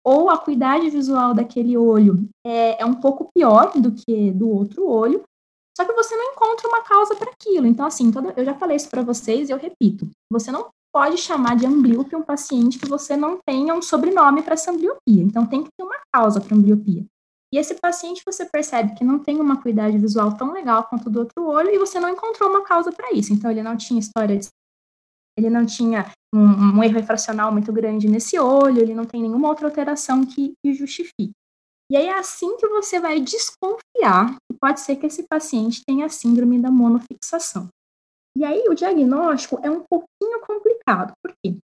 ou 0.09 0.31
a 0.31 0.35
acuidade 0.35 0.89
visual 0.89 1.35
daquele 1.35 1.77
olho 1.77 2.27
é, 2.47 2.81
é 2.81 2.87
um 2.87 2.95
pouco 2.95 3.29
pior 3.37 3.73
do 3.79 3.93
que 3.93 4.31
do 4.33 4.49
outro 4.49 4.89
olho, 4.89 5.23
só 5.77 5.85
que 5.85 5.93
você 5.93 6.17
não 6.17 6.33
encontra 6.33 6.67
uma 6.67 6.83
causa 6.83 7.15
para 7.15 7.31
aquilo. 7.31 7.67
Então, 7.67 7.85
assim, 7.85 8.11
toda, 8.11 8.33
eu 8.35 8.43
já 8.43 8.55
falei 8.55 8.77
isso 8.77 8.89
para 8.89 9.03
vocês 9.03 9.49
e 9.49 9.53
eu 9.53 9.59
repito: 9.59 10.09
você 10.33 10.51
não 10.51 10.71
pode 10.91 11.19
chamar 11.19 11.57
de 11.57 11.67
ambliopia 11.67 12.17
um 12.17 12.23
paciente 12.23 12.79
que 12.79 12.89
você 12.89 13.19
não 13.19 13.39
tenha 13.47 13.75
um 13.75 13.83
sobrenome 13.83 14.43
para 14.43 14.55
essa 14.55 14.71
ambliopia. 14.71 15.23
Então, 15.23 15.45
tem 15.45 15.63
que 15.63 15.69
ter 15.77 15.85
uma 15.85 15.99
causa 16.11 16.41
para 16.41 16.57
ambliopia. 16.57 17.05
E 17.53 17.59
esse 17.59 17.75
paciente 17.75 18.23
você 18.25 18.47
percebe 18.47 18.95
que 18.95 19.05
não 19.05 19.19
tem 19.19 19.39
uma 19.39 19.55
acuidade 19.55 19.99
visual 19.99 20.35
tão 20.37 20.53
legal 20.53 20.85
quanto 20.85 21.11
do 21.11 21.21
outro 21.21 21.47
olho 21.47 21.71
e 21.71 21.79
você 21.79 22.01
não 22.01 22.09
encontrou 22.09 22.49
uma 22.49 22.63
causa 22.63 22.91
para 22.91 23.13
isso. 23.13 23.33
Então, 23.33 23.51
ele 23.51 23.63
não 23.63 23.77
tinha 23.77 24.01
história 24.01 24.39
de 24.39 24.49
ele 25.39 25.49
não 25.49 25.65
tinha 25.65 26.11
um, 26.35 26.41
um, 26.79 26.83
erro 26.83 26.95
refracional 26.95 27.53
muito 27.53 27.73
grande 27.73 28.09
nesse 28.09 28.39
olho, 28.39 28.81
ele 28.81 28.95
não 28.95 29.05
tem 29.05 29.23
nenhuma 29.23 29.49
outra 29.49 29.67
alteração 29.67 30.27
que, 30.27 30.53
que 30.61 30.75
justifique. 30.75 31.31
E 31.91 31.97
aí 31.97 32.07
é 32.07 32.19
assim 32.19 32.57
que 32.57 32.67
você 32.69 33.01
vai 33.01 33.21
desconfiar 33.21 34.35
que 34.35 34.59
pode 34.61 34.81
ser 34.81 34.97
que 34.97 35.07
esse 35.07 35.23
paciente 35.27 35.83
tenha 35.87 36.09
síndrome 36.09 36.61
da 36.61 36.71
monofixação. 36.71 37.69
E 38.37 38.45
aí 38.45 38.65
o 38.69 38.75
diagnóstico 38.75 39.59
é 39.63 39.71
um 39.71 39.83
pouquinho 39.89 40.41
complicado, 40.47 41.13
por 41.23 41.33
quê? 41.43 41.57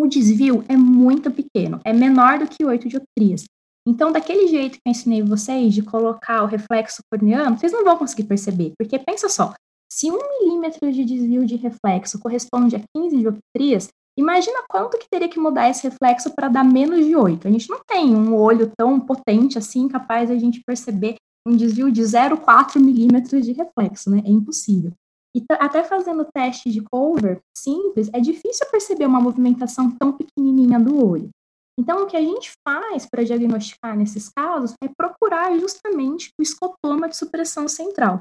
O 0.00 0.06
desvio 0.06 0.64
é 0.68 0.76
muito 0.76 1.30
pequeno, 1.30 1.80
é 1.84 1.92
menor 1.92 2.38
do 2.38 2.46
que 2.46 2.64
8 2.64 2.88
dioptrias. 2.88 3.44
Então, 3.86 4.12
daquele 4.12 4.46
jeito 4.46 4.74
que 4.74 4.80
eu 4.86 4.90
ensinei 4.90 5.22
vocês, 5.22 5.74
de 5.74 5.82
colocar 5.82 6.42
o 6.42 6.46
reflexo 6.46 7.02
corneano, 7.10 7.58
vocês 7.58 7.72
não 7.72 7.84
vão 7.84 7.96
conseguir 7.96 8.24
perceber, 8.24 8.72
porque 8.78 8.98
pensa 8.98 9.28
só, 9.28 9.54
se 9.98 10.12
um 10.12 10.18
milímetro 10.38 10.92
de 10.92 11.04
desvio 11.04 11.44
de 11.44 11.56
reflexo 11.56 12.20
corresponde 12.20 12.76
a 12.76 12.80
15 12.96 13.18
dioptrias, 13.18 13.88
imagina 14.16 14.62
quanto 14.70 14.96
que 14.96 15.08
teria 15.10 15.28
que 15.28 15.40
mudar 15.40 15.68
esse 15.68 15.88
reflexo 15.88 16.30
para 16.36 16.46
dar 16.46 16.62
menos 16.62 17.04
de 17.04 17.16
8. 17.16 17.48
A 17.48 17.50
gente 17.50 17.68
não 17.68 17.80
tem 17.84 18.14
um 18.14 18.32
olho 18.36 18.70
tão 18.78 19.00
potente 19.00 19.58
assim, 19.58 19.88
capaz 19.88 20.28
de 20.28 20.36
a 20.36 20.38
gente 20.38 20.62
perceber 20.64 21.16
um 21.44 21.56
desvio 21.56 21.90
de 21.90 22.00
0,4 22.00 22.80
milímetros 22.80 23.44
de 23.44 23.50
reflexo, 23.50 24.08
né? 24.08 24.22
É 24.24 24.30
impossível. 24.30 24.92
E 25.36 25.42
até 25.54 25.82
fazendo 25.82 26.24
teste 26.32 26.70
de 26.70 26.80
cover 26.80 27.40
simples, 27.56 28.08
é 28.12 28.20
difícil 28.20 28.68
perceber 28.70 29.06
uma 29.06 29.20
movimentação 29.20 29.90
tão 29.90 30.12
pequenininha 30.12 30.78
do 30.78 31.04
olho. 31.04 31.28
Então, 31.76 32.04
o 32.04 32.06
que 32.06 32.16
a 32.16 32.22
gente 32.22 32.52
faz 32.64 33.04
para 33.04 33.24
diagnosticar 33.24 33.96
nesses 33.96 34.28
casos 34.28 34.74
é 34.80 34.88
procurar 34.96 35.58
justamente 35.58 36.30
o 36.38 36.42
escotoma 36.42 37.08
de 37.08 37.16
supressão 37.16 37.66
central. 37.66 38.20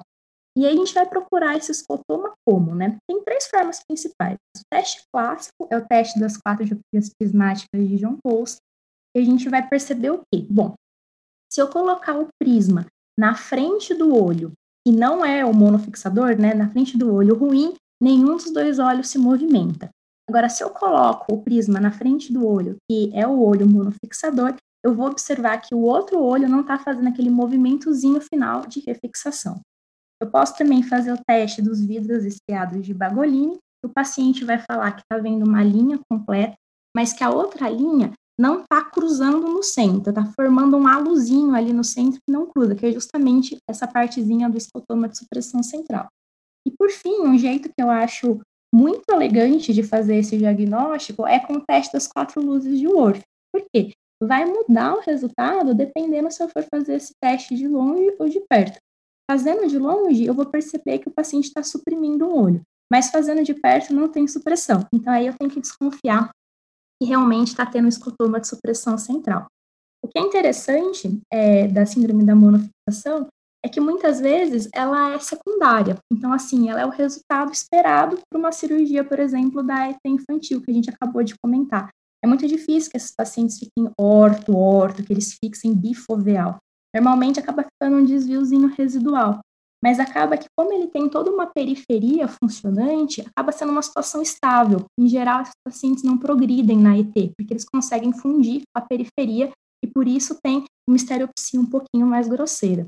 E 0.57 0.65
aí 0.65 0.73
a 0.73 0.75
gente 0.75 0.91
vai 0.91 1.05
procurar 1.05 1.55
esse 1.55 1.71
escotoma 1.71 2.33
como, 2.43 2.73
né? 2.73 2.97
Tem 3.07 3.23
três 3.23 3.45
formas 3.45 3.79
principais. 3.87 4.39
O 4.57 4.61
teste 4.73 5.03
clássico 5.13 5.67
é 5.69 5.77
o 5.77 5.85
teste 5.85 6.19
das 6.19 6.35
quatro 6.35 6.65
diopias 6.65 7.11
prismáticas 7.15 7.87
de 7.87 7.97
John 7.97 8.17
Post, 8.23 8.57
e 9.15 9.19
a 9.19 9.23
gente 9.23 9.47
vai 9.49 9.67
perceber 9.67 10.09
o 10.09 10.21
quê? 10.33 10.47
Bom, 10.49 10.73
se 11.53 11.61
eu 11.61 11.67
colocar 11.67 12.17
o 12.17 12.27
prisma 12.41 12.87
na 13.19 13.35
frente 13.35 13.93
do 13.93 14.15
olho, 14.15 14.51
e 14.87 14.91
não 14.91 15.23
é 15.23 15.45
o 15.45 15.53
monofixador, 15.53 16.35
né? 16.35 16.55
Na 16.55 16.67
frente 16.71 16.97
do 16.97 17.13
olho 17.13 17.35
ruim, 17.35 17.75
nenhum 18.01 18.35
dos 18.35 18.51
dois 18.51 18.79
olhos 18.79 19.09
se 19.09 19.19
movimenta. 19.19 19.91
Agora, 20.27 20.49
se 20.49 20.63
eu 20.63 20.71
coloco 20.71 21.35
o 21.35 21.43
prisma 21.43 21.79
na 21.79 21.91
frente 21.91 22.33
do 22.33 22.47
olho, 22.47 22.77
que 22.89 23.11
é 23.13 23.27
o 23.27 23.43
olho 23.43 23.69
monofixador, 23.69 24.55
eu 24.83 24.95
vou 24.95 25.05
observar 25.05 25.61
que 25.61 25.75
o 25.75 25.81
outro 25.81 26.19
olho 26.19 26.49
não 26.49 26.61
está 26.61 26.79
fazendo 26.79 27.09
aquele 27.09 27.29
movimentozinho 27.29 28.19
final 28.21 28.65
de 28.65 28.79
refixação. 28.79 29.61
Eu 30.21 30.29
posso 30.29 30.55
também 30.57 30.81
fazer 30.83 31.13
o 31.13 31.23
teste 31.27 31.61
dos 31.61 31.79
vidros 31.83 32.25
estriados 32.25 32.85
de 32.85 32.93
Bagolini. 32.93 33.57
O 33.85 33.89
paciente 33.89 34.43
vai 34.43 34.59
falar 34.59 34.91
que 34.93 35.01
está 35.01 35.17
vendo 35.17 35.45
uma 35.45 35.63
linha 35.63 35.99
completa, 36.09 36.55
mas 36.95 37.13
que 37.13 37.23
a 37.23 37.29
outra 37.29 37.69
linha 37.69 38.11
não 38.39 38.61
está 38.61 38.83
cruzando 38.83 39.47
no 39.47 39.63
centro, 39.63 40.09
está 40.09 40.25
formando 40.25 40.77
um 40.77 40.87
aluzinho 40.87 41.55
ali 41.55 41.73
no 41.73 41.83
centro 41.83 42.19
que 42.25 42.31
não 42.31 42.45
cruza, 42.45 42.75
que 42.75 42.85
é 42.85 42.91
justamente 42.91 43.57
essa 43.67 43.87
partezinha 43.87 44.49
do 44.49 44.57
escotoma 44.57 45.09
de 45.09 45.17
supressão 45.17 45.63
central. 45.63 46.07
E 46.67 46.71
por 46.71 46.89
fim, 46.89 47.21
um 47.21 47.37
jeito 47.37 47.69
que 47.69 47.81
eu 47.81 47.89
acho 47.89 48.39
muito 48.73 49.03
elegante 49.09 49.73
de 49.73 49.81
fazer 49.81 50.17
esse 50.17 50.37
diagnóstico 50.37 51.25
é 51.25 51.39
com 51.39 51.53
o 51.53 51.65
teste 51.65 51.93
das 51.93 52.07
quatro 52.07 52.41
luzes 52.41 52.77
de 52.77 52.87
Worth. 52.87 53.21
Por 53.51 53.63
quê? 53.73 53.93
Vai 54.21 54.45
mudar 54.45 54.95
o 54.95 55.01
resultado 55.01 55.73
dependendo 55.73 56.29
se 56.29 56.43
eu 56.43 56.49
for 56.49 56.63
fazer 56.63 56.95
esse 56.95 57.13
teste 57.21 57.55
de 57.55 57.67
longe 57.67 58.15
ou 58.19 58.27
de 58.27 58.39
perto. 58.41 58.79
Fazendo 59.29 59.67
de 59.67 59.77
longe, 59.77 60.25
eu 60.25 60.33
vou 60.33 60.45
perceber 60.45 60.99
que 60.99 61.09
o 61.09 61.13
paciente 61.13 61.45
está 61.45 61.61
suprimindo 61.61 62.25
o 62.25 62.41
olho, 62.41 62.61
mas 62.91 63.09
fazendo 63.09 63.43
de 63.43 63.53
perto 63.53 63.93
não 63.93 64.07
tem 64.07 64.27
supressão. 64.27 64.85
Então 64.93 65.11
aí 65.11 65.27
eu 65.27 65.33
tenho 65.37 65.51
que 65.51 65.59
desconfiar 65.59 66.29
que 66.99 67.07
realmente 67.07 67.49
está 67.49 67.65
tendo 67.65 67.87
escotoma 67.87 68.39
de 68.39 68.47
supressão 68.47 68.97
central. 68.97 69.45
O 70.03 70.07
que 70.07 70.17
é 70.17 70.21
interessante 70.21 71.19
é, 71.31 71.67
da 71.67 71.85
síndrome 71.85 72.23
da 72.23 72.35
monofixação 72.35 73.27
é 73.63 73.69
que 73.69 73.79
muitas 73.79 74.19
vezes 74.19 74.69
ela 74.73 75.13
é 75.13 75.19
secundária. 75.19 75.97
Então, 76.11 76.31
assim, 76.31 76.69
ela 76.69 76.81
é 76.81 76.85
o 76.85 76.91
resultado 76.91 77.51
esperado 77.51 78.17
para 78.29 78.39
uma 78.39 78.51
cirurgia, 78.51 79.03
por 79.03 79.19
exemplo, 79.19 79.61
da 79.63 79.89
ET 79.89 79.99
infantil, 80.05 80.61
que 80.61 80.71
a 80.71 80.73
gente 80.73 80.89
acabou 80.89 81.23
de 81.23 81.35
comentar. 81.37 81.89
É 82.23 82.27
muito 82.27 82.47
difícil 82.47 82.89
que 82.89 82.97
esses 82.97 83.13
pacientes 83.15 83.59
fiquem 83.59 83.91
orto, 83.99 84.55
orto, 84.55 85.03
que 85.03 85.11
eles 85.11 85.33
fixem 85.33 85.73
bifoveal. 85.73 86.57
Normalmente 86.99 87.39
acaba 87.39 87.63
ficando 87.63 87.97
um 87.97 88.05
desviozinho 88.05 88.67
residual. 88.67 89.39
Mas 89.83 89.99
acaba 89.99 90.37
que, 90.37 90.47
como 90.57 90.73
ele 90.73 90.87
tem 90.87 91.07
toda 91.07 91.29
uma 91.31 91.45
periferia 91.45 92.27
funcionante, 92.27 93.21
acaba 93.21 93.51
sendo 93.51 93.71
uma 93.71 93.81
situação 93.81 94.21
estável. 94.21 94.85
Em 94.99 95.07
geral, 95.07 95.41
esses 95.41 95.53
pacientes 95.63 96.03
não 96.03 96.17
progridem 96.17 96.77
na 96.77 96.97
ET, 96.97 97.13
porque 97.37 97.53
eles 97.53 97.65
conseguem 97.65 98.11
fundir 98.11 98.63
a 98.75 98.81
periferia 98.81 99.51
e 99.83 99.87
por 99.87 100.07
isso 100.07 100.39
tem 100.43 100.65
uma 100.89 100.97
estereopsia 100.97 101.59
um 101.59 101.65
pouquinho 101.65 102.07
mais 102.07 102.27
grosseira. 102.27 102.87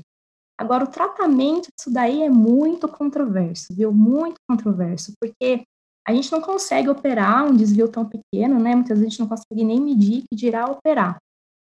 Agora, 0.58 0.84
o 0.84 0.88
tratamento 0.88 1.68
disso 1.74 1.90
daí 1.90 2.22
é 2.22 2.28
muito 2.28 2.88
controverso, 2.88 3.68
viu? 3.70 3.92
Muito 3.92 4.36
controverso, 4.48 5.12
porque 5.20 5.62
a 6.06 6.12
gente 6.12 6.32
não 6.32 6.40
consegue 6.40 6.88
operar 6.88 7.46
um 7.46 7.56
desvio 7.56 7.88
tão 7.88 8.04
pequeno, 8.04 8.58
né? 8.58 8.74
Muitas 8.74 8.98
vezes 8.98 9.06
a 9.06 9.10
gente 9.10 9.20
não 9.20 9.28
consegue 9.28 9.64
nem 9.64 9.80
medir 9.80 10.24
que 10.28 10.36
dirá 10.36 10.66
operar. 10.66 11.16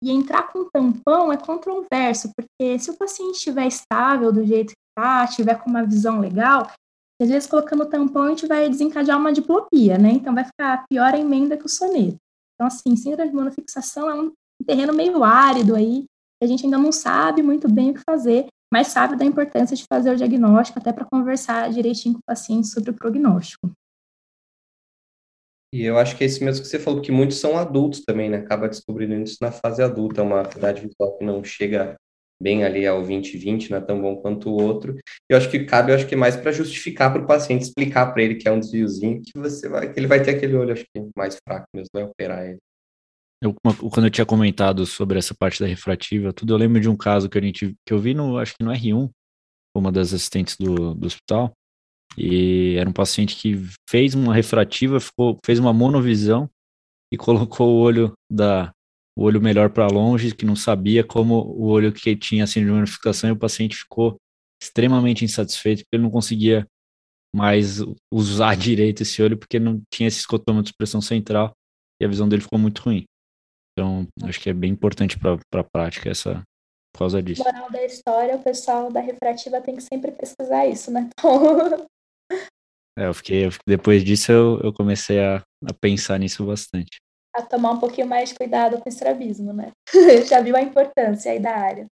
E 0.02 0.10
entrar 0.10 0.44
com 0.50 0.68
tampão 0.70 1.32
é 1.32 1.36
controverso, 1.36 2.30
porque 2.34 2.78
se 2.78 2.90
o 2.90 2.96
paciente 2.96 3.36
estiver 3.36 3.66
estável 3.66 4.32
do 4.32 4.44
jeito 4.44 4.68
que 4.68 4.78
está, 4.98 5.24
estiver 5.24 5.58
com 5.62 5.68
uma 5.68 5.84
visão 5.84 6.20
legal, 6.20 6.70
às 7.20 7.28
vezes 7.28 7.48
colocando 7.48 7.84
tampão 7.86 8.22
a 8.22 8.28
gente 8.30 8.46
vai 8.46 8.68
desencadear 8.68 9.18
uma 9.18 9.32
diplopia, 9.32 9.98
né? 9.98 10.10
Então 10.12 10.34
vai 10.34 10.44
ficar 10.44 10.84
pior 10.88 11.12
a 11.14 11.18
emenda 11.18 11.56
que 11.56 11.66
o 11.66 11.68
soneto. 11.68 12.16
Então, 12.54 12.66
assim, 12.66 12.96
síndrome 12.96 13.30
de 13.30 13.36
monofixação 13.36 14.08
é 14.08 14.14
um 14.14 14.32
terreno 14.66 14.92
meio 14.94 15.22
árido 15.22 15.74
aí, 15.74 16.04
a 16.42 16.46
gente 16.46 16.64
ainda 16.64 16.78
não 16.78 16.92
sabe 16.92 17.42
muito 17.42 17.70
bem 17.70 17.90
o 17.90 17.94
que 17.94 18.02
fazer, 18.08 18.46
mas 18.72 18.88
sabe 18.88 19.16
da 19.16 19.24
importância 19.24 19.76
de 19.76 19.84
fazer 19.92 20.12
o 20.12 20.16
diagnóstico 20.16 20.78
até 20.78 20.92
para 20.92 21.04
conversar 21.04 21.70
direitinho 21.70 22.14
com 22.14 22.20
o 22.20 22.26
paciente 22.26 22.68
sobre 22.68 22.90
o 22.90 22.94
prognóstico. 22.94 23.70
E 25.72 25.84
eu 25.84 25.98
acho 25.98 26.16
que 26.16 26.24
é 26.24 26.26
isso 26.26 26.44
mesmo 26.44 26.62
que 26.62 26.68
você 26.68 26.78
falou, 26.78 27.00
que 27.00 27.12
muitos 27.12 27.38
são 27.38 27.56
adultos 27.56 28.04
também, 28.04 28.28
né? 28.28 28.38
Acaba 28.38 28.68
descobrindo 28.68 29.14
isso 29.14 29.38
na 29.40 29.52
fase 29.52 29.82
adulta, 29.82 30.22
uma 30.22 30.40
atividade 30.40 30.80
visual 30.80 31.16
que 31.16 31.24
não 31.24 31.44
chega 31.44 31.96
bem 32.42 32.64
ali 32.64 32.86
ao 32.86 32.98
2020, 32.98 33.70
não 33.70 33.78
é 33.78 33.80
tão 33.80 34.00
bom 34.00 34.16
quanto 34.16 34.48
o 34.48 34.60
outro. 34.60 34.96
Eu 35.28 35.36
acho 35.36 35.50
que 35.50 35.64
cabe, 35.64 35.92
eu 35.92 35.96
acho 35.96 36.06
que 36.06 36.16
mais 36.16 36.36
para 36.36 36.50
justificar 36.50 37.12
para 37.12 37.22
o 37.22 37.26
paciente, 37.26 37.62
explicar 37.62 38.12
para 38.12 38.22
ele 38.22 38.36
que 38.36 38.48
é 38.48 38.50
um 38.50 38.58
desviozinho, 38.58 39.20
que 39.22 39.38
você 39.38 39.68
vai, 39.68 39.92
que 39.92 40.00
ele 40.00 40.06
vai 40.06 40.22
ter 40.22 40.34
aquele 40.34 40.56
olho, 40.56 40.72
acho 40.72 40.84
que 40.84 41.08
mais 41.14 41.36
fraco 41.46 41.66
mesmo, 41.74 41.90
vai 41.92 42.02
operar 42.02 42.46
ele. 42.46 42.58
Eu, 43.42 43.54
quando 43.90 44.06
eu 44.06 44.10
tinha 44.10 44.26
comentado 44.26 44.84
sobre 44.84 45.18
essa 45.18 45.34
parte 45.34 45.60
da 45.60 45.66
refrativa, 45.66 46.32
tudo, 46.32 46.52
eu 46.52 46.58
lembro 46.58 46.80
de 46.80 46.88
um 46.88 46.96
caso 46.96 47.28
que 47.28 47.38
a 47.38 47.40
gente, 47.40 47.74
que 47.86 47.92
eu 47.92 47.98
vi 47.98 48.12
no, 48.12 48.36
acho 48.38 48.54
que 48.54 48.64
no 48.64 48.70
R1, 48.70 49.08
uma 49.74 49.92
das 49.92 50.12
assistentes 50.12 50.56
do, 50.58 50.94
do 50.94 51.06
hospital, 51.06 51.52
e 52.16 52.76
era 52.76 52.88
um 52.88 52.92
paciente 52.92 53.36
que 53.36 53.56
fez 53.88 54.14
uma 54.14 54.34
refrativa, 54.34 55.00
ficou, 55.00 55.38
fez 55.44 55.58
uma 55.58 55.72
monovisão 55.72 56.48
e 57.12 57.16
colocou 57.16 57.68
o 57.68 57.80
olho 57.80 58.12
da 58.30 58.72
o 59.16 59.24
olho 59.24 59.40
melhor 59.40 59.70
para 59.70 59.86
longe, 59.86 60.34
que 60.34 60.46
não 60.46 60.56
sabia 60.56 61.04
como 61.04 61.34
o 61.34 61.66
olho 61.66 61.92
que 61.92 62.16
tinha 62.16 62.44
assim 62.44 62.64
de 62.64 62.70
unificação 62.70 63.28
e 63.28 63.32
o 63.32 63.38
paciente 63.38 63.76
ficou 63.76 64.16
extremamente 64.62 65.24
insatisfeito 65.24 65.82
porque 65.82 65.96
ele 65.96 66.04
não 66.04 66.10
conseguia 66.10 66.66
mais 67.34 67.80
usar 68.10 68.54
direito 68.56 69.02
esse 69.02 69.22
olho 69.22 69.36
porque 69.36 69.58
não 69.58 69.82
tinha 69.92 70.06
esse 70.08 70.20
escotoma 70.20 70.62
de 70.62 70.70
expressão 70.70 71.00
central 71.00 71.52
e 72.00 72.04
a 72.04 72.08
visão 72.08 72.28
dele 72.28 72.42
ficou 72.42 72.58
muito 72.58 72.80
ruim. 72.82 73.04
Então, 73.72 74.06
acho 74.24 74.40
que 74.40 74.50
é 74.50 74.54
bem 74.54 74.72
importante 74.72 75.18
para 75.18 75.38
a 75.60 75.64
prática 75.64 76.08
essa 76.08 76.42
por 76.92 77.00
causa 77.00 77.22
disso. 77.22 77.42
Moral 77.44 77.70
da 77.70 77.84
história, 77.84 78.36
o 78.36 78.42
pessoal 78.42 78.90
da 78.90 79.00
refrativa 79.00 79.60
tem 79.60 79.76
que 79.76 79.82
sempre 79.82 80.10
pesquisar 80.12 80.66
isso, 80.66 80.90
né? 80.90 81.08
Então... 81.20 81.86
É, 82.98 83.06
eu 83.06 83.14
fiquei, 83.14 83.46
eu 83.46 83.50
depois 83.66 84.04
disso 84.04 84.32
eu, 84.32 84.60
eu 84.62 84.72
comecei 84.72 85.20
a, 85.20 85.36
a 85.36 85.74
pensar 85.80 86.18
nisso 86.18 86.44
bastante. 86.44 86.98
A 87.34 87.42
tomar 87.42 87.72
um 87.72 87.78
pouquinho 87.78 88.08
mais 88.08 88.30
de 88.30 88.34
cuidado 88.34 88.78
com 88.78 88.88
o 88.88 88.92
estrabismo, 88.92 89.52
né? 89.52 89.70
Já 90.28 90.40
viu 90.40 90.56
a 90.56 90.62
importância 90.62 91.30
aí 91.30 91.38
da 91.38 91.54
área. 91.56 91.86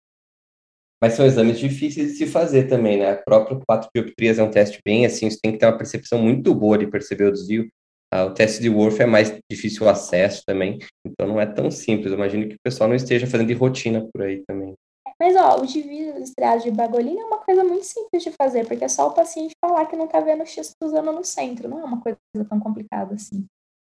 Mas 1.02 1.14
são 1.14 1.26
exames 1.26 1.60
difíceis 1.60 2.14
de 2.14 2.18
se 2.18 2.26
fazer 2.26 2.68
também, 2.68 2.98
né? 2.98 3.12
A 3.12 3.18
própria 3.18 3.60
quatro 3.68 3.88
dioptrias 3.94 4.40
é 4.40 4.44
um 4.44 4.50
teste 4.50 4.80
bem 4.84 5.06
assim, 5.06 5.30
você 5.30 5.38
tem 5.42 5.52
que 5.52 5.60
ter 5.60 5.68
uma 5.68 5.78
percepção 5.78 6.20
muito 6.20 6.54
boa 6.56 6.78
de 6.78 6.88
perceber 6.88 7.26
o 7.26 7.32
desvio. 7.32 7.70
Ah, 8.12 8.26
o 8.26 8.34
teste 8.34 8.62
de 8.62 8.70
Worth 8.70 9.00
é 9.00 9.06
mais 9.06 9.38
difícil 9.52 9.86
o 9.86 9.90
acesso 9.90 10.42
também, 10.46 10.80
então 11.06 11.28
não 11.28 11.40
é 11.40 11.46
tão 11.46 11.70
simples. 11.70 12.08
Eu 12.08 12.18
imagino 12.18 12.48
que 12.48 12.56
o 12.56 12.62
pessoal 12.64 12.88
não 12.88 12.96
esteja 12.96 13.28
fazendo 13.28 13.48
de 13.48 13.54
rotina 13.54 14.08
por 14.12 14.24
aí 14.24 14.44
também. 14.48 14.74
Mas, 15.20 15.36
ó, 15.36 15.60
o 15.60 15.66
desvio 15.66 16.20
estriado 16.20 16.64
de 16.64 16.72
bagolina 16.72 17.22
é 17.22 17.26
uma 17.26 17.40
coisa 17.40 17.64
muito 17.64 17.86
simples 17.86 18.24
de 18.24 18.32
fazer, 18.32 18.68
porque 18.68 18.86
é 18.86 18.88
só 18.88 19.08
o 19.08 19.14
paciente 19.14 19.56
falar 19.64 19.88
que 19.88 19.96
não 19.96 20.08
tá 20.08 20.20
vendo 20.20 20.44
o 20.44 20.46
X 20.46 20.74
cruzando 20.80 21.12
no 21.12 21.24
centro, 21.24 21.68
não 21.68 21.80
é 21.80 21.84
uma 21.84 22.02
coisa 22.02 22.18
tão 22.48 22.60
complicada 22.60 23.16
assim. 23.16 23.46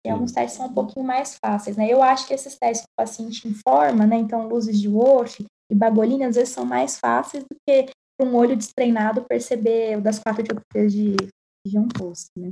E 0.04 0.10
alguns 0.10 0.32
testes 0.32 0.58
são 0.58 0.66
um 0.66 0.74
pouquinho 0.74 1.06
mais 1.06 1.38
fáceis, 1.38 1.78
né? 1.78 1.88
Eu 1.88 2.02
acho 2.02 2.28
que 2.28 2.34
esses 2.34 2.58
testes 2.58 2.82
que 2.82 2.92
o 2.92 2.98
paciente 2.98 3.48
informa, 3.48 4.08
né? 4.08 4.18
Então, 4.18 4.48
luzes 4.48 4.80
de 4.80 4.90
Worth 4.90 5.42
e 5.72 5.76
bagolina, 5.76 6.28
às 6.28 6.36
vezes 6.36 6.54
são 6.54 6.66
mais 6.66 6.98
fáceis 6.98 7.44
do 7.44 7.56
que 7.68 7.92
para 8.18 8.28
um 8.28 8.36
olho 8.36 8.58
destreinado 8.58 9.24
perceber 9.24 9.98
o 9.98 10.02
das 10.02 10.18
quatro 10.18 10.42
dioptrias 10.42 10.92
de, 10.92 11.16
de 11.16 11.72
John 11.72 11.88
Post, 11.88 12.32
né? 12.36 12.52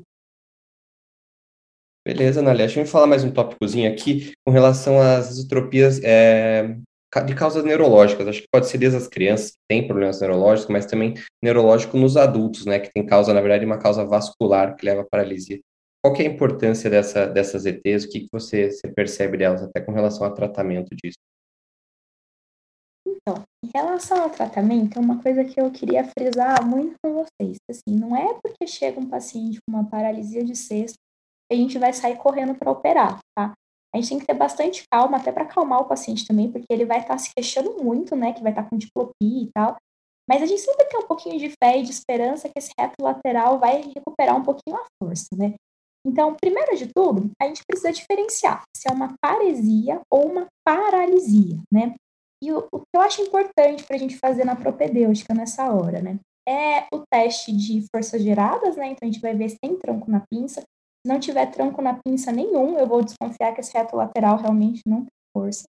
Beleza, 2.08 2.42
Nalia. 2.42 2.66
Deixa 2.66 2.82
eu 2.82 2.86
falar 2.86 3.08
mais 3.08 3.24
um 3.24 3.32
tópicozinho 3.32 3.92
aqui 3.92 4.34
com 4.46 4.52
relação 4.52 5.02
às 5.02 5.32
isotropias 5.32 6.00
é, 6.04 6.78
de 7.26 7.36
causas 7.36 7.64
neurológicas. 7.64 8.28
Acho 8.28 8.42
que 8.42 8.48
pode 8.52 8.68
ser 8.68 8.78
desde 8.78 8.98
as 8.98 9.08
crianças 9.08 9.52
que 9.52 9.58
têm 9.68 9.88
problemas 9.88 10.22
neurológicos, 10.22 10.72
mas 10.72 10.86
também 10.86 11.16
neurológico 11.44 11.98
nos 11.98 12.16
adultos, 12.16 12.66
né, 12.66 12.80
que 12.80 12.92
tem 12.94 13.06
causa, 13.06 13.34
na 13.34 13.42
verdade, 13.42 13.66
uma 13.66 13.80
causa 13.80 14.06
vascular 14.06 14.76
que 14.76 14.86
leva 14.86 15.02
à 15.02 15.06
paralisia. 15.06 15.60
Qual 16.04 16.14
que 16.14 16.24
é 16.24 16.28
a 16.28 16.30
importância 16.30 16.90
dessa, 16.90 17.26
dessas 17.26 17.66
ETs? 17.66 18.06
O 18.06 18.10
que, 18.10 18.22
que 18.22 18.30
você, 18.32 18.72
você 18.72 18.88
percebe 18.88 19.38
delas, 19.38 19.64
até 19.64 19.82
com 19.82 19.92
relação 19.92 20.26
ao 20.26 20.34
tratamento 20.34 20.96
disso? 20.96 21.18
Então, 23.06 23.44
em 23.64 23.70
relação 23.76 24.22
ao 24.22 24.30
tratamento, 24.30 24.98
é 24.98 25.02
uma 25.02 25.22
coisa 25.22 25.44
que 25.44 25.60
eu 25.60 25.70
queria 25.72 26.06
frisar 26.06 26.66
muito 26.66 26.96
com 27.04 27.14
vocês. 27.14 27.58
Assim, 27.70 28.00
não 28.00 28.16
é 28.16 28.40
porque 28.42 28.66
chega 28.66 29.00
um 29.00 29.10
paciente 29.10 29.60
com 29.62 29.76
uma 29.76 29.90
paralisia 29.90 30.44
de 30.44 30.56
cesto 30.56 30.98
que 31.50 31.56
a 31.56 31.58
gente 31.58 31.78
vai 31.78 31.92
sair 31.92 32.18
correndo 32.18 32.56
para 32.56 32.72
operar, 32.72 33.20
tá? 33.36 33.54
A 33.94 33.98
gente 33.98 34.10
tem 34.10 34.20
que 34.20 34.26
ter 34.26 34.34
bastante 34.34 34.84
calma, 34.92 35.18
até 35.18 35.32
para 35.32 35.44
acalmar 35.44 35.82
o 35.82 35.86
paciente 35.86 36.28
também, 36.28 36.52
porque 36.52 36.68
ele 36.70 36.86
vai 36.86 37.00
estar 37.00 37.14
tá 37.14 37.18
se 37.18 37.32
queixando 37.36 37.84
muito, 37.84 38.16
né? 38.16 38.34
Que 38.34 38.44
vai 38.44 38.52
estar 38.52 38.64
tá 38.64 38.70
com 38.70 38.78
diplopia 38.78 39.44
e 39.44 39.50
tal. 39.54 39.78
Mas 40.30 40.44
a 40.44 40.46
gente 40.46 40.62
sempre 40.62 40.86
tem 40.86 41.00
um 41.00 41.08
pouquinho 41.08 41.40
de 41.40 41.50
fé 41.50 41.80
e 41.80 41.84
de 41.84 41.90
esperança 41.90 42.48
que 42.48 42.60
esse 42.60 42.72
reto 42.80 42.94
lateral 43.02 43.58
vai 43.58 43.82
recuperar 43.82 44.38
um 44.38 44.44
pouquinho 44.44 44.78
a 44.78 44.86
força, 45.04 45.30
né? 45.36 45.56
Então, 46.06 46.36
primeiro 46.36 46.78
de 46.78 46.88
tudo, 46.94 47.32
a 47.42 47.46
gente 47.46 47.64
precisa 47.66 47.92
diferenciar 47.92 48.62
se 48.76 48.88
é 48.88 48.94
uma 48.94 49.16
paresia 49.20 50.00
ou 50.12 50.32
uma 50.32 50.48
paralisia, 50.64 51.60
né? 51.74 51.96
E 52.44 52.54
o, 52.54 52.68
o 52.72 52.80
que 52.80 52.96
eu 52.96 53.02
acho 53.02 53.22
importante 53.22 53.84
para 53.84 53.96
a 53.96 54.00
gente 54.00 54.18
fazer 54.18 54.46
na 54.46 54.56
propedêutica 54.56 55.34
nessa 55.34 55.74
hora, 55.74 56.00
né? 56.00 56.20
É 56.48 56.86
o 56.94 57.04
teste 57.12 57.52
de 57.52 57.84
forças 57.94 58.22
geradas, 58.22 58.78
né? 58.78 58.88
Então, 58.88 59.10
a 59.10 59.12
gente 59.12 59.22
vai 59.22 59.36
ver 59.36 59.50
se 59.50 59.58
tem 59.60 59.78
tronco 59.78 60.10
na 60.10 60.24
pinça. 60.32 60.64
Se 61.06 61.12
não 61.12 61.20
tiver 61.20 61.46
tronco 61.48 61.82
na 61.82 62.00
pinça 62.04 62.32
nenhum, 62.32 62.78
eu 62.78 62.86
vou 62.86 63.04
desconfiar 63.04 63.54
que 63.54 63.62
esse 63.62 63.74
reto 63.74 63.96
lateral 63.96 64.38
realmente 64.38 64.82
não 64.86 65.00
tem 65.00 65.14
força. 65.34 65.64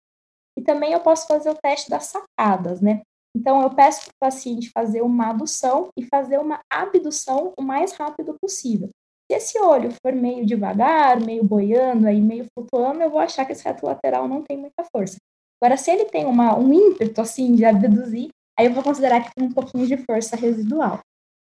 E 0.58 0.62
também 0.62 0.92
eu 0.92 1.00
posso 1.00 1.26
fazer 1.26 1.50
o 1.50 1.54
teste 1.54 1.88
das 1.88 2.06
sacadas, 2.06 2.80
né? 2.80 3.02
Então, 3.36 3.62
eu 3.62 3.70
peço 3.70 4.02
para 4.02 4.10
o 4.10 4.30
paciente 4.30 4.70
fazer 4.70 5.02
uma 5.02 5.30
adução 5.30 5.88
e 5.96 6.04
fazer 6.04 6.38
uma 6.38 6.60
abdução 6.68 7.52
o 7.56 7.62
mais 7.62 7.92
rápido 7.92 8.36
possível. 8.40 8.90
Se 9.30 9.36
esse 9.36 9.60
olho 9.60 9.92
for 10.02 10.12
meio 10.12 10.44
devagar, 10.44 11.20
meio 11.20 11.44
boiando, 11.44 12.08
aí 12.08 12.20
meio 12.20 12.46
flutuando, 12.52 13.00
eu 13.00 13.10
vou 13.10 13.20
achar 13.20 13.44
que 13.44 13.52
esse 13.52 13.64
reto 13.64 13.86
lateral 13.86 14.26
não 14.26 14.42
tem 14.42 14.56
muita 14.56 14.84
força. 14.90 15.16
Agora, 15.62 15.76
se 15.76 15.90
ele 15.90 16.06
tem 16.06 16.24
uma, 16.24 16.58
um 16.58 16.72
ímpeto, 16.72 17.20
assim, 17.20 17.54
de 17.54 17.64
abduzir, 17.64 18.30
aí 18.58 18.66
eu 18.66 18.72
vou 18.72 18.82
considerar 18.82 19.22
que 19.22 19.30
tem 19.36 19.46
um 19.46 19.52
pouquinho 19.52 19.86
de 19.86 19.96
força 19.98 20.34
residual. 20.34 20.98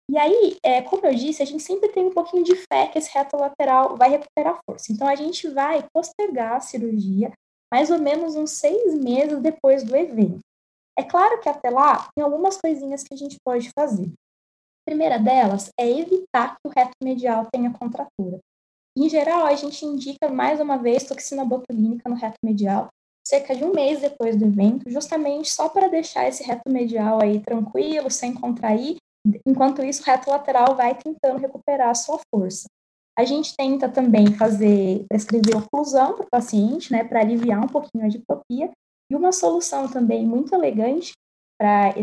E 0.09 0.17
aí, 0.17 0.57
é, 0.63 0.81
como 0.81 1.05
eu 1.05 1.13
disse, 1.13 1.43
a 1.43 1.45
gente 1.45 1.61
sempre 1.61 1.89
tem 1.89 2.03
um 2.03 2.13
pouquinho 2.13 2.43
de 2.43 2.55
fé 2.55 2.87
que 2.87 2.97
esse 2.97 3.11
reto 3.13 3.37
lateral 3.37 3.95
vai 3.95 4.09
recuperar 4.09 4.59
força. 4.65 4.91
Então, 4.91 5.07
a 5.07 5.13
gente 5.13 5.47
vai 5.49 5.85
postergar 5.93 6.55
a 6.55 6.59
cirurgia 6.59 7.31
mais 7.71 7.91
ou 7.91 7.99
menos 7.99 8.35
uns 8.35 8.51
seis 8.51 8.95
meses 8.95 9.39
depois 9.39 9.83
do 9.83 9.95
evento. 9.95 10.39
É 10.97 11.03
claro 11.03 11.39
que 11.39 11.47
até 11.47 11.69
lá, 11.69 12.09
tem 12.15 12.23
algumas 12.23 12.57
coisinhas 12.57 13.03
que 13.03 13.13
a 13.13 13.17
gente 13.17 13.37
pode 13.45 13.69
fazer. 13.77 14.07
A 14.07 14.89
primeira 14.89 15.19
delas 15.19 15.69
é 15.79 15.87
evitar 15.87 16.55
que 16.55 16.67
o 16.67 16.71
reto 16.75 16.93
medial 17.03 17.47
tenha 17.53 17.71
contratura. 17.71 18.39
Em 18.97 19.07
geral, 19.07 19.45
a 19.45 19.53
gente 19.53 19.85
indica 19.85 20.27
mais 20.27 20.59
uma 20.59 20.77
vez 20.77 21.03
toxina 21.03 21.45
botulínica 21.45 22.09
no 22.09 22.15
reto 22.15 22.37
medial, 22.43 22.89
cerca 23.23 23.55
de 23.55 23.63
um 23.63 23.71
mês 23.71 24.01
depois 24.01 24.35
do 24.35 24.45
evento, 24.45 24.89
justamente 24.89 25.51
só 25.51 25.69
para 25.69 25.87
deixar 25.87 26.27
esse 26.27 26.41
reto 26.43 26.67
medial 26.67 27.21
aí 27.21 27.39
tranquilo, 27.39 28.09
sem 28.09 28.33
contrair, 28.33 28.97
enquanto 29.45 29.83
isso 29.83 30.01
o 30.01 30.05
reto 30.05 30.29
lateral 30.29 30.75
vai 30.75 30.95
tentando 30.95 31.39
recuperar 31.39 31.89
a 31.89 31.95
sua 31.95 32.19
força. 32.33 32.67
A 33.17 33.25
gente 33.25 33.55
tenta 33.55 33.89
também 33.89 34.33
fazer, 34.35 35.05
prescrever 35.09 35.57
oclusão 35.57 36.15
para 36.15 36.25
o 36.25 36.29
paciente, 36.29 36.91
né, 36.91 37.03
para 37.03 37.19
aliviar 37.19 37.63
um 37.63 37.67
pouquinho 37.67 38.05
a 38.05 38.09
diplopia, 38.09 38.71
e 39.11 39.15
uma 39.15 39.31
solução 39.31 39.91
também 39.91 40.25
muito 40.25 40.53
elegante 40.53 41.13
para 41.59 41.93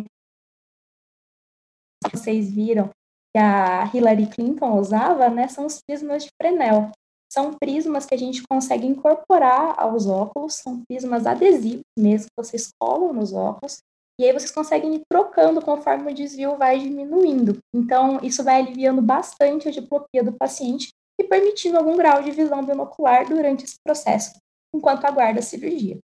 vocês 2.12 2.50
viram 2.50 2.90
que 3.34 3.38
a 3.38 3.90
Hillary 3.92 4.26
Clinton 4.26 4.78
usava, 4.78 5.28
né, 5.28 5.48
são 5.48 5.66
os 5.66 5.80
prismas 5.80 6.24
de 6.24 6.30
Fresnel. 6.40 6.90
São 7.32 7.54
prismas 7.54 8.06
que 8.06 8.14
a 8.14 8.18
gente 8.18 8.42
consegue 8.48 8.86
incorporar 8.86 9.74
aos 9.78 10.06
óculos, 10.06 10.54
são 10.54 10.82
prismas 10.88 11.26
adesivos 11.26 11.82
mesmo, 11.98 12.26
que 12.26 12.44
vocês 12.44 12.68
colam 12.80 13.12
nos 13.12 13.32
óculos, 13.32 13.78
e 14.18 14.24
aí 14.24 14.32
vocês 14.32 14.50
conseguem 14.50 14.94
ir 14.94 15.02
trocando 15.10 15.60
conforme 15.60 16.10
o 16.10 16.14
desvio 16.14 16.56
vai 16.56 16.78
diminuindo. 16.78 17.58
Então, 17.74 18.18
isso 18.22 18.42
vai 18.42 18.60
aliviando 18.60 19.02
bastante 19.02 19.68
a 19.68 19.70
diplopia 19.70 20.24
do 20.24 20.32
paciente 20.32 20.88
e 21.20 21.24
permitindo 21.24 21.76
algum 21.76 21.96
grau 21.96 22.22
de 22.22 22.30
visão 22.30 22.64
binocular 22.64 23.28
durante 23.28 23.64
esse 23.64 23.76
processo, 23.84 24.32
enquanto 24.74 25.04
aguarda 25.04 25.40
a 25.40 25.42
cirurgia. 25.42 25.98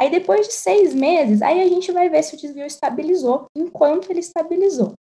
Aí, 0.00 0.10
depois 0.10 0.48
de 0.48 0.54
seis 0.54 0.92
meses, 0.92 1.42
aí 1.42 1.60
a 1.60 1.68
gente 1.68 1.92
vai 1.92 2.08
ver 2.08 2.22
se 2.24 2.34
o 2.34 2.38
desvio 2.38 2.66
estabilizou, 2.66 3.46
enquanto 3.56 4.10
ele 4.10 4.20
estabilizou. 4.20 4.94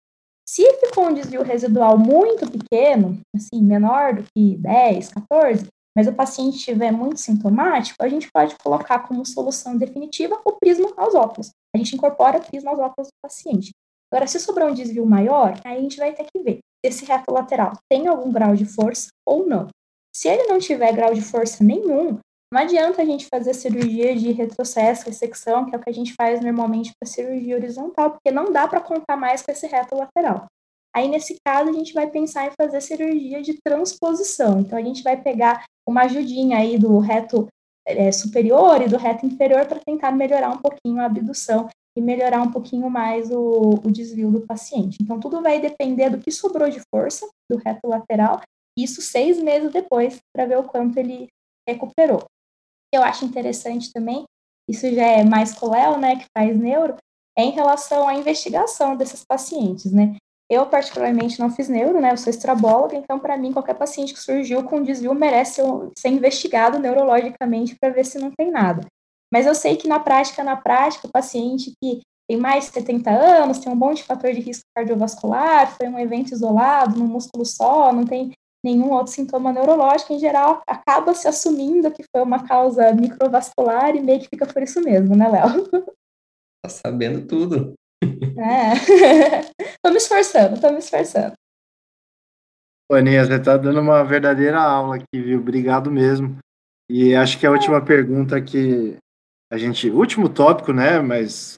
Se 0.47 0.63
ficou 0.73 1.07
um 1.07 1.13
desvio 1.13 1.43
residual 1.43 1.97
muito 1.97 2.45
pequeno, 2.49 3.19
assim, 3.35 3.61
menor 3.61 4.15
do 4.15 4.23
que 4.35 4.57
10, 4.57 5.09
14, 5.09 5.67
mas 5.95 6.07
o 6.07 6.13
paciente 6.13 6.57
estiver 6.57 6.91
muito 6.91 7.19
sintomático, 7.19 8.03
a 8.03 8.07
gente 8.07 8.29
pode 8.31 8.55
colocar 8.57 8.99
como 8.99 9.25
solução 9.25 9.77
definitiva 9.77 10.39
o 10.45 10.53
prisma 10.53 10.91
aos 10.95 11.15
óculos. 11.15 11.51
A 11.75 11.77
gente 11.77 11.95
incorpora 11.95 12.37
o 12.37 12.45
prisma 12.45 12.71
aos 12.71 12.79
óculos 12.79 13.07
do 13.07 13.21
paciente. 13.21 13.71
Agora, 14.11 14.27
se 14.27 14.39
sobrar 14.39 14.69
um 14.69 14.73
desvio 14.73 15.05
maior, 15.05 15.59
aí 15.63 15.77
a 15.77 15.81
gente 15.81 15.97
vai 15.97 16.13
ter 16.13 16.25
que 16.25 16.43
ver 16.43 16.59
se 16.85 16.89
esse 16.91 17.05
reto 17.05 17.31
lateral 17.31 17.73
tem 17.89 18.07
algum 18.07 18.31
grau 18.31 18.55
de 18.55 18.65
força 18.65 19.09
ou 19.25 19.47
não. 19.47 19.67
Se 20.13 20.27
ele 20.27 20.47
não 20.47 20.59
tiver 20.59 20.91
grau 20.93 21.13
de 21.13 21.21
força 21.21 21.63
nenhum, 21.63 22.19
não 22.53 22.61
adianta 22.61 23.01
a 23.01 23.05
gente 23.05 23.27
fazer 23.27 23.53
cirurgia 23.53 24.13
de 24.13 24.31
retrocesso, 24.31 25.05
ressecção, 25.05 25.65
que 25.65 25.73
é 25.73 25.77
o 25.77 25.81
que 25.81 25.89
a 25.89 25.93
gente 25.93 26.13
faz 26.13 26.41
normalmente 26.41 26.91
para 26.99 27.09
cirurgia 27.09 27.55
horizontal, 27.55 28.11
porque 28.11 28.29
não 28.29 28.51
dá 28.51 28.67
para 28.67 28.81
contar 28.81 29.15
mais 29.15 29.41
com 29.41 29.51
esse 29.51 29.67
reto 29.67 29.95
lateral. 29.95 30.47
Aí, 30.95 31.07
nesse 31.07 31.37
caso, 31.45 31.69
a 31.69 31.73
gente 31.73 31.93
vai 31.93 32.09
pensar 32.09 32.47
em 32.47 32.51
fazer 32.59 32.81
cirurgia 32.81 33.41
de 33.41 33.57
transposição. 33.63 34.59
Então, 34.59 34.77
a 34.77 34.81
gente 34.81 35.03
vai 35.03 35.21
pegar 35.21 35.63
uma 35.87 36.03
ajudinha 36.03 36.57
aí 36.57 36.77
do 36.77 36.99
reto 36.99 37.47
é, 37.85 38.11
superior 38.11 38.81
e 38.81 38.89
do 38.89 38.97
reto 38.97 39.25
inferior 39.25 39.65
para 39.65 39.79
tentar 39.79 40.11
melhorar 40.11 40.49
um 40.49 40.57
pouquinho 40.57 41.01
a 41.01 41.05
abdução 41.05 41.67
e 41.97 42.01
melhorar 42.01 42.41
um 42.41 42.51
pouquinho 42.51 42.89
mais 42.89 43.29
o, 43.31 43.79
o 43.83 43.91
desvio 43.91 44.31
do 44.31 44.41
paciente. 44.41 44.97
Então, 45.01 45.19
tudo 45.19 45.41
vai 45.41 45.59
depender 45.59 46.09
do 46.09 46.19
que 46.19 46.31
sobrou 46.31 46.69
de 46.69 46.81
força 46.93 47.27
do 47.49 47.57
reto 47.57 47.87
lateral, 47.87 48.41
isso 48.77 49.01
seis 49.01 49.41
meses 49.41 49.71
depois, 49.71 50.19
para 50.33 50.45
ver 50.45 50.57
o 50.57 50.63
quanto 50.63 50.97
ele 50.97 51.27
recuperou 51.67 52.23
eu 52.93 53.03
acho 53.03 53.25
interessante 53.25 53.91
também, 53.91 54.25
isso 54.69 54.89
já 54.93 55.05
é 55.05 55.23
mais 55.23 55.53
coléu, 55.53 55.97
né, 55.97 56.17
que 56.17 56.25
faz 56.37 56.57
neuro, 56.57 56.97
é 57.37 57.43
em 57.43 57.51
relação 57.51 58.07
à 58.07 58.15
investigação 58.15 58.95
desses 58.95 59.23
pacientes, 59.23 59.91
né. 59.91 60.15
Eu, 60.51 60.65
particularmente, 60.65 61.39
não 61.39 61.49
fiz 61.49 61.69
neuro, 61.69 62.01
né, 62.01 62.11
eu 62.11 62.17
sou 62.17 62.29
estrabóloga, 62.29 62.97
então, 62.97 63.17
para 63.17 63.37
mim, 63.37 63.53
qualquer 63.53 63.73
paciente 63.73 64.13
que 64.13 64.19
surgiu 64.19 64.61
com 64.65 64.83
desvio 64.83 65.13
merece 65.13 65.61
ser 65.97 66.09
investigado 66.09 66.77
neurologicamente 66.77 67.77
para 67.79 67.93
ver 67.93 68.05
se 68.05 68.19
não 68.19 68.31
tem 68.31 68.51
nada. 68.51 68.85
Mas 69.33 69.45
eu 69.45 69.55
sei 69.55 69.77
que 69.77 69.87
na 69.87 69.97
prática, 69.97 70.43
na 70.43 70.57
prática, 70.57 71.07
o 71.07 71.11
paciente 71.11 71.71
que 71.81 72.01
tem 72.29 72.37
mais 72.37 72.65
de 72.65 72.71
70 72.71 73.09
anos, 73.09 73.59
tem 73.59 73.71
um 73.71 73.77
bom 73.77 73.93
de 73.93 74.03
fator 74.03 74.33
de 74.33 74.41
risco 74.41 74.65
cardiovascular, 74.75 75.73
foi 75.77 75.87
um 75.87 75.97
evento 75.97 76.33
isolado, 76.33 76.99
num 76.99 77.07
músculo 77.07 77.45
só, 77.45 77.93
não 77.93 78.03
tem 78.03 78.33
nenhum 78.61 78.91
outro 78.91 79.13
sintoma 79.13 79.53
neurológico, 79.53 80.11
em 80.11 80.19
geral, 80.19 80.61
acaba 80.67 81.13
se 81.13 81.29
assumindo 81.29 81.89
que 81.91 82.03
foi 82.13 82.21
uma 82.21 82.45
causa 82.45 82.91
microvascular 82.91 83.95
e 83.95 84.01
meio 84.01 84.19
que 84.19 84.27
fica 84.27 84.45
por 84.45 84.61
isso 84.61 84.81
mesmo, 84.81 85.15
né, 85.15 85.29
Léo? 85.29 85.69
Tá 86.61 86.69
sabendo 86.69 87.25
tudo. 87.25 87.73
É. 88.03 89.41
tô 89.83 89.91
me 89.91 89.97
esforçando, 89.97 90.59
tô 90.59 90.71
me 90.71 90.79
esforçando. 90.79 91.33
Aninha, 92.91 93.23
você 93.23 93.39
tá 93.39 93.55
dando 93.55 93.79
uma 93.79 94.03
verdadeira 94.03 94.59
aula 94.61 94.97
aqui, 94.97 95.21
viu? 95.21 95.39
Obrigado 95.39 95.89
mesmo. 95.89 96.37
E 96.89 97.15
acho 97.15 97.39
que 97.39 97.45
a 97.45 97.51
última 97.51 97.83
pergunta 97.83 98.41
que 98.41 98.97
a 99.51 99.57
gente. 99.57 99.89
Último 99.89 100.27
tópico, 100.27 100.73
né? 100.73 100.99
Mas 100.99 101.55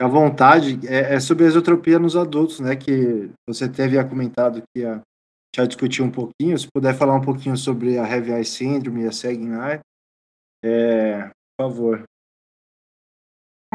à 0.00 0.08
vontade, 0.08 0.80
é, 0.88 1.14
é 1.14 1.20
sobre 1.20 1.44
a 1.44 1.46
exotropia 1.46 1.98
nos 1.98 2.16
adultos, 2.16 2.58
né? 2.58 2.74
Que 2.74 3.30
você 3.48 3.64
havia 3.64 4.04
comentado 4.04 4.62
que 4.74 4.82
ia 4.82 5.00
já 5.54 5.64
discutir 5.64 6.02
um 6.02 6.10
pouquinho. 6.10 6.58
Se 6.58 6.66
puder 6.74 6.94
falar 6.94 7.14
um 7.14 7.22
pouquinho 7.22 7.56
sobre 7.56 7.96
a 7.96 8.08
Heavy 8.08 8.32
Eye 8.32 8.44
Syndrome 8.44 9.02
e 9.02 9.06
a 9.06 9.70
Eye, 9.70 9.80
é, 10.64 11.28
por 11.56 11.68
favor. 11.70 12.04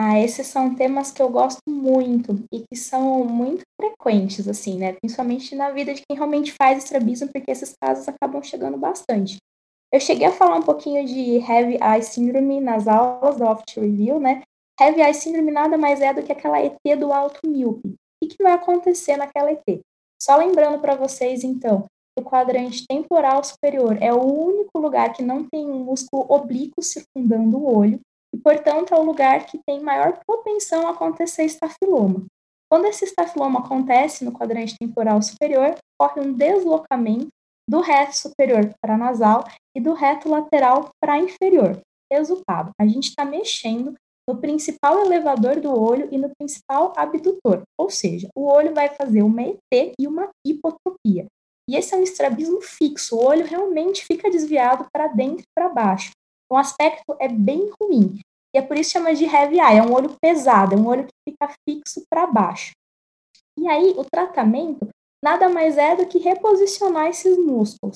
Ah, 0.02 0.18
esses 0.18 0.48
são 0.48 0.74
temas 0.74 1.12
que 1.12 1.22
eu 1.22 1.28
gosto 1.28 1.60
muito 1.68 2.42
e 2.54 2.62
que 2.62 2.74
são 2.78 3.26
muito 3.26 3.64
frequentes, 3.76 4.48
assim, 4.48 4.78
né? 4.78 4.94
Principalmente 4.94 5.54
na 5.54 5.72
vida 5.72 5.94
de 5.94 6.02
quem 6.08 6.16
realmente 6.16 6.54
faz 6.54 6.78
estrabismo, 6.78 7.28
porque 7.28 7.52
esses 7.52 7.76
casos 7.76 8.08
acabam 8.08 8.42
chegando 8.42 8.78
bastante. 8.78 9.36
Eu 9.92 10.00
cheguei 10.00 10.26
a 10.26 10.32
falar 10.32 10.56
um 10.56 10.62
pouquinho 10.62 11.06
de 11.06 11.40
Heavy 11.40 11.78
Eye 11.84 12.02
Syndrome 12.02 12.62
nas 12.62 12.88
aulas 12.88 13.36
do 13.36 13.44
Oft 13.44 13.78
Review, 13.78 14.22
né? 14.22 14.42
Heavy 14.80 15.02
Eye 15.02 15.14
Syndrome 15.14 15.52
nada 15.52 15.78
mais 15.78 16.00
é 16.00 16.14
do 16.14 16.24
que 16.24 16.32
aquela 16.32 16.62
ET 16.62 16.80
do 16.98 17.12
alto 17.12 17.42
míope. 17.46 17.90
O 17.90 17.96
que, 18.24 18.38
que 18.38 18.42
vai 18.42 18.54
acontecer 18.54 19.18
naquela 19.18 19.52
ET? 19.52 19.82
Só 20.18 20.38
lembrando 20.38 20.80
para 20.80 20.96
vocês, 20.96 21.44
então, 21.44 21.88
o 22.18 22.24
quadrante 22.24 22.88
temporal 22.88 23.44
superior 23.44 24.02
é 24.02 24.14
o 24.14 24.24
único 24.24 24.80
lugar 24.80 25.12
que 25.12 25.22
não 25.22 25.46
tem 25.46 25.70
um 25.70 25.84
músculo 25.84 26.26
oblíquo 26.30 26.82
circundando 26.82 27.58
o 27.58 27.78
olho. 27.78 28.00
E, 28.34 28.38
portanto, 28.38 28.94
é 28.94 28.98
o 28.98 29.04
lugar 29.04 29.46
que 29.46 29.60
tem 29.66 29.82
maior 29.82 30.20
propensão 30.26 30.88
a 30.88 30.92
acontecer 30.92 31.44
estafiloma. 31.44 32.26
Quando 32.72 32.86
esse 32.86 33.06
estafiloma 33.06 33.62
acontece 33.62 34.24
no 34.24 34.32
quadrante 34.32 34.78
temporal 34.80 35.22
superior, 35.22 35.76
ocorre 36.00 36.22
um 36.22 36.34
deslocamento 36.34 37.30
do 37.68 37.82
reto 37.82 38.16
superior 38.16 38.72
para 38.82 38.98
nasal 38.98 39.44
e 39.76 39.82
do 39.82 39.94
reto 39.94 40.30
lateral 40.30 40.90
para 41.02 41.18
inferior. 41.18 41.82
Resultado, 42.12 42.72
a 42.80 42.86
gente 42.86 43.10
está 43.10 43.26
mexendo 43.26 43.96
no 44.28 44.40
principal 44.40 45.00
elevador 45.02 45.60
do 45.60 45.72
olho 45.72 46.08
e 46.12 46.18
no 46.18 46.30
principal 46.38 46.94
abdutor, 46.96 47.64
ou 47.80 47.90
seja, 47.90 48.30
o 48.36 48.46
olho 48.46 48.74
vai 48.76 48.90
fazer 48.90 49.24
uma 49.24 49.42
ET 49.42 49.94
e 50.00 50.08
uma 50.08 50.30
hipotropia. 50.46 51.26
E 51.68 51.76
esse 51.76 51.94
é 51.94 51.98
um 51.98 52.04
estrabismo 52.04 52.62
fixo, 52.62 53.16
o 53.16 53.24
olho 53.24 53.46
realmente 53.46 54.06
fica 54.06 54.30
desviado 54.30 54.88
para 54.92 55.08
dentro 55.08 55.42
e 55.42 55.54
para 55.56 55.70
baixo. 55.70 56.12
O 56.52 56.58
aspecto 56.58 57.16
é 57.20 57.28
bem 57.28 57.70
ruim. 57.80 58.20
E 58.54 58.58
é 58.58 58.62
por 58.62 58.76
isso 58.78 58.92
que 58.92 58.98
chama 58.98 59.14
de 59.14 59.26
heavy 59.26 59.60
eye, 59.60 59.78
é 59.78 59.84
um 59.84 59.94
olho 59.94 60.16
pesado, 60.20 60.74
é 60.74 60.78
um 60.78 60.88
olho 60.88 61.06
que 61.06 61.32
fica 61.32 61.54
fixo 61.68 62.04
para 62.10 62.26
baixo. 62.26 62.72
E 63.58 63.68
aí, 63.68 63.94
o 63.98 64.04
tratamento 64.04 64.88
nada 65.24 65.50
mais 65.50 65.78
é 65.78 65.96
do 65.96 66.08
que 66.08 66.18
reposicionar 66.18 67.08
esses 67.08 67.38
músculos. 67.38 67.96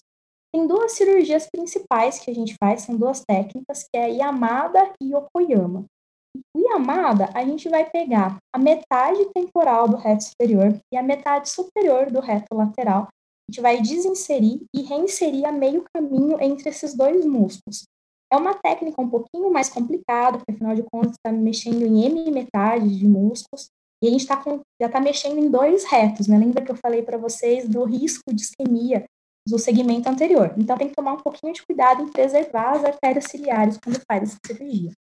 Tem 0.53 0.67
duas 0.67 0.91
cirurgias 0.91 1.47
principais 1.49 2.19
que 2.19 2.29
a 2.29 2.35
gente 2.35 2.55
faz, 2.61 2.83
são 2.83 2.95
duas 2.95 3.23
técnicas, 3.25 3.83
que 3.83 3.97
é 3.97 4.09
Yamada 4.11 4.93
e 5.01 5.15
Yokoyama. 5.15 5.85
O 6.55 6.59
Yamada, 6.59 7.29
a 7.33 7.43
gente 7.43 7.69
vai 7.69 7.89
pegar 7.89 8.37
a 8.53 8.59
metade 8.59 9.25
temporal 9.33 9.87
do 9.87 9.97
reto 9.97 10.25
superior 10.25 10.79
e 10.93 10.97
a 10.97 11.01
metade 11.01 11.49
superior 11.49 12.11
do 12.11 12.19
reto 12.19 12.55
lateral. 12.55 13.07
A 13.07 13.51
gente 13.51 13.61
vai 13.61 13.81
desinserir 13.81 14.61
e 14.75 14.81
reinserir 14.81 15.45
a 15.45 15.51
meio 15.51 15.85
caminho 15.93 16.39
entre 16.39 16.69
esses 16.69 16.93
dois 16.95 17.25
músculos. 17.25 17.85
É 18.33 18.35
uma 18.35 18.55
técnica 18.55 18.99
um 18.99 19.07
pouquinho 19.07 19.51
mais 19.51 19.69
complicada, 19.69 20.39
porque 20.39 20.53
afinal 20.53 20.73
de 20.73 20.81
contas 20.91 21.11
está 21.11 21.31
mexendo 21.31 21.83
em 21.83 22.03
M 22.05 22.31
metades 22.31 22.97
de 22.97 23.07
músculos, 23.07 23.69
e 24.03 24.07
a 24.07 24.09
gente 24.09 24.25
tá 24.25 24.35
com, 24.35 24.59
já 24.81 24.87
está 24.87 24.99
mexendo 24.99 25.37
em 25.37 25.51
dois 25.51 25.85
retos, 25.85 26.27
né? 26.27 26.39
Lembra 26.39 26.65
que 26.65 26.71
eu 26.71 26.75
falei 26.75 27.03
para 27.03 27.15
vocês 27.15 27.69
do 27.69 27.83
risco 27.83 28.33
de 28.33 28.41
isquemia 28.41 29.05
do 29.47 29.59
segmento 29.59 30.09
anterior. 30.09 30.51
Então 30.57 30.75
tem 30.75 30.89
que 30.89 30.95
tomar 30.95 31.13
um 31.13 31.19
pouquinho 31.19 31.53
de 31.53 31.63
cuidado 31.63 32.01
em 32.01 32.11
preservar 32.11 32.71
as 32.71 32.83
artérias 32.83 33.25
ciliares 33.25 33.77
quando 33.77 34.01
faz 34.11 34.23
essa 34.23 34.37
cirurgia. 34.47 34.91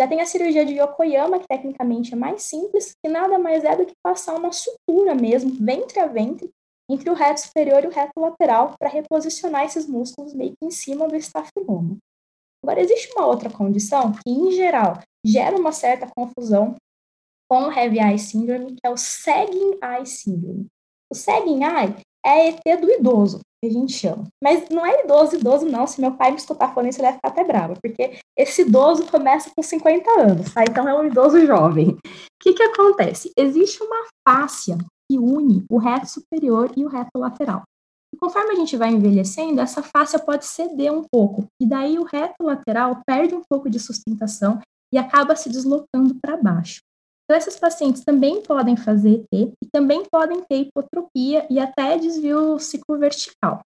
Já 0.00 0.06
tem 0.06 0.20
a 0.20 0.26
cirurgia 0.26 0.64
de 0.64 0.80
Yokoyama, 0.80 1.40
que 1.40 1.48
tecnicamente 1.48 2.14
é 2.14 2.16
mais 2.16 2.44
simples, 2.44 2.92
que 3.04 3.10
nada 3.10 3.40
mais 3.40 3.64
é 3.64 3.74
do 3.74 3.86
que 3.86 3.94
passar 4.04 4.36
uma 4.36 4.52
sutura 4.52 5.16
mesmo, 5.16 5.50
ventre 5.50 5.98
a 5.98 6.06
ventre, 6.06 6.48
entre 6.88 7.10
o 7.10 7.14
reto 7.14 7.40
superior 7.40 7.82
e 7.82 7.88
o 7.88 7.90
reto 7.92 8.12
lateral, 8.20 8.76
para 8.78 8.88
reposicionar 8.88 9.64
esses 9.64 9.88
músculos 9.88 10.32
meio 10.32 10.52
que 10.52 10.64
em 10.64 10.70
cima 10.70 11.08
do 11.08 11.16
estafiloma. 11.16 11.98
Agora, 12.68 12.82
existe 12.82 13.10
uma 13.16 13.24
outra 13.24 13.48
condição 13.48 14.12
que, 14.12 14.30
em 14.30 14.52
geral, 14.52 15.00
gera 15.24 15.56
uma 15.56 15.72
certa 15.72 16.06
confusão 16.14 16.74
com 17.50 17.62
o 17.62 17.72
Heavy 17.72 17.98
Eye 17.98 18.18
Syndrome, 18.18 18.72
que 18.72 18.86
é 18.86 18.90
o 18.90 18.96
Sagging 18.98 19.78
Eye 19.82 20.04
Syndrome. 20.04 20.66
O 21.10 21.14
Sagging 21.14 21.64
Eye 21.64 21.96
é 22.22 22.48
ET 22.48 22.78
do 22.78 22.90
idoso, 22.90 23.40
que 23.64 23.70
a 23.70 23.72
gente 23.72 23.94
chama. 23.94 24.24
Mas 24.44 24.68
não 24.68 24.84
é 24.84 25.02
idoso, 25.02 25.36
idoso 25.36 25.64
não. 25.64 25.86
Se 25.86 25.98
meu 25.98 26.12
pai 26.12 26.30
me 26.30 26.36
escutar 26.36 26.74
falando 26.74 26.90
isso, 26.90 27.00
ele 27.00 27.06
vai 27.06 27.14
ficar 27.14 27.28
até 27.28 27.42
bravo, 27.42 27.72
porque 27.82 28.18
esse 28.36 28.60
idoso 28.60 29.10
começa 29.10 29.50
com 29.56 29.62
50 29.62 30.10
anos, 30.20 30.52
tá? 30.52 30.62
Então 30.62 30.86
é 30.86 30.94
um 30.94 31.06
idoso 31.06 31.46
jovem. 31.46 31.88
O 31.88 31.98
que 32.38 32.52
que 32.52 32.62
acontece? 32.62 33.32
Existe 33.34 33.82
uma 33.82 34.04
fáscia 34.28 34.76
que 35.10 35.18
une 35.18 35.64
o 35.70 35.78
reto 35.78 36.06
superior 36.06 36.70
e 36.76 36.84
o 36.84 36.88
reto 36.88 37.18
lateral. 37.18 37.62
Conforme 38.20 38.52
a 38.52 38.56
gente 38.56 38.76
vai 38.76 38.90
envelhecendo, 38.90 39.60
essa 39.60 39.82
fáscia 39.82 40.18
pode 40.18 40.44
ceder 40.44 40.92
um 40.92 41.04
pouco, 41.04 41.46
e 41.60 41.66
daí 41.66 41.98
o 41.98 42.04
reto 42.04 42.42
lateral 42.42 43.00
perde 43.06 43.34
um 43.34 43.42
pouco 43.48 43.70
de 43.70 43.78
sustentação 43.78 44.60
e 44.92 44.98
acaba 44.98 45.36
se 45.36 45.48
deslocando 45.48 46.16
para 46.20 46.36
baixo. 46.36 46.80
Então, 47.24 47.36
esses 47.36 47.56
pacientes 47.56 48.02
também 48.04 48.42
podem 48.42 48.76
fazer 48.76 49.22
ET 49.32 49.52
e 49.62 49.66
também 49.70 50.02
podem 50.10 50.42
ter 50.44 50.62
hipotropia 50.62 51.46
e 51.50 51.60
até 51.60 51.98
desvio 51.98 52.58
ciclovertical. 52.58 53.60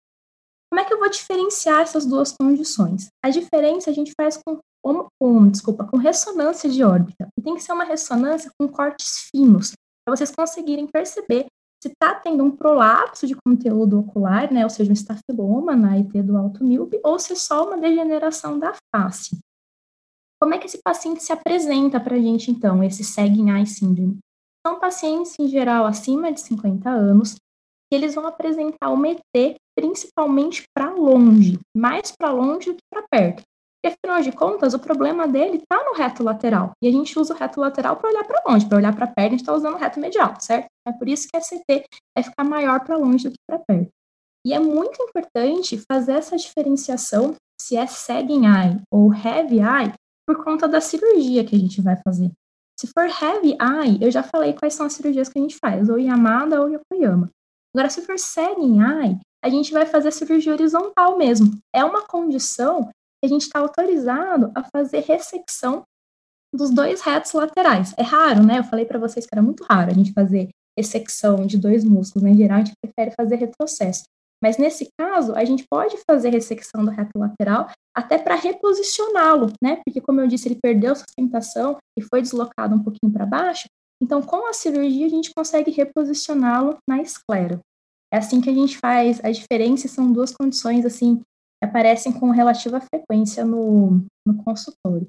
Como 0.71 0.81
é 0.81 0.85
que 0.85 0.95
eu 0.95 0.99
vou 0.99 1.11
diferenciar 1.11 1.81
essas 1.81 2.07
duas 2.07 2.33
condições? 2.33 3.09
A 3.25 3.31
diferença 3.31 3.91
a 3.91 3.93
gente 3.93 4.13
faz 4.17 4.37
com, 4.37 4.61
com, 4.85 5.09
com 5.19 5.49
desculpa, 5.49 5.85
com 5.85 5.97
ressonância 5.97 6.71
de 6.71 6.85
órbita. 6.85 7.29
E 7.37 7.43
tem 7.43 7.57
que 7.57 7.63
ser 7.63 7.73
uma 7.73 7.85
ressonância 7.85 8.51
com 8.59 8.69
cortes 8.69 9.29
finos, 9.35 9.73
para 10.05 10.17
vocês 10.17 10.31
conseguirem 10.31 10.87
perceber 10.87 11.47
se 11.83 11.89
está 11.89 12.15
tendo 12.15 12.43
um 12.45 12.51
prolapso 12.51 13.27
de 13.27 13.37
conteúdo 13.37 14.01
ocular, 14.01 14.53
né, 14.53 14.65
ou 14.65 14.71
seja, 14.71 14.91
um 14.91 14.95
estafiloma 14.95 15.77
na 15.77 15.99
ET 15.99 16.11
do 16.25 16.37
alto 16.37 16.65
míope, 16.65 17.01
ou 17.05 17.19
se 17.19 17.33
é 17.33 17.37
só 17.37 17.67
uma 17.67 17.79
degeneração 17.79 18.59
da 18.59 18.75
face. 18.95 19.39
Como 20.41 20.55
é 20.55 20.59
que 20.59 20.67
esse 20.67 20.81
paciente 20.83 21.23
se 21.23 21.33
apresenta 21.33 22.01
para 22.01 22.17
a 22.17 22.21
gente, 22.21 22.51
então, 22.51 22.83
esse 22.83 23.03
Sagging 23.05 23.51
Eye 23.51 23.67
Syndrome? 23.67 24.19
São 24.67 24.79
pacientes, 24.79 25.35
em 25.39 25.49
geral, 25.49 25.87
acima 25.87 26.33
de 26.33 26.41
50 26.41 26.91
anos, 26.91 27.35
que 27.35 27.95
eles 27.95 28.15
vão 28.15 28.27
apresentar 28.27 28.91
uma 28.91 29.09
ET 29.09 29.57
principalmente 29.77 30.65
para 30.75 30.93
longe, 30.93 31.59
mais 31.77 32.13
para 32.13 32.33
longe 32.33 32.73
do 32.73 32.77
que 32.77 32.83
para 32.93 33.07
perto. 33.09 33.43
Porque, 33.81 33.97
afinal 34.03 34.21
de 34.23 34.33
contas, 34.33 34.75
o 34.75 34.79
problema 34.79 35.29
dele 35.29 35.59
está 35.59 35.83
no 35.85 35.95
reto 35.95 36.23
lateral. 36.23 36.73
E 36.83 36.89
a 36.89 36.93
gente 36.93 37.17
usa 37.19 37.33
o 37.33 37.37
reto 37.37 37.61
lateral 37.61 37.97
para 37.97 38.11
olhar 38.11 38.25
para 38.25 38.43
longe. 38.47 38.67
Para 38.67 38.79
olhar 38.79 38.95
para 38.95 39.07
perto, 39.07 39.29
a 39.29 39.31
gente 39.31 39.41
está 39.41 39.55
usando 39.55 39.75
o 39.75 39.79
reto 39.79 40.01
medial, 40.01 40.35
certo? 40.41 40.67
É 40.87 40.93
por 40.93 41.09
isso 41.09 41.29
que 41.29 41.37
a 41.37 41.41
CT 41.41 41.85
vai 42.17 42.25
ficar 42.25 42.45
maior 42.45 42.81
para 42.81 42.97
longe 42.97 43.29
do 43.29 43.33
que 43.33 43.39
para 43.47 43.59
perto. 43.61 43.91
E 44.45 44.53
é 44.53 44.59
muito 44.59 45.01
importante 45.03 45.81
fazer 45.91 46.13
essa 46.13 46.37
diferenciação 46.37 47.35
se 47.61 47.77
é 47.77 47.87
sagging 47.87 48.47
eye 48.47 48.81
ou 48.91 49.13
heavy 49.13 49.59
eye 49.59 49.93
por 50.27 50.43
conta 50.45 50.69
da 50.69 50.81
cirurgia 50.81 51.45
que 51.45 51.55
a 51.55 51.59
gente 51.59 51.81
vai 51.81 51.97
fazer. 52.03 52.31
Se 52.79 52.87
for 52.87 53.05
heavy 53.05 53.57
eye, 53.61 53.99
eu 54.01 54.11
já 54.11 54.23
falei 54.23 54.53
quais 54.53 54.75
são 54.75 54.87
as 54.87 54.93
cirurgias 54.93 55.29
que 55.29 55.39
a 55.39 55.43
gente 55.43 55.57
faz, 55.57 55.89
ou 55.89 55.99
Yamada 55.99 56.61
ou 56.61 56.69
Yokoyama. 56.69 57.29
Agora, 57.75 57.91
se 57.91 58.03
for 58.03 58.19
sagging 58.19 58.81
eye, 58.81 59.19
a 59.45 59.49
gente 59.49 59.73
vai 59.73 59.85
fazer 59.85 60.09
a 60.09 60.13
cirurgia 60.13 60.53
horizontal 60.53 61.19
mesmo. 61.19 61.59
É 61.75 61.85
uma 61.85 62.03
condição 62.03 62.89
a 63.25 63.29
gente 63.29 63.43
está 63.43 63.59
autorizado 63.59 64.51
a 64.55 64.65
fazer 64.65 65.01
ressecção 65.01 65.83
dos 66.55 66.71
dois 66.71 67.01
retos 67.01 67.33
laterais. 67.33 67.95
É 67.97 68.03
raro, 68.03 68.45
né? 68.45 68.59
Eu 68.59 68.65
falei 68.65 68.85
para 68.85 68.99
vocês 68.99 69.27
que 69.27 69.35
era 69.35 69.43
muito 69.43 69.65
raro 69.65 69.91
a 69.91 69.95
gente 69.95 70.13
fazer 70.13 70.49
ressecção 70.79 71.47
de 71.47 71.59
dois 71.59 71.85
músculos. 71.85 72.23
Né? 72.23 72.31
Em 72.31 72.37
geral, 72.37 72.59
a 72.59 72.65
gente 72.65 72.77
prefere 72.83 73.15
fazer 73.17 73.37
retrocesso. 73.37 74.05
Mas 74.43 74.57
nesse 74.57 74.89
caso, 74.99 75.35
a 75.35 75.45
gente 75.45 75.65
pode 75.69 75.97
fazer 76.09 76.31
ressecção 76.31 76.85
do 76.85 76.91
reto 76.91 77.19
lateral 77.19 77.69
até 77.95 78.17
para 78.17 78.37
reposicioná-lo, 78.37 79.53
né? 79.61 79.81
Porque, 79.85 80.01
como 80.01 80.21
eu 80.21 80.29
disse, 80.29 80.47
ele 80.47 80.61
perdeu 80.63 80.95
sustentação 80.95 81.77
e 81.99 82.03
foi 82.03 82.23
deslocado 82.23 82.75
um 82.77 82.83
pouquinho 82.83 83.13
para 83.13 83.27
baixo. 83.27 83.67
Então, 84.01 84.23
com 84.23 84.49
a 84.49 84.53
cirurgia, 84.53 85.07
a 85.07 85.11
gente 85.11 85.33
consegue 85.35 85.73
reposicioná-lo 85.73 86.79
na 86.89 87.03
esclera. 87.03 87.59
É 88.15 88.19
assim 88.19 88.41
que 88.41 88.49
a 88.49 88.55
gente 88.55 88.79
faz. 88.79 89.21
A 89.25 89.31
diferença 89.33 89.89
são 89.89 90.13
duas 90.13 90.33
condições, 90.33 90.87
assim, 90.87 91.21
aparecem 91.63 92.13
com 92.13 92.31
relativa 92.31 92.81
frequência 92.81 93.45
no, 93.45 94.05
no 94.27 94.43
consultório. 94.45 95.07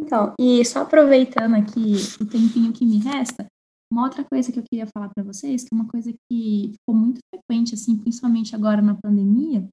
Então, 0.00 0.34
e 0.40 0.64
só 0.64 0.82
aproveitando 0.82 1.54
aqui 1.54 1.94
o 2.20 2.26
tempinho 2.26 2.72
que 2.72 2.84
me 2.84 2.98
resta, 2.98 3.46
uma 3.92 4.04
outra 4.04 4.24
coisa 4.24 4.50
que 4.50 4.58
eu 4.58 4.64
queria 4.64 4.86
falar 4.86 5.10
para 5.14 5.22
vocês, 5.22 5.62
que 5.62 5.68
é 5.72 5.76
uma 5.76 5.86
coisa 5.86 6.12
que 6.28 6.72
ficou 6.72 6.94
muito 6.94 7.20
frequente, 7.32 7.74
assim, 7.74 7.96
principalmente 7.96 8.54
agora 8.54 8.80
na 8.80 8.94
pandemia, 8.94 9.68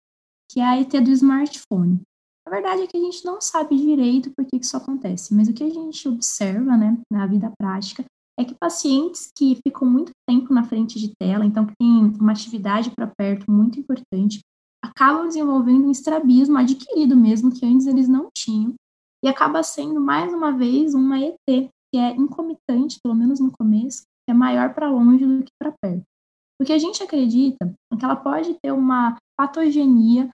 que 0.52 0.60
é 0.60 0.66
a 0.66 0.80
ET 0.80 0.92
do 0.92 1.12
smartphone. 1.12 2.02
A 2.46 2.50
verdade 2.50 2.82
é 2.82 2.88
que 2.88 2.98
a 2.98 3.00
gente 3.00 3.24
não 3.24 3.40
sabe 3.40 3.78
direito 3.78 4.32
por 4.36 4.46
que 4.46 4.58
isso 4.58 4.76
acontece, 4.76 5.34
mas 5.34 5.48
o 5.48 5.54
que 5.54 5.64
a 5.64 5.70
gente 5.70 6.08
observa, 6.08 6.76
né, 6.76 6.98
na 7.12 7.26
vida 7.28 7.52
prática, 7.58 8.04
é 8.38 8.44
que 8.44 8.56
pacientes 8.56 9.30
que 9.38 9.60
ficam 9.66 9.88
muito 9.88 10.12
tempo 10.28 10.54
na 10.54 10.64
frente 10.64 11.00
de 11.00 11.14
tela, 11.20 11.46
então 11.46 11.66
que 11.66 11.74
tem 11.80 12.06
uma 12.20 12.32
atividade 12.32 12.92
para 12.92 13.12
perto 13.18 13.52
muito 13.52 13.80
importante, 13.80 14.40
acabam 14.90 15.28
desenvolvendo 15.28 15.88
um 15.88 15.92
estrabismo 15.92 16.58
adquirido 16.58 17.16
mesmo, 17.16 17.52
que 17.52 17.66
antes 17.66 17.88
eles 17.88 18.08
não 18.08 18.30
tinham, 18.36 18.74
e 19.24 19.28
acaba 19.28 19.64
sendo, 19.64 20.00
mais 20.00 20.34
uma 20.34 20.52
vez, 20.52 20.94
uma 20.94 21.20
ET, 21.20 21.38
que 21.48 21.98
é 21.98 22.12
incomitante, 22.16 23.00
pelo 23.02 23.16
menos 23.16 23.40
no 23.40 23.52
começo, 23.52 24.04
que 24.26 24.32
é 24.32 24.34
maior 24.34 24.74
para 24.74 24.90
longe 24.90 25.26
do 25.26 25.44
que 25.44 25.52
para 25.60 25.74
perto. 25.82 26.04
O 26.62 26.66
que 26.66 26.74
a 26.74 26.78
gente 26.78 27.02
acredita 27.02 27.74
é 27.92 27.96
que 27.96 28.04
ela 28.04 28.16
pode 28.16 28.58
ter 28.62 28.72
uma 28.72 29.18
patogenia 29.38 30.30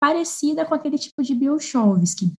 parecida 0.00 0.64
com 0.64 0.74
aquele 0.74 0.98
tipo 0.98 1.22
de 1.22 1.34
Biolchowski, 1.34 2.32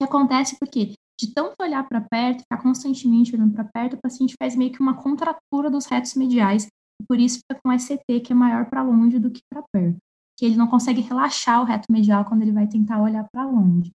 que 0.00 0.04
acontece 0.04 0.56
porque 0.58 0.94
de 1.20 1.32
tanto 1.32 1.54
olhar 1.60 1.86
para 1.88 2.00
perto, 2.00 2.40
ficar 2.40 2.60
constantemente 2.60 3.34
olhando 3.34 3.52
para 3.52 3.64
perto, 3.64 3.94
o 3.94 4.00
paciente 4.02 4.34
faz 4.42 4.56
meio 4.56 4.72
que 4.72 4.80
uma 4.80 5.00
contratura 5.00 5.70
dos 5.70 5.86
retos 5.86 6.14
mediais, 6.14 6.66
e 7.00 7.04
por 7.06 7.20
isso 7.20 7.38
fica 7.38 7.60
com 7.62 7.78
SCT 7.78 8.20
que 8.20 8.32
é 8.32 8.34
maior 8.34 8.68
para 8.68 8.82
longe 8.82 9.18
do 9.18 9.30
que 9.30 9.40
para 9.48 9.62
perto 9.72 9.98
que 10.42 10.46
ele 10.46 10.56
não 10.56 10.66
consegue 10.66 11.00
relaxar 11.00 11.62
o 11.62 11.64
reto 11.64 11.84
medial 11.88 12.24
quando 12.24 12.42
ele 12.42 12.50
vai 12.50 12.66
tentar 12.66 13.00
olhar 13.00 13.24
para 13.30 13.46
longe. 13.46 13.92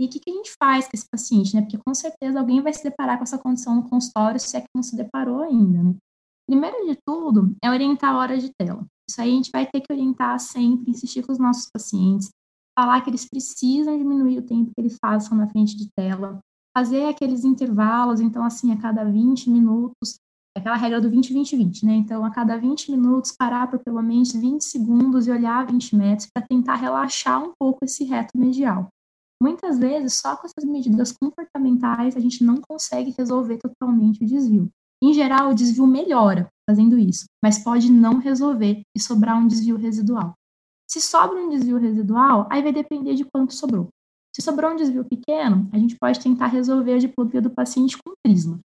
E 0.00 0.06
o 0.06 0.08
que, 0.08 0.18
que, 0.18 0.28
a 0.28 0.34
gente 0.34 0.52
faz 0.60 0.86
com 0.86 0.90
esse 0.92 1.06
paciente, 1.08 1.54
né? 1.54 1.62
Porque 1.62 1.78
com 1.78 1.94
certeza 1.94 2.40
alguém 2.40 2.60
vai 2.60 2.72
se 2.72 2.82
deparar 2.82 3.16
com 3.16 3.22
essa 3.22 3.38
condição 3.38 3.76
no 3.76 3.88
consultório, 3.88 4.40
se 4.40 4.56
é 4.56 4.60
que 4.60 4.66
não 4.74 4.82
se 4.82 4.96
deparou 4.96 5.42
ainda, 5.42 5.84
né? 5.84 5.94
Primeiro 6.50 6.84
de 6.88 6.98
tudo, 7.06 7.54
é 7.62 7.70
orientar 7.70 8.10
a 8.10 8.18
hora 8.18 8.36
de 8.36 8.50
tela. 8.58 8.84
Isso 9.08 9.20
aí 9.20 9.30
a 9.30 9.36
gente 9.36 9.52
vai 9.52 9.66
ter 9.66 9.80
que 9.82 9.92
orientar 9.92 10.36
sempre, 10.40 10.90
insistir 10.90 11.24
com 11.24 11.30
os 11.30 11.38
nossos 11.38 11.70
pacientes, 11.72 12.28
falar 12.76 13.00
que 13.02 13.08
eles 13.08 13.28
precisam 13.28 13.96
diminuir 13.96 14.38
o 14.38 14.42
tempo 14.44 14.72
que 14.74 14.80
eles 14.80 14.98
passam 14.98 15.38
na 15.38 15.48
frente 15.48 15.76
de 15.76 15.88
tela, 15.96 16.40
fazer 16.76 17.04
aqueles 17.04 17.44
intervalos, 17.44 18.20
então, 18.20 18.42
assim, 18.42 18.72
a 18.72 18.80
cada 18.80 19.04
20 19.04 19.48
minutos, 19.48 20.16
aquela 20.56 20.76
regra 20.76 21.00
do 21.00 21.10
20-20-20, 21.10 21.82
né? 21.82 21.94
Então, 21.94 22.24
a 22.24 22.30
cada 22.30 22.56
20 22.56 22.90
minutos, 22.90 23.32
parar 23.32 23.68
por 23.68 23.80
pelo 23.80 24.02
menos 24.02 24.32
20 24.32 24.62
segundos 24.62 25.26
e 25.26 25.30
olhar 25.30 25.66
20 25.66 25.96
metros 25.96 26.28
para 26.32 26.46
tentar 26.46 26.76
relaxar 26.76 27.42
um 27.42 27.52
pouco 27.58 27.84
esse 27.84 28.04
reto 28.04 28.36
medial. 28.36 28.88
Muitas 29.42 29.78
vezes, 29.78 30.14
só 30.14 30.36
com 30.36 30.46
essas 30.46 30.64
medidas 30.64 31.12
comportamentais, 31.12 32.16
a 32.16 32.20
gente 32.20 32.44
não 32.44 32.60
consegue 32.60 33.14
resolver 33.18 33.58
totalmente 33.58 34.22
o 34.22 34.26
desvio. 34.26 34.70
Em 35.02 35.12
geral, 35.12 35.50
o 35.50 35.54
desvio 35.54 35.86
melhora 35.86 36.48
fazendo 36.68 36.98
isso, 36.98 37.26
mas 37.42 37.58
pode 37.58 37.90
não 37.90 38.18
resolver 38.18 38.80
e 38.96 39.00
sobrar 39.00 39.36
um 39.36 39.46
desvio 39.46 39.76
residual. 39.76 40.34
Se 40.88 41.00
sobra 41.00 41.38
um 41.38 41.50
desvio 41.50 41.76
residual, 41.76 42.46
aí 42.50 42.62
vai 42.62 42.72
depender 42.72 43.14
de 43.14 43.24
quanto 43.24 43.52
sobrou. 43.52 43.88
Se 44.34 44.40
sobrou 44.40 44.72
um 44.72 44.76
desvio 44.76 45.04
pequeno, 45.04 45.68
a 45.72 45.78
gente 45.78 45.96
pode 46.00 46.20
tentar 46.20 46.46
resolver 46.46 46.94
a 46.94 46.98
diplopia 46.98 47.42
do 47.42 47.50
paciente 47.50 47.98
com 47.98 48.14
prisma. 48.22 48.58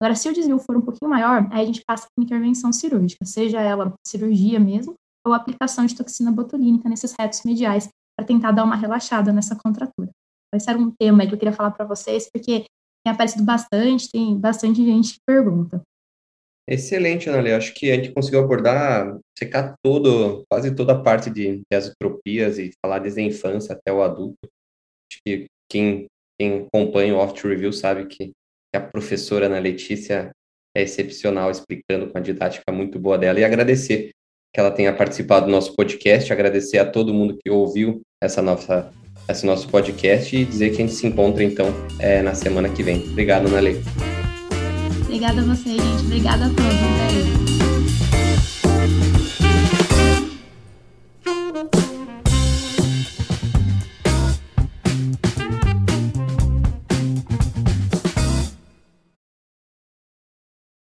Agora, 0.00 0.14
se 0.14 0.28
o 0.28 0.32
desvio 0.32 0.58
for 0.58 0.76
um 0.76 0.80
pouquinho 0.80 1.10
maior, 1.10 1.48
aí 1.50 1.62
a 1.62 1.66
gente 1.66 1.82
passa 1.86 2.06
por 2.14 2.22
intervenção 2.22 2.72
cirúrgica, 2.72 3.24
seja 3.24 3.60
ela 3.60 3.94
cirurgia 4.06 4.58
mesmo, 4.58 4.94
ou 5.26 5.32
aplicação 5.32 5.86
de 5.86 5.96
toxina 5.96 6.30
botulínica 6.30 6.88
nesses 6.88 7.14
retos 7.18 7.42
mediais, 7.44 7.88
para 8.16 8.26
tentar 8.26 8.52
dar 8.52 8.64
uma 8.64 8.76
relaxada 8.76 9.32
nessa 9.32 9.56
contratura. 9.56 10.10
Esse 10.54 10.70
era 10.70 10.78
um 10.78 10.90
tema 10.90 11.26
que 11.26 11.34
eu 11.34 11.38
queria 11.38 11.52
falar 11.52 11.72
para 11.72 11.84
vocês, 11.84 12.28
porque 12.30 12.66
tem 13.04 13.12
aparecido 13.12 13.44
bastante, 13.44 14.10
tem 14.10 14.38
bastante 14.38 14.84
gente 14.84 15.14
que 15.14 15.20
pergunta. 15.26 15.82
Excelente, 16.66 17.28
Ana 17.28 17.42
Lê. 17.42 17.54
Acho 17.54 17.74
que 17.74 17.90
a 17.90 17.96
gente 17.96 18.12
conseguiu 18.12 18.40
abordar, 18.40 19.18
secar 19.38 19.74
todo, 19.82 20.44
quase 20.48 20.74
toda 20.74 20.94
a 20.94 21.02
parte 21.02 21.28
de, 21.28 21.58
de 21.58 21.76
azotropias 21.76 22.58
e 22.58 22.72
falar 22.82 23.00
desde 23.00 23.20
a 23.20 23.24
infância 23.24 23.74
até 23.74 23.92
o 23.92 24.02
adulto. 24.02 24.38
Acho 25.10 25.20
que 25.26 25.46
quem, 25.70 26.06
quem 26.40 26.66
acompanha 26.66 27.14
o 27.14 27.18
Oft 27.18 27.46
Review 27.46 27.72
sabe 27.72 28.06
que 28.06 28.32
a 28.76 28.80
professora 28.80 29.46
Ana 29.46 29.58
Letícia 29.58 30.30
é 30.76 30.82
excepcional, 30.82 31.50
explicando 31.50 32.08
com 32.08 32.18
a 32.18 32.20
didática 32.20 32.72
muito 32.72 32.98
boa 32.98 33.16
dela. 33.16 33.38
E 33.38 33.44
agradecer 33.44 34.10
que 34.52 34.60
ela 34.60 34.70
tenha 34.70 34.92
participado 34.92 35.46
do 35.46 35.52
nosso 35.52 35.74
podcast, 35.74 36.32
agradecer 36.32 36.78
a 36.78 36.84
todo 36.84 37.14
mundo 37.14 37.36
que 37.42 37.50
ouviu 37.50 38.02
essa 38.22 38.40
nossa, 38.40 38.90
esse 39.28 39.44
nosso 39.44 39.68
podcast 39.68 40.36
e 40.36 40.44
dizer 40.44 40.70
que 40.70 40.76
a 40.76 40.86
gente 40.86 40.92
se 40.92 41.06
encontra, 41.06 41.42
então, 41.42 41.66
é, 41.98 42.22
na 42.22 42.34
semana 42.34 42.68
que 42.68 42.82
vem. 42.82 43.02
Obrigado, 43.10 43.46
Ana 43.46 43.60
Lê. 43.60 43.76
Obrigada 45.02 45.40
a 45.40 45.44
você, 45.44 45.70
gente. 45.70 46.04
Obrigada 46.04 46.46
a 46.46 46.48
todos. 46.48 46.64
Beijo. 47.12 47.43